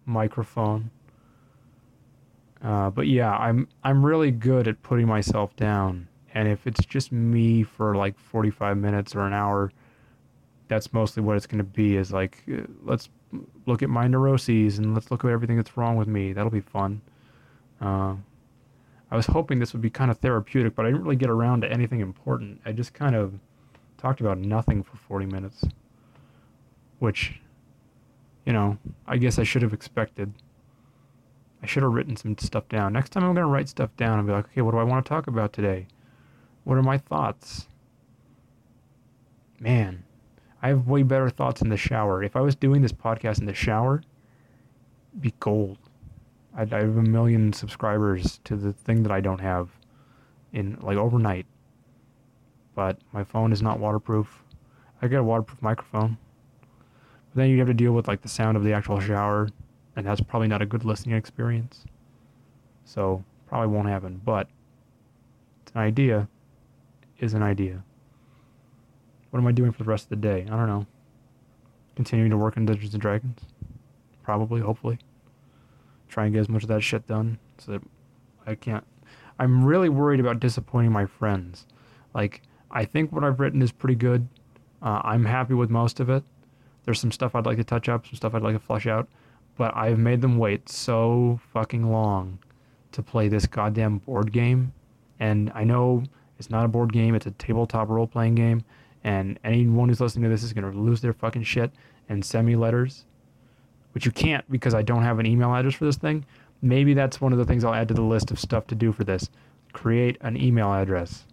Microphone. 0.05 0.91
Uh, 2.63 2.89
but 2.89 3.07
yeah, 3.07 3.31
I'm 3.31 3.67
I'm 3.83 4.05
really 4.05 4.31
good 4.31 4.67
at 4.67 4.81
putting 4.81 5.07
myself 5.07 5.55
down. 5.55 6.07
And 6.33 6.47
if 6.47 6.67
it's 6.67 6.85
just 6.85 7.11
me 7.11 7.63
for 7.63 7.95
like 7.95 8.17
45 8.19 8.77
minutes 8.77 9.15
or 9.15 9.21
an 9.21 9.33
hour, 9.33 9.71
that's 10.67 10.93
mostly 10.93 11.23
what 11.23 11.37
it's 11.37 11.47
going 11.47 11.59
to 11.59 11.63
be 11.63 11.95
is 11.95 12.11
like, 12.11 12.43
uh, 12.51 12.61
let's 12.83 13.09
look 13.65 13.83
at 13.83 13.89
my 13.89 14.07
neuroses 14.07 14.77
and 14.77 14.93
let's 14.93 15.11
look 15.11 15.23
at 15.23 15.31
everything 15.31 15.57
that's 15.57 15.77
wrong 15.77 15.95
with 15.95 16.07
me. 16.07 16.33
That'll 16.33 16.51
be 16.51 16.61
fun. 16.61 17.01
Uh, 17.81 18.15
I 19.09 19.15
was 19.15 19.27
hoping 19.27 19.59
this 19.59 19.73
would 19.73 19.81
be 19.81 19.89
kind 19.89 20.11
of 20.11 20.17
therapeutic, 20.19 20.75
but 20.75 20.85
I 20.85 20.89
didn't 20.89 21.03
really 21.03 21.15
get 21.15 21.29
around 21.29 21.61
to 21.61 21.71
anything 21.71 22.01
important. 22.01 22.61
I 22.65 22.73
just 22.73 22.93
kind 22.93 23.15
of 23.15 23.33
talked 23.97 24.19
about 24.19 24.37
nothing 24.37 24.83
for 24.83 24.97
40 24.97 25.25
minutes, 25.27 25.63
which, 26.99 27.39
you 28.45 28.53
know, 28.53 28.77
I 29.07 29.17
guess 29.17 29.39
I 29.39 29.43
should 29.43 29.61
have 29.61 29.73
expected. 29.73 30.33
I 31.63 31.65
should 31.65 31.83
have 31.83 31.93
written 31.93 32.15
some 32.15 32.37
stuff 32.37 32.67
down. 32.69 32.93
Next 32.93 33.11
time 33.11 33.23
I'm 33.23 33.33
going 33.33 33.45
to 33.45 33.51
write 33.51 33.69
stuff 33.69 33.95
down 33.97 34.19
and 34.19 34.27
be 34.27 34.33
like, 34.33 34.45
okay, 34.45 34.61
what 34.61 34.71
do 34.71 34.77
I 34.77 34.83
want 34.83 35.05
to 35.05 35.09
talk 35.09 35.27
about 35.27 35.53
today? 35.53 35.87
What 36.65 36.77
are 36.77 36.83
my 36.83 36.97
thoughts? 36.97 37.67
Man, 39.59 40.03
I 40.61 40.67
have 40.67 40.87
way 40.87 41.03
better 41.03 41.29
thoughts 41.29 41.61
in 41.61 41.69
the 41.69 41.77
shower. 41.77 42.21
If 42.23 42.35
I 42.35 42.41
was 42.41 42.55
doing 42.55 42.81
this 42.81 42.91
podcast 42.91 43.39
in 43.39 43.45
the 43.45 43.53
shower, 43.53 44.03
be 45.19 45.33
gold. 45.39 45.77
I'd, 46.57 46.73
I 46.73 46.81
have 46.81 46.97
a 46.97 47.03
million 47.03 47.53
subscribers 47.53 48.39
to 48.45 48.55
the 48.55 48.73
thing 48.73 49.03
that 49.03 49.11
I 49.11 49.21
don't 49.21 49.39
have 49.39 49.69
in 50.51 50.77
like 50.81 50.97
overnight. 50.97 51.45
But 52.73 52.99
my 53.13 53.23
phone 53.23 53.51
is 53.51 53.61
not 53.61 53.79
waterproof. 53.79 54.43
I 55.01 55.07
got 55.07 55.19
a 55.19 55.23
waterproof 55.23 55.61
microphone. 55.61 56.17
But 57.29 57.41
then 57.41 57.49
you 57.49 57.59
have 57.59 57.67
to 57.67 57.73
deal 57.73 57.91
with 57.91 58.07
like 58.07 58.23
the 58.23 58.27
sound 58.27 58.57
of 58.57 58.63
the 58.63 58.73
actual 58.73 58.99
shower, 58.99 59.49
and 59.95 60.05
that's 60.05 60.21
probably 60.21 60.47
not 60.47 60.63
a 60.63 60.65
good 60.65 60.83
listening 60.83 61.15
experience. 61.15 61.85
So 62.85 63.23
probably 63.47 63.67
won't 63.67 63.87
happen. 63.87 64.19
But 64.25 64.49
it's 65.61 65.71
an 65.73 65.81
idea. 65.81 66.27
Is 67.19 67.33
an 67.33 67.43
idea. 67.43 67.83
What 69.31 69.39
am 69.39 69.47
I 69.47 69.51
doing 69.51 69.71
for 69.71 69.83
the 69.83 69.89
rest 69.89 70.05
of 70.05 70.09
the 70.09 70.15
day? 70.15 70.43
I 70.43 70.55
don't 70.55 70.67
know. 70.67 70.85
Continuing 71.95 72.29
to 72.29 72.37
work 72.37 72.57
on 72.57 72.65
Dungeons 72.65 72.93
and 72.93 73.01
Dragons. 73.01 73.41
Probably, 74.23 74.61
hopefully. 74.61 74.99
Try 76.07 76.25
and 76.25 76.33
get 76.33 76.41
as 76.41 76.49
much 76.49 76.63
of 76.63 76.69
that 76.69 76.81
shit 76.81 77.07
done 77.07 77.39
so 77.57 77.73
that 77.73 77.81
I 78.45 78.55
can't. 78.55 78.85
I'm 79.39 79.63
really 79.65 79.89
worried 79.89 80.19
about 80.19 80.39
disappointing 80.39 80.91
my 80.91 81.05
friends. 81.05 81.65
Like, 82.13 82.41
I 82.71 82.85
think 82.85 83.11
what 83.11 83.23
I've 83.23 83.39
written 83.39 83.61
is 83.61 83.71
pretty 83.71 83.95
good. 83.95 84.27
Uh, 84.81 85.01
I'm 85.03 85.25
happy 85.25 85.53
with 85.53 85.69
most 85.69 85.99
of 85.99 86.09
it. 86.09 86.23
There's 86.85 86.99
some 86.99 87.11
stuff 87.11 87.35
I'd 87.35 87.45
like 87.45 87.57
to 87.57 87.63
touch 87.63 87.89
up, 87.89 88.07
some 88.07 88.15
stuff 88.15 88.33
I'd 88.33 88.41
like 88.41 88.55
to 88.55 88.59
flesh 88.59 88.87
out, 88.87 89.09
but 89.57 89.75
I've 89.75 89.99
made 89.99 90.21
them 90.21 90.37
wait 90.37 90.69
so 90.69 91.39
fucking 91.53 91.91
long 91.91 92.39
to 92.93 93.03
play 93.03 93.27
this 93.27 93.45
goddamn 93.45 93.99
board 93.99 94.31
game. 94.31 94.73
And 95.19 95.51
I 95.53 95.63
know 95.63 96.03
it's 96.39 96.49
not 96.49 96.65
a 96.65 96.69
board 96.69 96.93
game, 96.93 97.15
it's 97.15 97.25
a 97.25 97.31
tabletop 97.31 97.89
role 97.89 98.07
playing 98.07 98.35
game 98.35 98.63
and 99.03 99.39
anyone 99.43 99.87
who's 99.89 100.01
listening 100.01 100.23
to 100.23 100.29
this 100.29 100.43
is 100.43 100.53
going 100.53 100.69
to 100.69 100.77
lose 100.77 100.99
their 100.99 101.13
fucking 101.13 101.43
shit 101.43 101.71
and 102.09 102.23
send 102.23 102.45
me 102.45 102.55
letters, 102.55 103.05
which 103.97 104.05
you 104.05 104.11
can't 104.11 104.47
because 104.51 104.75
I 104.75 104.83
don't 104.83 105.01
have 105.01 105.17
an 105.17 105.25
email 105.25 105.51
address 105.55 105.73
for 105.73 105.85
this 105.85 105.95
thing. 105.95 106.23
Maybe 106.61 106.93
that's 106.93 107.19
one 107.19 107.31
of 107.31 107.39
the 107.39 107.45
things 107.45 107.63
I'll 107.63 107.73
add 107.73 107.87
to 107.87 107.95
the 107.95 108.03
list 108.03 108.29
of 108.29 108.39
stuff 108.39 108.67
to 108.67 108.75
do 108.75 108.91
for 108.91 109.03
this. 109.03 109.27
Create 109.73 110.17
an 110.21 110.37
email 110.37 110.71
address 110.71 111.25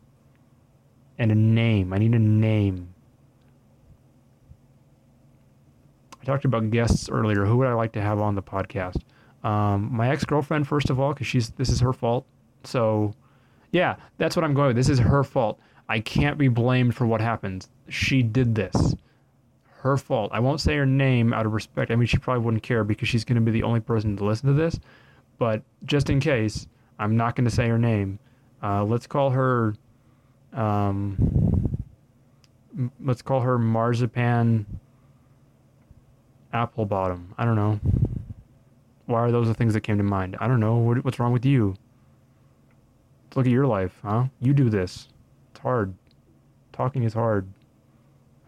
and 1.18 1.30
a 1.30 1.34
name. 1.34 1.92
I 1.92 1.98
need 1.98 2.14
a 2.14 2.18
name. 2.18 2.94
I 6.22 6.24
talked 6.24 6.46
about 6.46 6.70
guests 6.70 7.10
earlier. 7.10 7.44
Who 7.44 7.58
would 7.58 7.66
I 7.66 7.74
like 7.74 7.92
to 7.92 8.00
have 8.00 8.18
on 8.18 8.34
the 8.34 8.42
podcast? 8.42 9.02
Um, 9.46 9.90
my 9.92 10.08
ex 10.08 10.24
girlfriend, 10.24 10.66
first 10.66 10.88
of 10.88 10.98
all, 10.98 11.12
because 11.12 11.26
she's 11.26 11.50
this 11.50 11.68
is 11.68 11.80
her 11.80 11.92
fault. 11.92 12.24
So, 12.62 13.12
yeah, 13.72 13.96
that's 14.16 14.36
what 14.36 14.42
I'm 14.42 14.54
going 14.54 14.68
with. 14.68 14.76
This 14.76 14.88
is 14.88 15.00
her 15.00 15.22
fault. 15.22 15.60
I 15.90 16.00
can't 16.00 16.38
be 16.38 16.48
blamed 16.48 16.94
for 16.94 17.06
what 17.06 17.20
happens. 17.20 17.68
She 17.90 18.22
did 18.22 18.54
this. 18.54 18.94
Her 19.84 19.98
fault. 19.98 20.30
I 20.32 20.40
won't 20.40 20.62
say 20.62 20.76
her 20.76 20.86
name 20.86 21.34
out 21.34 21.44
of 21.44 21.52
respect. 21.52 21.90
I 21.90 21.96
mean, 21.96 22.06
she 22.06 22.16
probably 22.16 22.42
wouldn't 22.42 22.62
care 22.62 22.84
because 22.84 23.06
she's 23.06 23.22
going 23.22 23.34
to 23.34 23.42
be 23.42 23.50
the 23.50 23.62
only 23.62 23.80
person 23.80 24.16
to 24.16 24.24
listen 24.24 24.46
to 24.46 24.54
this. 24.54 24.80
But 25.36 25.62
just 25.84 26.08
in 26.08 26.20
case, 26.20 26.66
I'm 26.98 27.18
not 27.18 27.36
going 27.36 27.44
to 27.44 27.50
say 27.50 27.68
her 27.68 27.78
name. 27.78 28.18
Uh, 28.62 28.82
let's 28.82 29.06
call 29.06 29.28
her. 29.28 29.74
Um, 30.54 31.76
let's 32.98 33.20
call 33.20 33.40
her 33.40 33.58
Marzipan 33.58 34.64
Apple 36.54 36.86
Bottom. 36.86 37.34
I 37.36 37.44
don't 37.44 37.56
know. 37.56 37.78
Why 39.04 39.20
are 39.20 39.30
those 39.30 39.48
the 39.48 39.54
things 39.54 39.74
that 39.74 39.82
came 39.82 39.98
to 39.98 40.02
mind? 40.02 40.38
I 40.40 40.48
don't 40.48 40.60
know. 40.60 40.76
What, 40.76 41.04
what's 41.04 41.18
wrong 41.18 41.34
with 41.34 41.44
you? 41.44 41.74
Look 43.34 43.44
at 43.44 43.52
your 43.52 43.66
life, 43.66 43.98
huh? 44.02 44.28
You 44.40 44.54
do 44.54 44.70
this 44.70 45.08
It's 45.50 45.60
hard. 45.60 45.92
Talking 46.72 47.02
is 47.02 47.12
hard. 47.12 47.46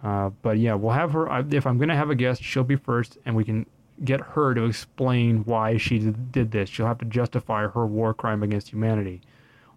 Uh, 0.02 0.30
but 0.42 0.58
yeah, 0.58 0.74
we'll 0.74 0.92
have 0.92 1.12
her. 1.12 1.44
If 1.50 1.66
I'm 1.66 1.78
gonna 1.78 1.96
have 1.96 2.10
a 2.10 2.14
guest, 2.14 2.42
she'll 2.42 2.64
be 2.64 2.76
first, 2.76 3.18
and 3.24 3.34
we 3.34 3.44
can 3.44 3.66
get 4.04 4.20
her 4.20 4.54
to 4.54 4.64
explain 4.64 5.44
why 5.44 5.76
she 5.78 5.98
did 5.98 6.50
this. 6.50 6.68
She'll 6.68 6.86
have 6.86 6.98
to 6.98 7.06
justify 7.06 7.66
her 7.66 7.86
war 7.86 8.12
crime 8.14 8.42
against 8.42 8.70
humanity, 8.70 9.22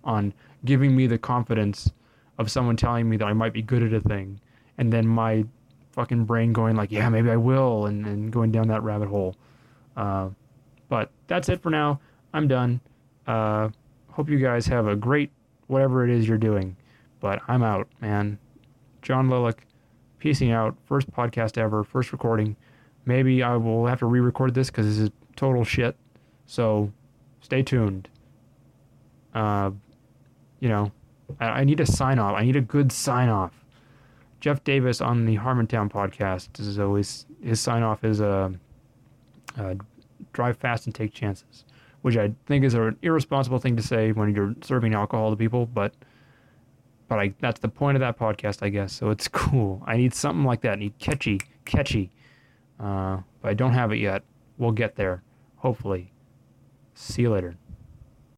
on 0.04 0.34
giving 0.66 0.96
me 0.96 1.08
the 1.08 1.18
confidence 1.18 1.92
of 2.38 2.52
someone 2.52 2.76
telling 2.76 3.10
me 3.10 3.18
that 3.18 3.26
I 3.26 3.34
might 3.34 3.54
be 3.54 3.62
good 3.62 3.82
at 3.82 3.94
a 3.94 4.02
thing, 4.02 4.40
and 4.78 4.92
then 4.92 5.08
my 5.08 5.46
fucking 5.92 6.26
brain 6.26 6.54
going 6.54 6.76
like, 6.76 6.92
yeah, 6.92 7.10
maybe 7.10 7.30
I 7.30 7.38
will, 7.38 7.86
and, 7.86 8.06
and 8.06 8.32
going 8.32 8.52
down 8.52 8.68
that 8.68 8.84
rabbit 8.84 9.08
hole. 9.10 9.36
Uh, 9.98 10.30
but 10.88 11.12
that's 11.28 11.50
it 11.50 11.62
for 11.62 11.70
now. 11.70 12.00
I'm 12.34 12.48
done. 12.48 12.80
Uh, 13.28 13.70
hope 14.12 14.30
you 14.30 14.40
guys 14.40 14.68
have 14.68 14.88
a 14.88 14.96
great 14.96 15.32
whatever 15.68 16.04
it 16.04 16.10
is 16.10 16.28
you're 16.28 16.38
doing. 16.38 16.76
But 17.20 17.42
I'm 17.48 17.64
out, 17.64 17.88
man. 18.02 18.40
John 19.02 19.28
Lylyk, 19.28 19.58
piecing 20.20 20.52
out. 20.52 20.76
First 20.86 21.12
podcast 21.12 21.58
ever, 21.58 21.84
first 21.84 22.12
recording. 22.12 22.56
Maybe 23.06 23.42
I 23.42 23.56
will 23.56 23.88
have 23.88 24.00
to 24.00 24.06
re 24.06 24.20
record 24.20 24.54
this 24.54 24.70
because 24.70 24.86
this 24.86 25.00
is 25.00 25.12
total 25.36 25.64
shit. 25.64 25.96
So 26.46 26.92
stay 27.42 27.64
tuned. 27.64 28.10
Uh, 29.34 29.72
you 30.60 30.70
know, 30.70 30.92
I, 31.40 31.46
I 31.46 31.64
need 31.64 31.80
a 31.80 31.86
sign 31.86 32.20
off. 32.20 32.36
I 32.36 32.44
need 32.44 32.56
a 32.56 32.62
good 32.62 32.92
sign 32.92 33.30
off. 33.30 33.54
Jeff 34.40 34.64
Davis 34.64 35.02
on 35.02 35.26
the 35.26 35.38
Harmontown 35.38 35.92
podcast 35.92 36.60
is 36.60 36.80
always 36.80 37.26
his 37.44 37.60
sign 37.60 37.84
off 37.84 38.04
is 38.04 38.20
a, 38.20 38.52
uh, 39.58 39.62
uh, 39.62 39.76
drive 40.34 40.58
fast 40.58 40.86
and 40.86 40.96
take 40.96 41.14
chances, 41.14 41.66
which 42.02 42.16
I 42.16 42.32
think 42.46 42.64
is 42.64 42.74
an 42.74 42.98
irresponsible 43.02 43.60
thing 43.60 43.76
to 43.76 43.84
say 43.84 44.12
when 44.12 44.34
you're 44.34 44.56
serving 44.62 44.94
alcohol 44.94 45.32
to 45.32 45.36
people, 45.36 45.66
but 45.66 45.94
but 47.10 47.20
I, 47.20 47.34
that's 47.42 47.60
the 47.60 47.68
point 47.68 47.98
of 47.98 48.00
that 48.00 48.18
podcast, 48.18 48.64
I 48.64 48.70
guess. 48.70 48.94
So 48.94 49.10
it's 49.10 49.28
cool. 49.42 49.84
I 49.86 49.98
need 49.98 50.14
something 50.14 50.46
like 50.46 50.62
that. 50.62 50.74
I 50.74 50.76
need 50.76 50.98
catchy, 51.00 51.42
catchy. 51.66 52.12
Uh, 52.80 53.18
but 53.42 53.50
I 53.50 53.54
don't 53.54 53.74
have 53.74 53.92
it 53.92 53.98
yet. 53.98 54.24
We'll 54.58 54.72
get 54.72 54.96
there, 54.96 55.24
hopefully. 55.58 56.14
See 56.94 57.24
you 57.24 57.32
later. 57.32 57.58